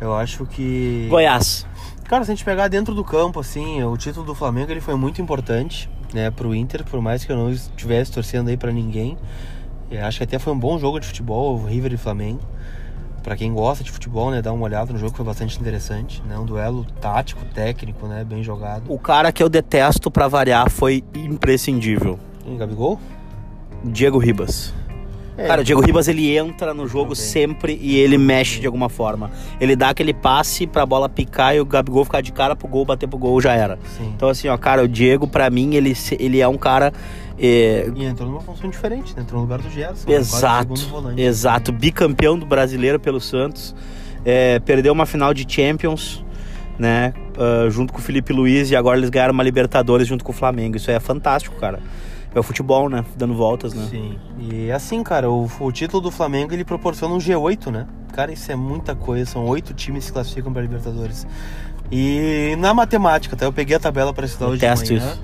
Eu 0.00 0.14
acho 0.14 0.46
que. 0.46 1.08
Goiás. 1.10 1.66
Cara, 2.04 2.24
se 2.24 2.30
a 2.30 2.34
gente 2.34 2.44
pegar 2.44 2.68
dentro 2.68 2.94
do 2.94 3.04
campo, 3.04 3.40
assim, 3.40 3.82
o 3.82 3.94
título 3.98 4.24
do 4.24 4.34
Flamengo 4.34 4.70
ele 4.70 4.80
foi 4.80 4.94
muito 4.94 5.20
importante 5.20 5.90
né, 6.14 6.30
pro 6.30 6.54
Inter, 6.54 6.84
por 6.84 7.02
mais 7.02 7.22
que 7.22 7.32
eu 7.32 7.36
não 7.36 7.50
estivesse 7.50 8.12
torcendo 8.12 8.48
aí 8.48 8.56
para 8.56 8.72
ninguém. 8.72 9.18
Eu 9.90 10.06
acho 10.06 10.18
que 10.18 10.24
até 10.24 10.38
foi 10.38 10.54
um 10.54 10.58
bom 10.58 10.78
jogo 10.78 10.98
de 10.98 11.06
futebol, 11.06 11.56
o 11.56 11.66
River 11.66 11.92
e 11.92 11.96
Flamengo. 11.98 12.40
Para 13.24 13.36
quem 13.36 13.54
gosta 13.54 13.82
de 13.82 13.90
futebol, 13.90 14.30
né, 14.30 14.42
dá 14.42 14.52
uma 14.52 14.66
olhada 14.66 14.92
no 14.92 14.98
jogo 14.98 15.12
que 15.12 15.16
foi 15.16 15.24
bastante 15.24 15.58
interessante, 15.58 16.22
né, 16.28 16.38
um 16.38 16.44
duelo 16.44 16.84
tático, 17.00 17.42
técnico, 17.54 18.06
né, 18.06 18.22
bem 18.22 18.42
jogado. 18.42 18.84
O 18.86 18.98
cara 18.98 19.32
que 19.32 19.42
eu 19.42 19.48
detesto 19.48 20.10
para 20.10 20.28
variar 20.28 20.68
foi 20.68 21.02
imprescindível. 21.14 22.18
Em 22.46 22.58
Gabigol? 22.58 23.00
Diego 23.82 24.18
Ribas. 24.18 24.74
É. 25.38 25.46
Cara, 25.46 25.62
o 25.62 25.64
Diego 25.64 25.80
Ribas 25.80 26.06
ele 26.06 26.36
entra 26.36 26.74
no 26.74 26.86
jogo 26.86 27.08
bem. 27.08 27.16
sempre 27.16 27.78
e 27.80 27.96
ele 27.96 28.18
mexe 28.18 28.60
de 28.60 28.66
alguma 28.66 28.90
forma. 28.90 29.30
Ele 29.58 29.74
dá 29.74 29.88
aquele 29.88 30.12
passe 30.12 30.66
pra 30.66 30.84
bola 30.84 31.08
picar 31.08 31.56
e 31.56 31.60
o 31.60 31.64
Gabigol 31.64 32.04
ficar 32.04 32.20
de 32.20 32.30
cara 32.30 32.54
pro 32.54 32.68
gol, 32.68 32.84
bater 32.84 33.08
pro 33.08 33.18
gol, 33.18 33.40
já 33.40 33.54
era. 33.54 33.78
Sim. 33.96 34.12
Então 34.14 34.28
assim, 34.28 34.48
ó, 34.48 34.56
cara, 34.58 34.84
o 34.84 34.88
Diego 34.88 35.26
pra 35.26 35.48
mim 35.48 35.74
ele, 35.74 35.94
ele 36.20 36.40
é 36.40 36.46
um 36.46 36.58
cara 36.58 36.92
é, 37.38 37.90
E 37.94 38.04
entrou 38.04 38.28
numa 38.28 38.40
função 38.40 38.70
diferente, 38.70 39.14
né? 39.16 39.22
Entrou 39.22 39.40
no 39.40 39.46
lugar 39.46 39.60
do 39.60 39.70
Gerson. 39.70 40.08
né? 40.08 40.16
Exato, 40.16 40.74
volante. 40.88 41.20
exato. 41.20 41.72
Bicampeão 41.72 42.38
do 42.38 42.46
brasileiro 42.46 42.98
pelo 43.00 43.20
Santos. 43.20 43.74
É, 44.24 44.58
perdeu 44.60 44.92
uma 44.92 45.04
final 45.06 45.34
de 45.34 45.44
Champions, 45.46 46.24
né? 46.78 47.12
ah, 47.38 47.68
junto 47.70 47.92
com 47.92 47.98
o 47.98 48.02
Felipe 48.02 48.32
Luiz 48.32 48.70
e 48.70 48.76
agora 48.76 48.96
eles 48.98 49.10
ganharam 49.10 49.32
uma 49.34 49.42
Libertadores 49.42 50.06
junto 50.06 50.24
com 50.24 50.32
o 50.32 50.34
Flamengo. 50.34 50.76
Isso 50.76 50.90
aí 50.90 50.96
é 50.96 51.00
fantástico, 51.00 51.56
cara. 51.56 51.80
É 52.34 52.38
o 52.38 52.42
futebol, 52.42 52.88
né? 52.88 53.04
Dando 53.16 53.34
voltas, 53.34 53.74
né? 53.74 53.86
Sim. 53.88 54.18
E 54.40 54.70
assim, 54.72 55.02
cara, 55.04 55.30
o, 55.30 55.48
o 55.60 55.70
título 55.70 56.02
do 56.02 56.10
Flamengo 56.10 56.52
ele 56.52 56.64
proporciona 56.64 57.14
um 57.14 57.18
G8, 57.18 57.70
né? 57.70 57.86
Cara, 58.12 58.32
isso 58.32 58.50
é 58.50 58.56
muita 58.56 58.94
coisa. 58.94 59.30
São 59.30 59.44
oito 59.46 59.72
times 59.72 60.00
que 60.04 60.06
se 60.06 60.12
classificam 60.12 60.52
para 60.52 60.62
Libertadores. 60.62 61.26
E 61.92 62.56
na 62.58 62.74
matemática, 62.74 63.36
tá? 63.36 63.44
Eu 63.44 63.52
peguei 63.52 63.76
a 63.76 63.80
tabela 63.80 64.12
para 64.12 64.26
estudar 64.26 64.46
hoje 64.48 64.60
de 64.60 64.66
manhã. 64.66 65.10
isso. 65.10 65.20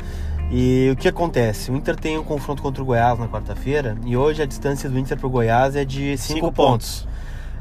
E 0.51 0.91
o 0.93 0.97
que 0.97 1.07
acontece? 1.09 1.71
O 1.71 1.77
Inter 1.77 1.95
tem 1.97 2.19
um 2.19 2.25
confronto 2.25 2.61
contra 2.63 2.83
o 2.83 2.87
Goiás 2.87 3.19
na 3.19 3.29
quarta-feira 3.29 3.97
e 4.05 4.17
hoje 4.17 4.43
a 4.43 4.47
distância 4.47 4.91
do 4.91 4.99
Inter 4.99 5.17
pro 5.17 5.31
Goiás 5.31 5.77
é 5.77 5.85
de 5.85 6.17
cinco, 6.19 6.35
Cinco 6.41 6.53
pontos. 6.53 7.07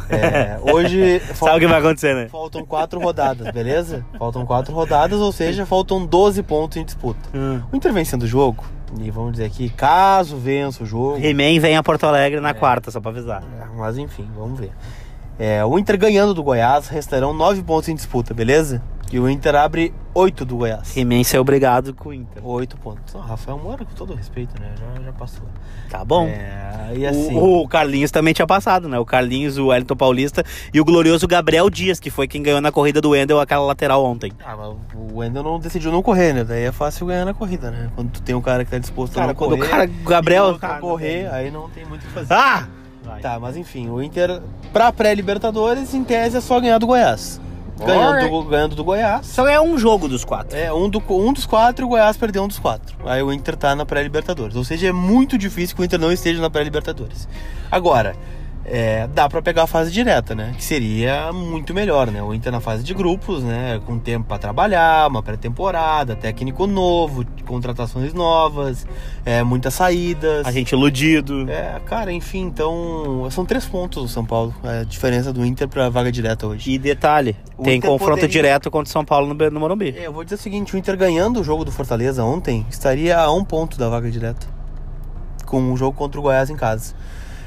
É, 0.10 0.60
hoje 0.64 1.22
Sabe 1.36 1.58
o 1.58 1.60
que 1.60 1.68
vai 1.68 1.80
acontecer, 1.80 2.16
né? 2.16 2.28
faltam 2.30 2.66
quatro 2.66 3.00
rodadas, 3.00 3.52
beleza? 3.54 4.04
Faltam 4.18 4.44
quatro 4.44 4.74
rodadas, 4.74 5.20
ou 5.20 5.32
seja, 5.32 5.68
faltam 5.68 6.04
12 6.04 6.42
pontos 6.42 6.78
em 6.78 6.84
disputa. 6.84 7.20
Hum. 7.32 7.62
O 7.72 7.76
Inter 7.76 7.94
vencendo 7.94 8.24
o 8.24 8.28
jogo, 8.28 8.66
e 9.00 9.12
vamos 9.12 9.34
dizer 9.34 9.46
aqui, 9.46 9.70
caso 9.70 10.36
vença 10.36 10.84
o 10.84 10.86
jogo, 10.88 11.24
He-Man 11.24 11.60
vem 11.60 11.78
a 11.78 11.84
Porto 11.84 12.06
Alegre 12.08 12.40
na 12.40 12.56
quarta, 12.56 12.90
só 12.90 13.00
pra 13.00 13.12
avisar. 13.12 13.44
é, 13.62 13.66
Mas 13.78 14.00
enfim, 14.00 14.28
vamos 14.36 14.60
ver. 14.60 14.72
É, 15.38 15.64
o 15.64 15.78
Inter 15.78 15.96
ganhando 15.96 16.34
do 16.34 16.42
Goiás, 16.42 16.88
restarão 16.88 17.32
9 17.32 17.62
pontos 17.62 17.88
em 17.88 17.94
disputa, 17.94 18.34
beleza? 18.34 18.82
E 19.12 19.20
o 19.20 19.28
Inter 19.28 19.56
abre 19.56 19.92
8 20.14 20.46
do 20.46 20.58
Goiás. 20.58 20.96
He-Man 20.96 21.24
ser 21.24 21.40
obrigado 21.40 21.96
com 21.96 22.10
o 22.10 22.14
Inter. 22.14 22.46
8 22.46 22.78
pontos. 22.78 23.16
Ó, 23.16 23.20
Rafael 23.20 23.58
Moura, 23.58 23.84
com 23.84 23.94
todo 23.96 24.14
respeito, 24.14 24.54
né? 24.62 24.72
Já, 24.78 25.02
já 25.02 25.12
passou. 25.14 25.46
Tá 25.90 26.06
bom. 26.06 26.28
É, 26.28 26.94
e 26.96 27.08
assim. 27.08 27.36
O, 27.36 27.64
o 27.64 27.68
Carlinhos 27.68 28.12
também 28.12 28.34
tinha 28.34 28.46
passado, 28.46 28.88
né? 28.88 29.00
O 29.00 29.06
Carlinhos, 29.06 29.58
o 29.58 29.68
Wellington 29.68 29.96
Paulista 29.96 30.44
e 30.72 30.80
o 30.80 30.86
glorioso 30.86 31.28
Gabriel 31.28 31.70
Dias, 31.72 32.00
que 32.00 32.12
foi 32.12 32.28
quem 32.28 32.44
ganhou 32.44 32.62
na 32.62 32.72
corrida 32.72 33.02
do 33.02 33.10
Wendel 33.10 33.40
aquela 33.40 33.66
lateral 33.66 34.06
ontem. 34.06 34.32
Ah, 34.46 34.56
mas 34.56 34.76
o 34.96 35.18
Wendel 35.18 35.42
não 35.42 35.60
decidiu 35.60 35.92
não 35.92 36.04
correr, 36.04 36.34
né? 36.34 36.44
Daí 36.44 36.66
é 36.66 36.72
fácil 36.72 37.08
ganhar 37.08 37.26
na 37.26 37.34
corrida, 37.34 37.72
né? 37.72 37.90
Quando 37.96 38.12
tu 38.12 38.22
tem 38.22 38.36
um 38.36 38.42
cara 38.42 38.64
que 38.64 38.70
tá 38.70 38.78
disposto 38.78 39.14
a 39.14 39.22
Cara, 39.22 39.28
não 39.28 39.36
quando 39.36 39.58
correr. 39.58 39.66
o 39.66 39.70
cara, 39.70 39.90
Gabriel... 40.06 40.44
e 40.44 40.48
o 40.50 40.52
outro 40.54 40.68
a 40.68 40.78
correr, 40.78 41.34
aí 41.34 41.50
não 41.50 41.68
tem 41.70 41.84
muito 41.84 42.04
o 42.04 42.08
que 42.08 42.14
fazer. 42.14 42.34
Ah! 42.34 42.68
Tá, 43.24 43.40
mas 43.40 43.58
enfim, 43.58 43.90
o 43.90 44.04
Inter, 44.04 44.40
pra 44.72 44.92
pré-Libertadores, 44.92 45.96
em 45.96 46.04
tese 46.04 46.38
é 46.38 46.42
só 46.42 46.60
ganhar 46.60 46.78
do 46.78 46.86
Goiás. 46.86 47.42
Ganhando 47.86 48.30
do, 48.30 48.44
ganhando 48.44 48.76
do 48.76 48.84
Goiás. 48.84 49.26
Só 49.28 49.48
é 49.48 49.60
um 49.60 49.78
jogo 49.78 50.08
dos 50.08 50.26
quatro. 50.26 50.58
É, 50.58 50.72
um, 50.74 50.90
do, 50.90 51.02
um 51.10 51.34
dos 51.34 51.46
quatro 51.46 51.86
o 51.86 51.90
Goiás 51.90 52.18
perdeu 52.18 52.44
um 52.44 52.48
dos 52.48 52.60
quatro. 52.60 52.96
Aí 53.06 53.22
o 53.24 53.32
Inter 53.32 53.56
tá 53.56 53.76
na 53.76 53.86
pré-Libertadores. 53.86 54.56
Ou 54.56 54.64
seja, 54.64 54.88
é 54.88 54.92
muito 54.92 55.38
difícil 55.38 55.76
que 55.76 55.82
o 55.82 55.86
Inter 55.86 56.00
não 56.00 56.12
esteja 56.12 56.42
na 56.42 56.50
pré-Libertadores. 56.50 57.28
Agora, 57.72 58.16
é, 58.66 59.08
dá 59.08 59.28
pra 59.28 59.42
pegar 59.42 59.64
a 59.64 59.68
fase 59.68 59.92
direta, 59.92 60.36
né? 60.36 60.54
Que 60.56 60.64
seria 60.64 61.32
muito 61.34 61.74
melhor, 61.74 62.12
né? 62.12 62.22
O 62.22 62.34
Inter 62.34 62.52
na 62.52 62.60
fase 62.60 62.84
de 62.84 62.94
grupos, 62.94 63.44
né? 63.44 63.82
Com 63.86 63.98
tempo 63.98 64.28
pra 64.28 64.38
trabalhar, 64.38 65.08
uma 65.08 65.24
pré-temporada, 65.24 66.16
técnico 66.16 66.68
novo, 66.68 67.26
contratações 67.48 68.14
novas, 68.14 68.86
é, 69.26 69.42
muitas 69.44 69.74
saídas. 69.74 70.46
A 70.46 70.52
gente 70.52 70.72
iludido. 70.74 71.50
É, 71.50 71.80
cara, 71.86 72.12
enfim, 72.12 72.42
então. 72.44 73.28
São 73.32 73.44
três 73.46 73.66
pontos 73.66 74.04
o 74.04 74.08
São 74.08 74.24
Paulo. 74.26 74.54
A 74.64 74.84
diferença 74.84 75.34
do 75.34 75.44
Inter 75.46 75.68
pra 75.68 75.90
vaga 75.90 76.12
direta 76.12 76.46
hoje. 76.46 76.72
E 76.72 76.78
detalhe, 76.78 77.36
O 77.58 77.64
tem 77.64 77.78
Inter 77.78 77.90
confronto 77.90 78.12
poderia- 78.22 78.30
direto 78.30 78.70
contra 78.70 78.90
o 78.90 78.92
São 78.92 79.04
Paulo 79.04 79.34
no, 79.34 79.50
no 79.52 79.60
Morumbi. 79.60 79.96
É, 79.98 80.06
eu 80.06 80.14
vou 80.14 80.24
dizer 80.24 80.36
o 80.36 80.40
seguinte: 80.40 80.76
o 80.76 80.78
Inter 80.78 80.96
ganhando 80.96 81.40
o 81.40 81.44
jogo 81.44 81.66
do 81.66 81.72
Fortaleza 81.72 82.24
ontem 82.24 82.66
estaria 82.70 83.18
a 83.18 83.32
um 83.34 83.44
ponto 83.44 83.80
da 83.80 83.90
vaga 83.90 84.12
direta. 84.12 84.46
Com 85.46 85.74
o 85.74 85.78
jogo 85.78 85.98
contra 85.98 86.20
o 86.20 86.24
Goiás 86.24 86.52
em 86.52 86.56
casa. 86.56 86.94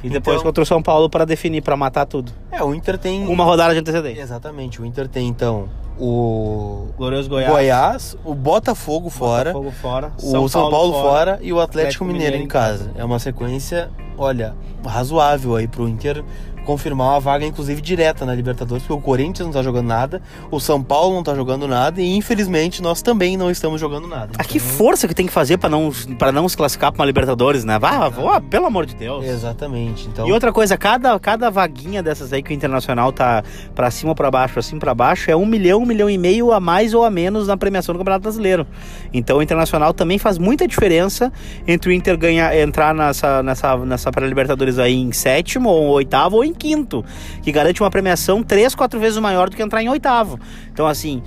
E 0.02 0.08
depois 0.10 0.36
Então- 0.36 0.44
contra 0.48 0.62
o 0.62 0.66
São 0.66 0.82
Paulo 0.82 1.08
pra 1.08 1.24
definir, 1.24 1.60
pra 1.62 1.76
matar 1.76 2.06
tudo. 2.06 2.32
É, 2.50 2.62
o 2.62 2.74
Inter 2.74 2.98
tem. 2.98 3.26
Uma 3.28 3.44
rodada 3.44 3.72
de 3.72 3.80
antecedência. 3.80 4.20
Exatamente, 4.20 4.80
o 4.82 4.84
Inter 4.84 5.06
tem 5.08 5.28
então 5.28 5.68
o 5.98 6.88
Glorioso 6.96 7.28
Goiás, 7.28 8.16
o 8.24 8.34
Botafogo 8.34 9.08
fora, 9.10 9.52
Botafogo 9.52 9.74
fora. 9.80 10.12
o 10.22 10.48
São 10.48 10.70
Paulo, 10.70 10.92
fora, 10.94 11.38
e 11.42 11.52
o 11.52 11.60
Atlético, 11.60 12.04
Mineiro, 12.04 12.36
em 12.36 12.46
casa. 12.46 12.90
É 12.96 13.04
uma 13.04 13.18
sequência, 13.18 13.90
olha, 14.16 14.54
razoável 14.84 15.56
aí 15.56 15.66
pro 15.68 15.88
Inter 15.88 16.24
confirmar 16.64 17.08
uma 17.08 17.20
vaga, 17.20 17.44
inclusive, 17.44 17.80
direta 17.80 18.24
na 18.24 18.34
Libertadores, 18.34 18.82
porque 18.82 18.98
o 18.98 19.02
Corinthians 19.02 19.46
não 19.46 19.52
tá 19.52 19.62
jogando 19.62 19.86
nada, 19.86 20.22
o 20.50 20.60
São 20.60 20.82
Paulo 20.82 21.14
não 21.14 21.22
tá 21.22 21.34
jogando 21.34 21.66
nada, 21.66 22.00
e 22.00 22.16
infelizmente 22.16 22.80
nós 22.80 23.02
também 23.02 23.36
não 23.36 23.50
estamos 23.50 23.80
jogando 23.80 24.06
nada. 24.06 24.30
Ah, 24.38 24.44
que 24.44 24.58
Então, 24.58 24.70
força 24.70 25.08
que 25.08 25.14
tem 25.14 25.26
que 25.26 25.32
fazer 25.32 25.58
pra 25.58 25.68
não, 25.68 25.90
pra 26.18 26.32
não 26.32 26.48
se 26.48 26.56
classificar 26.56 26.92
pra 26.92 27.00
uma 27.00 27.06
Libertadores, 27.06 27.64
né? 27.64 27.78
Vá, 27.78 28.08
vá, 28.08 28.40
pelo 28.40 28.66
amor 28.66 28.86
de 28.86 28.94
Deus. 28.94 29.24
Exatamente. 29.24 30.08
Então, 30.08 30.26
E 30.26 30.32
outra 30.32 30.52
coisa, 30.52 30.76
cada, 30.76 31.18
cada 31.18 31.50
vaguinha 31.50 32.02
dessas 32.02 32.32
aí 32.32 32.42
que 32.42 32.52
o 32.52 32.54
Internacional 32.54 33.12
tá 33.12 33.42
pra 33.74 33.90
cima 33.90 34.10
ou 34.10 34.14
pra 34.14 34.30
baixo, 34.30 34.54
pra 34.54 34.62
cima 34.62 34.80
pra 34.80 34.94
baixo, 34.94 35.30
é 35.30 35.36
um 35.36 35.44
milhão, 35.44 35.82
um 35.82 35.86
milhão 35.86 36.08
e 36.08 36.16
meio 36.16 36.52
a 36.52 36.60
mais 36.60 36.94
ou 36.94 37.04
a 37.04 37.10
menos 37.10 37.48
na 37.48 37.56
premiação 37.56 37.92
do 37.92 37.98
Campeonato 37.98 38.22
Brasileiro. 38.22 38.66
Então 39.12 39.38
o 39.38 39.42
Internacional 39.42 39.92
também 39.92 40.18
faz 40.18 40.38
muita 40.38 40.66
diferença 40.66 41.32
entre 41.66 41.90
o 41.90 41.92
Inter 41.92 42.16
ganhar, 42.16 42.56
entrar 42.56 42.94
nessa, 42.94 43.42
nessa, 43.42 43.76
nessa 43.78 44.01
pré-Libertadores 44.10 44.78
aí 44.78 44.94
em 44.94 45.12
sétimo, 45.12 45.68
ou 45.68 45.90
oitavo, 45.90 46.36
ou 46.36 46.44
em 46.44 46.52
quinto, 46.52 47.04
que 47.42 47.52
garante 47.52 47.82
uma 47.82 47.90
premiação 47.90 48.42
três, 48.42 48.74
quatro 48.74 48.98
vezes 48.98 49.18
maior 49.18 49.48
do 49.48 49.56
que 49.56 49.62
entrar 49.62 49.82
em 49.82 49.88
oitavo. 49.88 50.40
Então, 50.72 50.86
assim, 50.86 51.22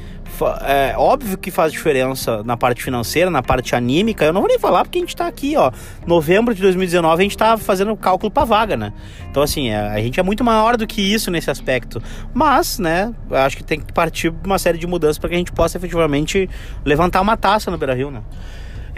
é 0.63 0.95
óbvio 0.97 1.37
que 1.37 1.49
faz 1.49 1.71
diferença 1.71 2.43
na 2.43 2.57
parte 2.57 2.83
financeira, 2.83 3.29
na 3.29 3.41
parte 3.41 3.75
anímica. 3.75 4.25
Eu 4.25 4.33
não 4.33 4.41
vou 4.41 4.47
nem 4.49 4.59
falar 4.59 4.83
porque 4.83 4.97
a 4.97 5.01
gente 5.01 5.15
tá 5.15 5.27
aqui, 5.27 5.55
ó. 5.55 5.71
Novembro 6.05 6.53
de 6.53 6.61
2019, 6.61 7.21
a 7.21 7.23
gente 7.23 7.37
tá 7.37 7.57
fazendo 7.57 7.95
cálculo 7.95 8.31
pra 8.31 8.43
vaga, 8.43 8.75
né? 8.75 8.91
Então, 9.29 9.41
assim, 9.41 9.69
é, 9.69 9.77
a 9.77 9.99
gente 9.99 10.19
é 10.19 10.23
muito 10.23 10.43
maior 10.43 10.75
do 10.75 10.85
que 10.85 11.01
isso 11.01 11.31
nesse 11.31 11.49
aspecto. 11.49 12.01
Mas, 12.33 12.79
né, 12.79 13.13
acho 13.31 13.57
que 13.57 13.63
tem 13.63 13.79
que 13.79 13.93
partir 13.93 14.33
uma 14.43 14.59
série 14.59 14.77
de 14.77 14.87
mudanças 14.87 15.17
para 15.17 15.29
que 15.29 15.35
a 15.35 15.37
gente 15.37 15.51
possa 15.51 15.77
efetivamente 15.77 16.49
levantar 16.83 17.21
uma 17.21 17.37
taça 17.37 17.71
no 17.71 17.77
Beira 17.77 17.93
Rio, 17.93 18.11
né? 18.11 18.21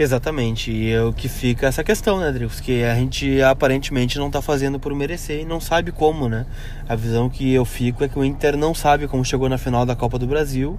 Exatamente, 0.00 0.70
e 0.70 0.92
é 0.92 1.02
o 1.02 1.12
que 1.12 1.28
fica 1.28 1.66
essa 1.66 1.82
questão, 1.82 2.20
né, 2.20 2.30
Drix? 2.30 2.60
Que 2.60 2.84
a 2.84 2.94
gente 2.94 3.42
aparentemente 3.42 4.16
não 4.16 4.30
tá 4.30 4.40
fazendo 4.40 4.78
por 4.78 4.94
merecer 4.94 5.40
e 5.40 5.44
não 5.44 5.60
sabe 5.60 5.90
como, 5.90 6.28
né? 6.28 6.46
A 6.88 6.94
visão 6.94 7.28
que 7.28 7.52
eu 7.52 7.64
fico 7.64 8.04
é 8.04 8.08
que 8.08 8.16
o 8.16 8.24
Inter 8.24 8.56
não 8.56 8.72
sabe 8.72 9.08
como 9.08 9.24
chegou 9.24 9.48
na 9.48 9.58
final 9.58 9.84
da 9.84 9.96
Copa 9.96 10.16
do 10.16 10.24
Brasil 10.24 10.78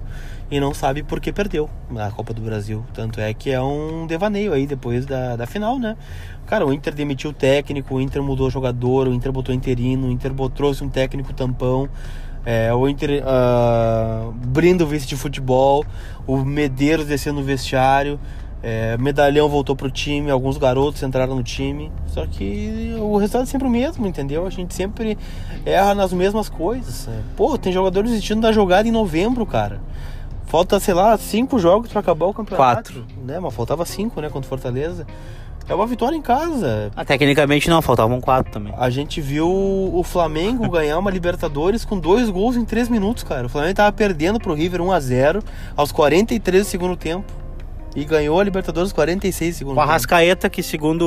e 0.50 0.58
não 0.58 0.72
sabe 0.72 1.02
por 1.02 1.20
que 1.20 1.34
perdeu 1.34 1.68
na 1.90 2.10
Copa 2.10 2.32
do 2.32 2.40
Brasil. 2.40 2.82
Tanto 2.94 3.20
é 3.20 3.34
que 3.34 3.50
é 3.50 3.60
um 3.60 4.06
devaneio 4.06 4.54
aí 4.54 4.66
depois 4.66 5.04
da, 5.04 5.36
da 5.36 5.46
final, 5.46 5.78
né? 5.78 5.98
Cara, 6.46 6.64
o 6.66 6.72
Inter 6.72 6.94
demitiu 6.94 7.28
o 7.28 7.34
técnico, 7.34 7.96
o 7.96 8.00
Inter 8.00 8.22
mudou 8.22 8.46
o 8.46 8.50
jogador, 8.50 9.06
o 9.06 9.12
Inter 9.12 9.30
botou 9.30 9.54
interino, 9.54 10.08
o 10.08 10.10
Inter 10.10 10.32
trouxe 10.54 10.82
um 10.82 10.88
técnico 10.88 11.34
tampão. 11.34 11.90
É, 12.42 12.72
o 12.72 12.88
Inter 12.88 13.22
ah, 13.26 14.30
brinda 14.46 14.82
o 14.82 14.86
vice 14.86 15.06
de 15.06 15.14
futebol, 15.14 15.84
o 16.26 16.38
Medeiros 16.38 17.04
descendo 17.04 17.40
no 17.40 17.44
vestiário, 17.44 18.18
é, 18.62 18.96
Medalhão 18.98 19.48
voltou 19.48 19.74
pro 19.74 19.90
time, 19.90 20.30
alguns 20.30 20.58
garotos 20.58 21.02
entraram 21.02 21.34
no 21.34 21.42
time. 21.42 21.90
Só 22.06 22.26
que 22.26 22.94
o 22.98 23.16
resultado 23.16 23.42
é 23.42 23.46
sempre 23.46 23.66
o 23.66 23.70
mesmo, 23.70 24.06
entendeu? 24.06 24.46
A 24.46 24.50
gente 24.50 24.74
sempre 24.74 25.16
erra 25.64 25.94
nas 25.94 26.12
mesmas 26.12 26.48
coisas. 26.48 27.08
É, 27.08 27.20
Pô, 27.36 27.56
tem 27.56 27.72
jogadores 27.72 28.10
desistindo 28.10 28.40
da 28.40 28.52
jogada 28.52 28.86
em 28.86 28.92
novembro, 28.92 29.46
cara. 29.46 29.80
Falta, 30.46 30.80
sei 30.80 30.94
lá, 30.94 31.16
cinco 31.16 31.58
jogos 31.58 31.90
pra 31.90 32.00
acabar 32.00 32.26
o 32.26 32.34
campeonato. 32.34 32.92
Quatro. 32.92 33.06
Né? 33.24 33.38
Mas 33.38 33.54
faltava 33.54 33.84
cinco, 33.86 34.20
né, 34.20 34.28
contra 34.28 34.46
o 34.46 34.48
Fortaleza. 34.48 35.06
É 35.68 35.74
uma 35.74 35.86
vitória 35.86 36.16
em 36.16 36.20
casa. 36.20 36.90
Ah, 36.96 37.04
tecnicamente 37.04 37.70
não, 37.70 37.80
faltavam 37.80 38.20
quatro 38.20 38.50
também. 38.50 38.74
A 38.76 38.90
gente 38.90 39.20
viu 39.20 39.48
o 39.48 40.02
Flamengo 40.02 40.66
ganhar 40.68 40.98
uma 40.98 41.12
Libertadores 41.12 41.84
com 41.84 41.96
dois 41.96 42.28
gols 42.28 42.56
em 42.56 42.64
três 42.64 42.88
minutos, 42.88 43.22
cara. 43.22 43.46
O 43.46 43.48
Flamengo 43.48 43.74
tava 43.74 43.92
perdendo 43.92 44.40
pro 44.40 44.52
River 44.52 44.80
1 44.82 44.90
a 44.90 44.98
0 44.98 45.44
aos 45.76 45.92
43 45.92 46.66
do 46.66 46.68
segundo 46.68 46.96
tempo. 46.96 47.39
E 47.94 48.04
ganhou 48.04 48.38
a 48.38 48.44
Libertadores 48.44 48.90
aos 48.90 48.92
46 48.92 49.54
do 49.54 49.58
segundo 49.58 49.74
Com 49.74 49.80
a. 49.80 49.84
Rascaeta, 49.84 50.48
que 50.48 50.62
segundo 50.62 51.04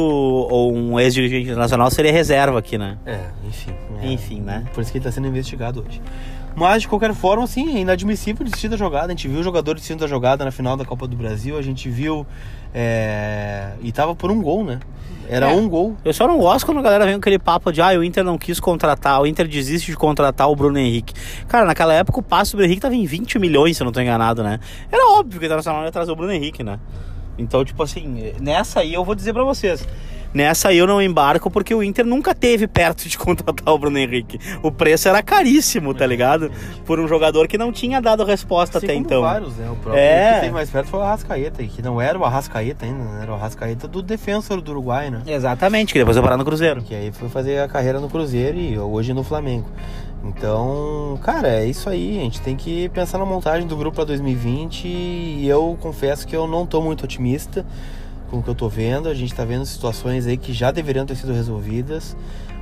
um 0.51 0.99
ex-dirigente 0.99 1.45
internacional 1.45 1.89
seria 1.89 2.11
reserva 2.11 2.59
aqui, 2.59 2.77
né? 2.77 2.97
É, 3.05 3.19
enfim. 3.47 3.71
é. 4.01 4.07
Enfim, 4.07 4.41
né? 4.41 4.65
Por 4.73 4.81
isso 4.81 4.91
que 4.91 4.97
ele 4.97 5.05
tá 5.05 5.11
sendo 5.11 5.27
investigado 5.27 5.85
hoje. 5.87 6.01
Mas, 6.55 6.83
de 6.83 6.87
qualquer 6.87 7.13
forma, 7.13 7.43
assim, 7.43 7.75
é 7.77 7.79
inadmissível 7.79 8.43
desistir 8.45 8.69
da 8.69 8.77
jogada. 8.77 9.07
A 9.07 9.09
gente 9.09 9.27
viu 9.27 9.39
o 9.39 9.43
jogador 9.43 9.73
desistindo 9.73 9.99
da 10.01 10.07
jogada 10.07 10.45
na 10.45 10.51
final 10.51 10.77
da 10.77 10.85
Copa 10.85 11.07
do 11.07 11.15
Brasil. 11.15 11.57
A 11.57 11.61
gente 11.61 11.89
viu. 11.89 12.25
é, 12.73 13.71
E 13.81 13.91
tava 13.91 14.15
por 14.15 14.31
um 14.31 14.41
gol, 14.41 14.63
né? 14.63 14.79
Era 15.29 15.51
É. 15.51 15.55
um 15.55 15.67
gol. 15.69 15.95
Eu 16.03 16.13
só 16.13 16.27
não 16.27 16.37
gosto 16.37 16.65
quando 16.65 16.79
a 16.79 16.81
galera 16.81 17.05
vem 17.05 17.13
com 17.15 17.19
aquele 17.19 17.39
papo 17.39 17.71
de 17.71 17.81
ah, 17.81 17.97
o 17.97 18.03
Inter 18.03 18.23
não 18.23 18.37
quis 18.37 18.59
contratar, 18.59 19.21
o 19.21 19.25
Inter 19.27 19.47
desiste 19.47 19.89
de 19.91 19.97
contratar 19.97 20.49
o 20.49 20.55
Bruno 20.55 20.77
Henrique. 20.77 21.13
Cara, 21.47 21.65
naquela 21.65 21.93
época 21.93 22.19
o 22.19 22.23
passe 22.23 22.51
do 22.51 22.57
Bruno 22.57 22.65
Henrique 22.67 22.81
tava 22.81 22.95
em 22.95 23.05
20 23.05 23.39
milhões, 23.39 23.77
se 23.77 23.83
eu 23.83 23.85
não 23.85 23.91
tô 23.91 24.01
enganado, 24.01 24.43
né? 24.43 24.59
Era 24.91 25.11
óbvio 25.17 25.39
que 25.39 25.45
o 25.45 25.47
Internacional 25.47 25.83
ia 25.85 25.91
trazer 25.91 26.11
o 26.11 26.15
Bruno 26.15 26.31
Henrique, 26.33 26.61
né? 26.63 26.77
Então, 27.37 27.63
tipo 27.63 27.81
assim, 27.81 28.33
nessa 28.41 28.81
aí 28.81 28.93
eu 28.93 29.03
vou 29.05 29.15
dizer 29.15 29.33
pra 29.33 29.43
vocês. 29.43 29.87
Nessa 30.33 30.73
eu 30.73 30.87
não 30.87 31.01
embarco 31.01 31.49
porque 31.51 31.73
o 31.75 31.83
Inter 31.83 32.05
nunca 32.05 32.33
teve 32.33 32.67
perto 32.67 33.07
de 33.07 33.17
contratar 33.19 33.73
o 33.73 33.77
Bruno 33.77 33.97
Henrique. 33.97 34.39
O 34.61 34.71
preço 34.71 35.07
era 35.07 35.21
caríssimo, 35.21 35.93
tá 35.93 36.05
ligado? 36.05 36.51
Por 36.85 36.99
um 36.99 37.07
jogador 37.07 37.47
que 37.47 37.57
não 37.57 37.71
tinha 37.71 38.01
dado 38.01 38.23
resposta 38.23 38.77
Assim 38.79 38.87
até 38.87 38.95
então. 38.95 39.21
vários, 39.21 39.55
né? 39.57 39.69
O 39.69 39.75
próprio 39.75 39.99
É. 40.01 40.33
que 40.35 40.39
teve 40.41 40.51
mais 40.53 40.69
perto 40.69 40.87
foi 40.87 40.99
o 40.99 41.03
Arrascaeta, 41.03 41.63
que 41.63 41.81
não 41.81 42.01
era 42.01 42.17
o 42.17 42.25
Arrascaeta 42.25 42.85
ainda, 42.85 43.03
né? 43.03 43.19
era 43.21 43.31
o 43.31 43.35
Arrascaeta 43.35 43.87
do 43.87 44.01
defensor 44.01 44.59
do 44.61 44.71
Uruguai, 44.71 45.09
né? 45.09 45.21
Exatamente, 45.27 45.93
que 45.93 45.99
depois 45.99 46.17
eu 46.17 46.23
parar 46.23 46.37
no 46.37 46.45
Cruzeiro. 46.45 46.81
Que 46.81 46.95
aí 46.95 47.11
foi 47.11 47.29
fazer 47.29 47.59
a 47.59 47.67
carreira 47.67 47.99
no 47.99 48.09
Cruzeiro 48.09 48.57
e 48.57 48.77
hoje 48.79 49.13
no 49.13 49.23
Flamengo. 49.23 49.67
Então, 50.25 51.19
cara, 51.21 51.49
é 51.49 51.65
isso 51.65 51.89
aí. 51.89 52.17
A 52.17 52.21
gente 52.23 52.41
tem 52.41 52.55
que 52.55 52.87
pensar 52.89 53.17
na 53.17 53.25
montagem 53.25 53.67
do 53.67 53.75
grupo 53.75 53.95
para 53.97 54.05
2020 54.05 54.87
e 54.87 55.47
eu 55.47 55.77
confesso 55.81 56.25
que 56.25 56.35
eu 56.35 56.47
não 56.47 56.65
tô 56.65 56.81
muito 56.81 57.03
otimista 57.03 57.65
com 58.33 58.39
o 58.39 58.43
que 58.43 58.49
eu 58.49 58.55
tô 58.55 58.67
vendo. 58.67 59.07
A 59.07 59.13
gente 59.13 59.33
tá 59.33 59.45
vendo 59.45 59.63
situações 59.63 60.25
aí 60.25 60.37
que 60.37 60.51
já 60.51 60.71
deveriam 60.71 61.05
ter 61.05 61.15
sido 61.15 61.31
resolvidas, 61.31 62.17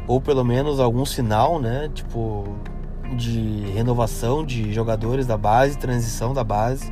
ou 0.06 0.20
pelo 0.20 0.44
menos 0.44 0.82
algum 0.82 1.06
sinal, 1.06 1.62
né? 1.62 1.90
Tipo, 1.94 2.58
de 3.16 3.64
renovação 3.74 4.46
de 4.46 4.74
jogadores 4.74 5.26
da 5.26 5.38
base, 5.38 5.78
transição 5.78 6.34
da 6.34 6.44
base. 6.44 6.92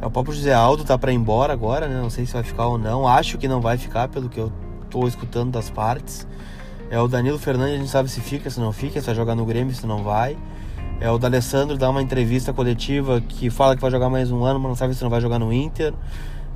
É, 0.00 0.06
O 0.06 0.10
próprio 0.10 0.32
José 0.32 0.52
Aldo 0.54 0.84
tá 0.84 0.96
para 0.96 1.10
ir 1.10 1.16
embora 1.16 1.52
agora, 1.52 1.88
né? 1.88 2.00
Não 2.00 2.08
sei 2.08 2.24
se 2.24 2.32
vai 2.32 2.44
ficar 2.44 2.66
ou 2.66 2.78
não. 2.78 3.08
Acho 3.08 3.36
que 3.36 3.48
não 3.48 3.60
vai 3.60 3.76
ficar, 3.76 4.06
pelo 4.06 4.28
que 4.28 4.38
eu 4.38 4.52
tô 4.88 5.08
escutando 5.08 5.50
das 5.50 5.68
partes. 5.68 6.24
É 6.90 7.00
o 7.00 7.08
Danilo 7.08 7.38
Fernandes, 7.38 7.74
a 7.74 7.78
gente 7.78 7.90
sabe 7.90 8.08
se 8.08 8.20
fica, 8.20 8.48
se 8.48 8.60
não 8.60 8.70
fica, 8.70 9.00
se 9.00 9.06
vai 9.06 9.14
jogar 9.16 9.34
no 9.34 9.44
Grêmio, 9.44 9.74
se 9.74 9.86
não 9.86 10.04
vai. 10.04 10.36
É 11.00 11.10
o 11.10 11.18
D'Alessandro 11.18 11.76
dá 11.76 11.90
uma 11.90 12.00
entrevista 12.00 12.52
coletiva 12.52 13.20
que 13.20 13.50
fala 13.50 13.74
que 13.74 13.82
vai 13.82 13.90
jogar 13.90 14.08
mais 14.08 14.30
um 14.30 14.44
ano, 14.44 14.60
mas 14.60 14.68
não 14.68 14.76
sabe 14.76 14.94
se 14.94 15.02
não 15.02 15.10
vai 15.10 15.20
jogar 15.20 15.40
no 15.40 15.52
Inter. 15.52 15.92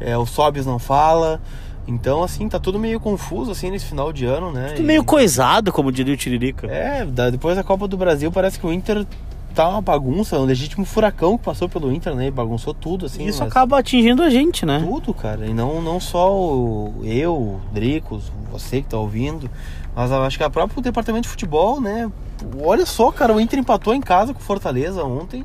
É, 0.00 0.16
o 0.16 0.24
Sobis 0.26 0.64
não 0.66 0.78
fala. 0.78 1.40
Então, 1.86 2.22
assim, 2.22 2.48
tá 2.48 2.58
tudo 2.58 2.78
meio 2.78 3.00
confuso, 3.00 3.50
assim, 3.50 3.70
nesse 3.70 3.86
final 3.86 4.12
de 4.12 4.26
ano, 4.26 4.52
né? 4.52 4.68
Tudo 4.72 4.82
E- 4.82 4.86
meio 4.86 5.02
coisado, 5.02 5.72
como 5.72 5.90
diria 5.90 6.12
o 6.12 6.16
Tiririca. 6.16 6.66
é, 6.66 7.04
depois 7.30 7.56
da 7.56 7.64
Copa 7.64 7.88
do 7.88 7.96
Brasil 7.96 8.30
parece 8.30 8.58
que 8.58 8.66
o 8.66 8.72
Inter 8.72 9.06
tá 9.54 9.66
uma 9.66 9.80
bagunça, 9.80 10.38
um 10.38 10.44
legítimo 10.44 10.84
furacão 10.84 11.38
que 11.38 11.44
passou 11.44 11.66
pelo 11.68 11.90
Inter, 11.90 12.14
né? 12.14 12.26
E 12.26 12.30
bagunçou 12.30 12.74
tudo, 12.74 13.06
assim. 13.06 13.24
Isso 13.26 13.40
mas 13.40 13.50
acaba 13.50 13.78
atingindo 13.78 14.22
a 14.22 14.28
gente, 14.28 14.66
né? 14.66 14.80
Tudo, 14.86 15.14
cara. 15.14 15.46
E 15.46 15.54
não, 15.54 15.80
não 15.80 15.98
só 15.98 16.30
o, 16.32 17.00
eu, 17.04 17.32
o 17.34 17.60
Dricos, 17.72 18.30
você 18.52 18.82
que 18.82 18.88
tá 18.88 18.98
ouvindo, 18.98 19.50
mas 19.96 20.10
eu 20.10 20.22
acho 20.22 20.36
que 20.36 20.44
a 20.44 20.50
próprio 20.50 20.82
departamento 20.82 21.22
de 21.22 21.28
futebol, 21.30 21.80
né? 21.80 22.08
Olha 22.62 22.84
só, 22.84 23.10
cara, 23.10 23.34
o 23.34 23.40
Inter 23.40 23.58
empatou 23.58 23.94
em 23.94 24.00
casa 24.00 24.34
com 24.34 24.40
o 24.40 24.42
Fortaleza 24.42 25.02
ontem. 25.02 25.42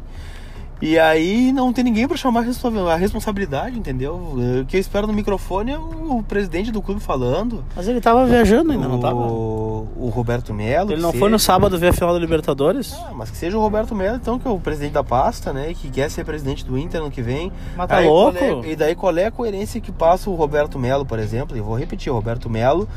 E 0.86 1.00
aí 1.00 1.54
não 1.54 1.72
tem 1.72 1.82
ninguém 1.82 2.06
pra 2.10 2.18
chamar 2.18 2.42
a 2.42 2.44
responsa- 2.44 2.92
a 2.92 2.96
responsabilidade, 2.98 3.80
entendeu? 3.80 4.16
O 4.16 4.66
que 4.68 4.76
eu 4.76 4.82
espero 4.82 5.08
no 5.08 5.14
microfone 5.14 5.72
é 5.72 5.78
o 5.78 6.22
presidente 6.28 6.72
do 6.72 6.82
clube 6.82 7.00
falando. 7.00 7.64
Mas 7.74 7.88
ele 7.88 8.02
tava 8.02 8.26
viajando 8.26 8.74
ainda, 8.74 8.86
não 8.88 8.98
o, 8.98 9.02
tava? 9.02 9.16
o 9.16 10.10
Roberto 10.14 10.54
Melo. 10.54 10.92
Ele 10.92 11.02
não 11.02 11.14
foi 11.14 11.30
no 11.30 11.40
seja. 11.40 11.54
sábado 11.54 11.80
ver 11.80 11.88
a 11.88 11.94
final 11.94 12.14
da 12.14 12.20
Libertadores? 12.20 12.94
Ah, 13.08 13.12
mas 13.16 13.30
que 13.32 13.38
seja 13.38 13.58
o 13.58 13.62
Roberto 13.62 13.96
Melo, 13.96 14.18
então, 14.18 14.38
que 14.38 14.46
é 14.46 14.52
o 14.52 14.60
presidente 14.60 14.92
da 14.92 15.04
pasta, 15.06 15.54
né? 15.54 15.72
E 15.72 15.74
que 15.76 15.90
quer 15.90 16.12
ser 16.12 16.26
presidente 16.26 16.66
do 16.66 16.78
Inter 16.78 17.00
ano 17.00 17.10
que 17.10 17.22
vem. 17.22 17.50
Mas 17.78 17.88
tá 17.88 17.98
Aí, 18.00 18.06
louco? 18.08 18.38
é- 18.38 18.72
e 18.72 18.76
daí 18.76 18.94
qual 18.94 19.16
é 19.18 19.26
a 19.28 19.32
coerência 19.32 19.80
que 19.80 19.92
passa 19.92 20.30
o 20.30 20.36
Roberto 20.36 20.78
Melo, 20.78 21.06
por 21.06 21.18
exemplo? 21.18 21.56
Eu 21.56 21.64
vou 21.64 21.78
repetir, 21.78 22.12
o 22.12 22.16
Roberto 22.16 22.50
Melo, 22.50 22.90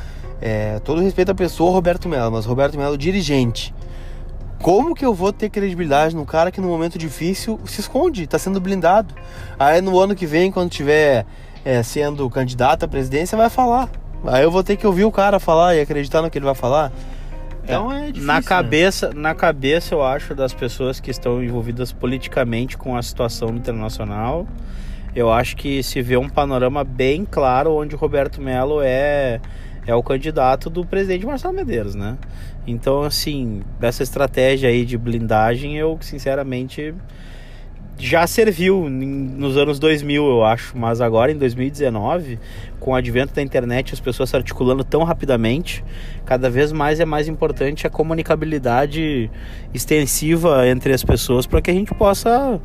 é, 0.43 0.81
todo 0.81 1.01
respeito 1.01 1.31
à 1.31 1.35
pessoa 1.37 1.71
Roberto 1.71 2.09
Melo, 2.09 2.33
mas 2.33 2.47
Roberto 2.47 2.77
Melo 2.77 2.99
dirigente. 2.99 3.73
Como 4.67 4.97
que 4.97 5.07
eu 5.07 5.15
vou 5.15 5.33
ter 5.33 5.49
credibilidade 5.49 6.17
no 6.17 6.27
cara 6.27 6.51
que 6.51 6.61
no 6.61 6.67
momento 6.67 6.99
difícil 6.99 7.61
se 7.67 7.81
esconde, 7.81 8.27
tá 8.27 8.37
sendo 8.37 8.61
blindado? 8.61 9.15
Aí 9.57 9.81
no 9.81 9.97
ano 9.97 10.13
que 10.13 10.27
vem, 10.27 10.51
quando 10.51 10.69
tiver 10.69 11.25
é, 11.65 11.85
sendo 11.85 12.29
candidato 12.29 12.85
à 12.85 12.89
presidência, 12.89 13.39
vai 13.39 13.49
falar. 13.49 13.89
Aí 14.27 14.43
eu 14.43 14.51
vou 14.51 14.65
ter 14.65 14.75
que 14.75 14.85
ouvir 14.85 15.05
o 15.05 15.13
cara 15.13 15.39
falar 15.39 15.77
e 15.77 15.81
acreditar 15.81 16.21
no 16.21 16.29
que 16.29 16.37
ele 16.37 16.45
vai 16.45 16.55
falar. 16.57 16.91
Então 17.63 17.93
é, 17.93 18.07
difícil. 18.07 18.27
na 18.27 18.35
né? 18.35 18.43
cabeça, 18.43 19.13
na 19.15 19.35
cabeça 19.37 19.95
eu 19.95 20.03
acho 20.03 20.35
das 20.35 20.53
pessoas 20.53 20.99
que 20.99 21.13
estão 21.13 21.41
envolvidas 21.41 21.93
politicamente 21.93 22.77
com 22.77 22.97
a 22.97 23.03
situação 23.05 23.51
internacional, 23.51 24.49
eu 25.15 25.33
acho 25.33 25.55
que 25.55 25.81
se 25.81 26.03
vê 26.03 26.17
um 26.17 26.29
panorama 26.29 26.83
bem 26.83 27.25
claro 27.25 27.73
onde 27.73 27.95
o 27.95 27.99
Roberto 27.99 28.41
Melo 28.41 28.81
é 28.83 29.41
é 29.87 29.95
o 29.95 30.03
candidato 30.03 30.69
do 30.69 30.85
presidente 30.85 31.25
Marcelo 31.25 31.55
Medeiros, 31.55 31.95
né? 31.95 32.19
Então, 32.67 33.03
assim, 33.03 33.63
dessa 33.79 34.03
estratégia 34.03 34.69
aí 34.69 34.85
de 34.85 34.99
blindagem, 34.99 35.77
eu 35.77 35.97
sinceramente 36.01 36.93
já 37.99 38.27
serviu 38.27 38.91
nos 38.91 39.57
anos 39.57 39.79
2000, 39.79 40.23
eu 40.23 40.45
acho, 40.45 40.77
mas 40.77 41.01
agora 41.01 41.33
em 41.33 41.39
2019, 41.39 42.39
com 42.79 42.91
o 42.91 42.95
advento 42.95 43.33
da 43.33 43.41
internet, 43.41 43.95
as 43.95 44.01
pessoas 44.01 44.29
se 44.29 44.37
articulando 44.37 44.85
tão 44.85 45.03
rapidamente, 45.03 45.83
cada 46.27 46.51
vez 46.51 46.73
mais 46.73 47.01
é 47.01 47.07
mais 47.07 47.27
importante 47.27 47.87
a 47.87 47.91
comunicabilidade 47.91 49.31
extensiva 49.73 50.69
entre 50.69 50.93
as 50.93 51.03
pessoas 51.03 51.47
para 51.47 51.63
que 51.63 51.71
a 51.71 51.75
gente 51.75 51.95
possa 51.95 52.61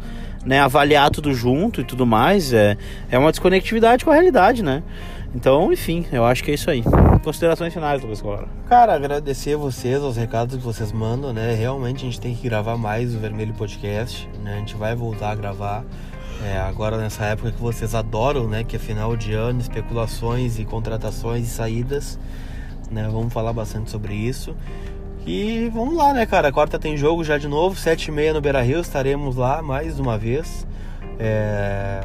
né, 0.45 0.59
avaliar 0.59 1.09
tudo 1.09 1.33
junto 1.33 1.79
e 1.79 1.83
tudo 1.83 2.05
mais. 2.05 2.51
É, 2.51 2.77
é 3.09 3.17
uma 3.17 3.31
desconectividade 3.31 4.03
com 4.03 4.11
a 4.11 4.13
realidade, 4.13 4.61
né? 4.61 4.83
Então, 5.33 5.71
enfim, 5.71 6.05
eu 6.11 6.25
acho 6.25 6.43
que 6.43 6.51
é 6.51 6.53
isso 6.53 6.69
aí. 6.69 6.83
Considerações 7.23 7.73
finais, 7.73 8.01
Lucas 8.01 8.21
Colara. 8.21 8.47
Cara, 8.67 8.93
agradecer 8.93 9.53
a 9.53 9.57
vocês, 9.57 10.01
os 10.01 10.17
recados 10.17 10.57
que 10.57 10.63
vocês 10.63 10.91
mandam, 10.91 11.31
né? 11.31 11.53
Realmente 11.53 11.97
a 11.97 12.05
gente 12.05 12.19
tem 12.19 12.35
que 12.35 12.43
gravar 12.49 12.77
mais 12.77 13.15
o 13.15 13.19
Vermelho 13.19 13.53
Podcast, 13.53 14.29
né? 14.43 14.55
A 14.55 14.57
gente 14.57 14.75
vai 14.75 14.93
voltar 14.93 15.31
a 15.31 15.35
gravar 15.35 15.85
é, 16.43 16.57
agora 16.57 16.97
nessa 16.97 17.23
época 17.25 17.51
que 17.51 17.61
vocês 17.61 17.95
adoram, 17.95 18.47
né? 18.47 18.63
Que 18.65 18.75
é 18.75 18.79
final 18.79 19.15
de 19.15 19.33
ano, 19.33 19.61
especulações 19.61 20.59
e 20.59 20.65
contratações 20.65 21.45
e 21.45 21.49
saídas, 21.49 22.19
né? 22.89 23.07
Vamos 23.09 23.31
falar 23.31 23.53
bastante 23.53 23.89
sobre 23.89 24.13
isso. 24.13 24.53
E 25.25 25.69
vamos 25.73 25.95
lá, 25.95 26.13
né, 26.13 26.25
cara? 26.25 26.51
Quarta 26.51 26.79
tem 26.79 26.97
jogo 26.97 27.23
já 27.23 27.37
de 27.37 27.47
novo, 27.47 27.79
sete 27.79 28.07
e 28.07 28.11
meia 28.11 28.33
no 28.33 28.41
Beira 28.41 28.61
Rio, 28.61 28.81
estaremos 28.81 29.35
lá 29.37 29.61
mais 29.61 29.97
uma 29.99 30.17
vez. 30.17 30.65
É, 31.23 32.01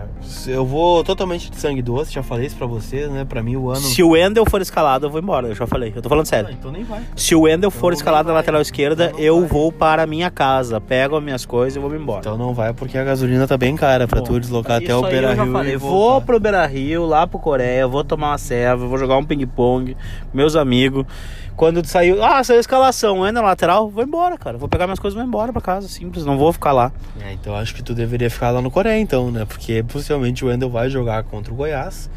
eu 0.47 0.67
vou 0.67 1.03
totalmente 1.03 1.51
de 1.51 1.57
sangue 1.57 1.81
doce, 1.81 2.13
já 2.13 2.23
falei 2.23 2.45
isso 2.47 2.57
pra 2.57 2.67
vocês, 2.67 3.11
né? 3.11 3.25
Pra 3.25 3.43
mim 3.43 3.57
o 3.57 3.71
ano. 3.71 3.81
Se 3.81 4.03
o 4.03 4.11
Wendel 4.11 4.45
for 4.45 4.61
escalado, 4.61 5.07
eu 5.07 5.11
vou 5.11 5.19
embora, 5.19 5.49
eu 5.49 5.55
já 5.55 5.67
falei. 5.67 5.91
Eu 5.97 6.03
tô 6.03 6.09
falando 6.11 6.25
Ah, 6.25 6.29
sério. 6.29 6.51
então 6.53 6.71
nem 6.71 6.85
vai. 6.85 7.01
Se 7.17 7.35
o 7.35 7.41
Wendel 7.43 7.71
for 7.71 7.95
Então 7.95 7.99
escalado 7.99 8.27
não 8.29 8.35
na 8.35 8.41
lateral 8.41 8.61
esquerda, 8.61 9.07
Então 9.07 9.19
eu 9.19 9.41
vai. 9.41 9.49
vou 9.49 9.73
para 9.73 10.03
a 10.03 10.07
minha 10.07 10.31
casa, 10.31 10.79
pego 10.83 11.17
as 11.17 11.25
minhas 11.25 11.47
coisas 11.47 11.77
e 11.77 11.79
vou 11.79 11.95
embora. 11.97 12.21
Então 12.21 12.37
não 12.37 12.53
vai 12.53 12.75
porque 12.75 12.99
a 12.99 13.05
gasolina 13.05 13.47
tá 13.49 13.57
bem 13.57 13.75
cara 13.75 14.07
pra 14.07 14.21
Bom, 14.21 14.27
tu 14.27 14.39
deslocar 14.41 14.77
até 14.83 14.95
o 14.95 15.01
Beira 15.01 15.31
eu 15.33 15.37
já 15.37 15.45
Rio. 15.45 15.53
falei. 15.53 15.77
Vou 15.79 16.21
pro 16.21 16.39
Beira 16.39 16.67
Rio, 16.67 17.07
lá 17.07 17.27
pro 17.27 17.39
Coreia, 17.39 17.89
vou 17.89 18.05
tomar 18.05 18.33
uma 18.33 18.39
serva, 18.39 18.87
vou 18.87 18.99
jogar 18.99 19.17
um 19.17 19.25
ping-pong 19.25 19.97
meus 20.35 20.55
amigos. 20.57 21.07
Quando 21.57 21.83
saiu, 21.87 22.23
ah, 22.23 22.45
saiu 22.45 22.59
a 22.59 22.61
escalação, 22.61 23.25
ainda 23.25 23.41
na 23.41 23.49
lateral, 23.49 23.89
vou 23.89 24.05
embora, 24.05 24.37
cara. 24.37 24.59
Vou 24.59 24.69
pegar 24.69 24.87
minhas 24.87 24.99
coisas 24.99 25.17
e 25.17 25.19
vou 25.19 25.27
embora 25.27 25.53
pra 25.55 25.63
casa, 25.63 25.89
simples, 25.89 26.25
não 26.27 26.37
vou 26.37 26.53
ficar 26.53 26.73
lá. 26.73 26.93
É, 27.19 27.33
então 27.33 27.55
acho 27.57 27.75
que 27.75 27.83
tu 27.83 27.95
deveria 27.95 28.29
ficar 28.29 28.51
lá 28.51 28.61
no 28.61 28.71
Coreia, 28.71 29.01
então, 29.01 29.31
né? 29.31 29.47
Porque 29.47 29.83
possivelmente 29.83 30.45
o 30.45 30.49
Wendel 30.49 30.69
vai 30.69 30.91
jogar 30.91 31.25
contra 31.25 31.53
o 31.53 31.57
Goiás. 31.57 32.11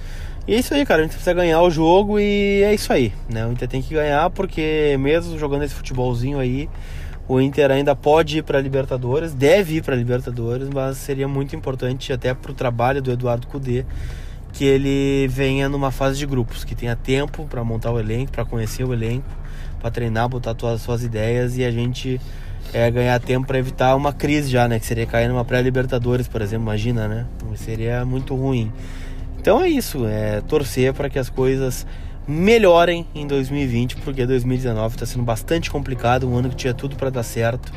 E 0.46 0.56
é 0.56 0.60
isso 0.60 0.74
aí, 0.74 0.86
cara. 0.86 1.00
A 1.00 1.04
gente 1.04 1.14
precisa 1.14 1.34
ganhar 1.34 1.62
o 1.62 1.72
jogo 1.72 2.20
e 2.20 2.64
é 2.64 2.74
isso 2.74 2.92
aí, 2.92 3.14
né? 3.30 3.46
O 3.46 3.52
Inter 3.52 3.68
tem 3.68 3.82
que 3.82 3.94
ganhar 3.94 4.30
porque 4.30 4.98
mesmo 5.00 5.40
jogando 5.40 5.64
esse 5.64 5.74
futebolzinho 5.74 6.38
aí, 6.38 6.70
o 7.26 7.40
Inter 7.40 7.72
ainda 7.72 7.96
pode 7.96 8.40
ir 8.40 8.44
pra 8.44 8.60
Libertadores, 8.60 9.34
deve 9.34 9.76
ir 9.76 9.84
pra 9.84 9.96
Libertadores, 9.96 10.68
mas 10.68 10.98
seria 10.98 11.28
muito 11.28 11.56
importante 11.56 12.12
até 12.12 12.34
pro 12.34 12.54
trabalho 12.54 13.02
do 13.02 13.12
Eduardo 13.12 13.48
Cudê 13.48 13.86
que 14.60 14.66
ele 14.66 15.26
venha 15.30 15.70
numa 15.70 15.90
fase 15.90 16.20
de 16.20 16.26
grupos, 16.26 16.66
que 16.66 16.76
tenha 16.76 16.94
tempo 16.94 17.46
pra 17.46 17.64
montar 17.64 17.92
o 17.92 17.98
elenco, 17.98 18.30
pra 18.30 18.44
conhecer 18.44 18.84
o 18.84 18.92
elenco, 18.92 19.30
pra 19.80 19.90
treinar, 19.90 20.28
botar 20.28 20.54
todas 20.54 20.76
as 20.76 20.82
suas 20.82 21.02
ideias 21.02 21.58
e 21.58 21.64
a 21.64 21.72
gente 21.72 22.20
é, 22.74 22.92
ganhar 22.92 23.18
tempo 23.22 23.48
pra 23.48 23.58
evitar 23.58 23.96
uma 23.96 24.12
crise 24.12 24.50
já, 24.50 24.68
né? 24.68 24.78
Que 24.78 24.86
seria 24.86 25.06
cair 25.06 25.30
numa 25.30 25.46
pré-Libertadores, 25.46 26.28
por 26.28 26.42
exemplo, 26.42 26.64
imagina, 26.64 27.08
né? 27.08 27.26
Seria 27.56 28.04
muito 28.04 28.36
ruim. 28.36 28.70
Então 29.40 29.62
é 29.62 29.70
isso, 29.70 30.06
é 30.06 30.42
torcer 30.42 30.94
para 30.94 31.10
que 31.10 31.18
as 31.18 31.30
coisas 31.30 31.88
melhorem 32.28 33.08
em 33.16 33.26
2020, 33.26 33.96
porque 33.96 34.26
2019 34.26 34.96
está 34.96 35.06
sendo 35.06 35.24
bastante 35.24 35.72
complicado, 35.72 36.30
um 36.30 36.36
ano 36.36 36.50
que 36.50 36.58
tinha 36.58 36.74
tudo 36.74 36.98
para 36.98 37.10
dar 37.10 37.24
certo, 37.24 37.72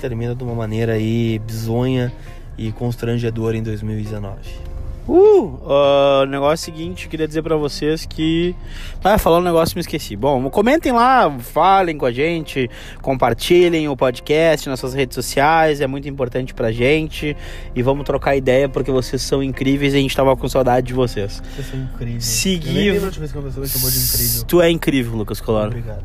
termina 0.00 0.34
de 0.34 0.42
uma 0.42 0.56
maneira 0.56 0.94
aí 0.94 1.38
bizonha 1.46 2.12
e 2.58 2.72
constrangedora 2.72 3.56
em 3.56 3.62
2019. 3.62 4.73
Uh, 5.06 6.22
o 6.22 6.26
negócio 6.26 6.64
seguinte, 6.64 7.08
queria 7.08 7.28
dizer 7.28 7.42
pra 7.42 7.56
vocês 7.56 8.06
que. 8.06 8.54
Ah, 9.02 9.18
falar 9.18 9.38
um 9.38 9.42
negócio 9.42 9.74
e 9.74 9.76
me 9.76 9.80
esqueci. 9.82 10.16
Bom, 10.16 10.48
comentem 10.48 10.92
lá, 10.92 11.30
falem 11.40 11.98
com 11.98 12.06
a 12.06 12.12
gente, 12.12 12.70
compartilhem 13.02 13.86
o 13.88 13.96
podcast 13.96 14.66
nas 14.68 14.80
suas 14.80 14.94
redes 14.94 15.14
sociais, 15.14 15.82
é 15.82 15.86
muito 15.86 16.08
importante 16.08 16.54
pra 16.54 16.72
gente. 16.72 17.36
E 17.74 17.82
vamos 17.82 18.04
trocar 18.04 18.34
ideia 18.34 18.66
porque 18.68 18.90
vocês 18.90 19.20
são 19.20 19.42
incríveis 19.42 19.92
e 19.92 19.98
a 19.98 20.00
gente 20.00 20.16
tava 20.16 20.34
com 20.36 20.48
saudade 20.48 20.86
de 20.86 20.94
vocês. 20.94 21.42
Vocês 21.54 21.66
são 21.66 21.80
incríveis. 21.80 22.24
Seguir-. 22.24 23.00
Tu 24.46 24.62
é 24.62 24.70
incrível, 24.70 25.16
Lucas 25.16 25.40
Colaro. 25.40 25.68
Obrigado. 25.68 26.04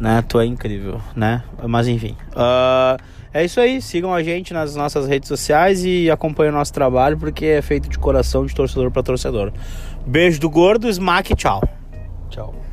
né? 0.00 0.22
Tu 0.26 0.40
é 0.40 0.46
incrível, 0.46 1.00
né? 1.14 1.42
Mas 1.68 1.86
enfim. 1.86 2.16
Ah, 2.34 2.96
é 3.34 3.44
isso 3.44 3.60
aí. 3.60 3.82
Sigam 3.82 4.14
a 4.14 4.22
gente 4.22 4.54
nas 4.54 4.76
nossas 4.76 5.06
redes 5.08 5.28
sociais 5.28 5.84
e 5.84 6.10
acompanhem 6.10 6.52
o 6.52 6.56
nosso 6.56 6.72
trabalho, 6.72 7.18
porque 7.18 7.46
é 7.46 7.60
feito 7.60 7.88
de 7.88 7.98
coração, 7.98 8.46
de 8.46 8.54
torcedor 8.54 8.90
para 8.92 9.02
torcedor. 9.02 9.52
Beijo 10.06 10.40
do 10.40 10.48
gordo, 10.48 10.88
smack, 10.88 11.34
tchau. 11.34 11.60
Tchau. 12.30 12.63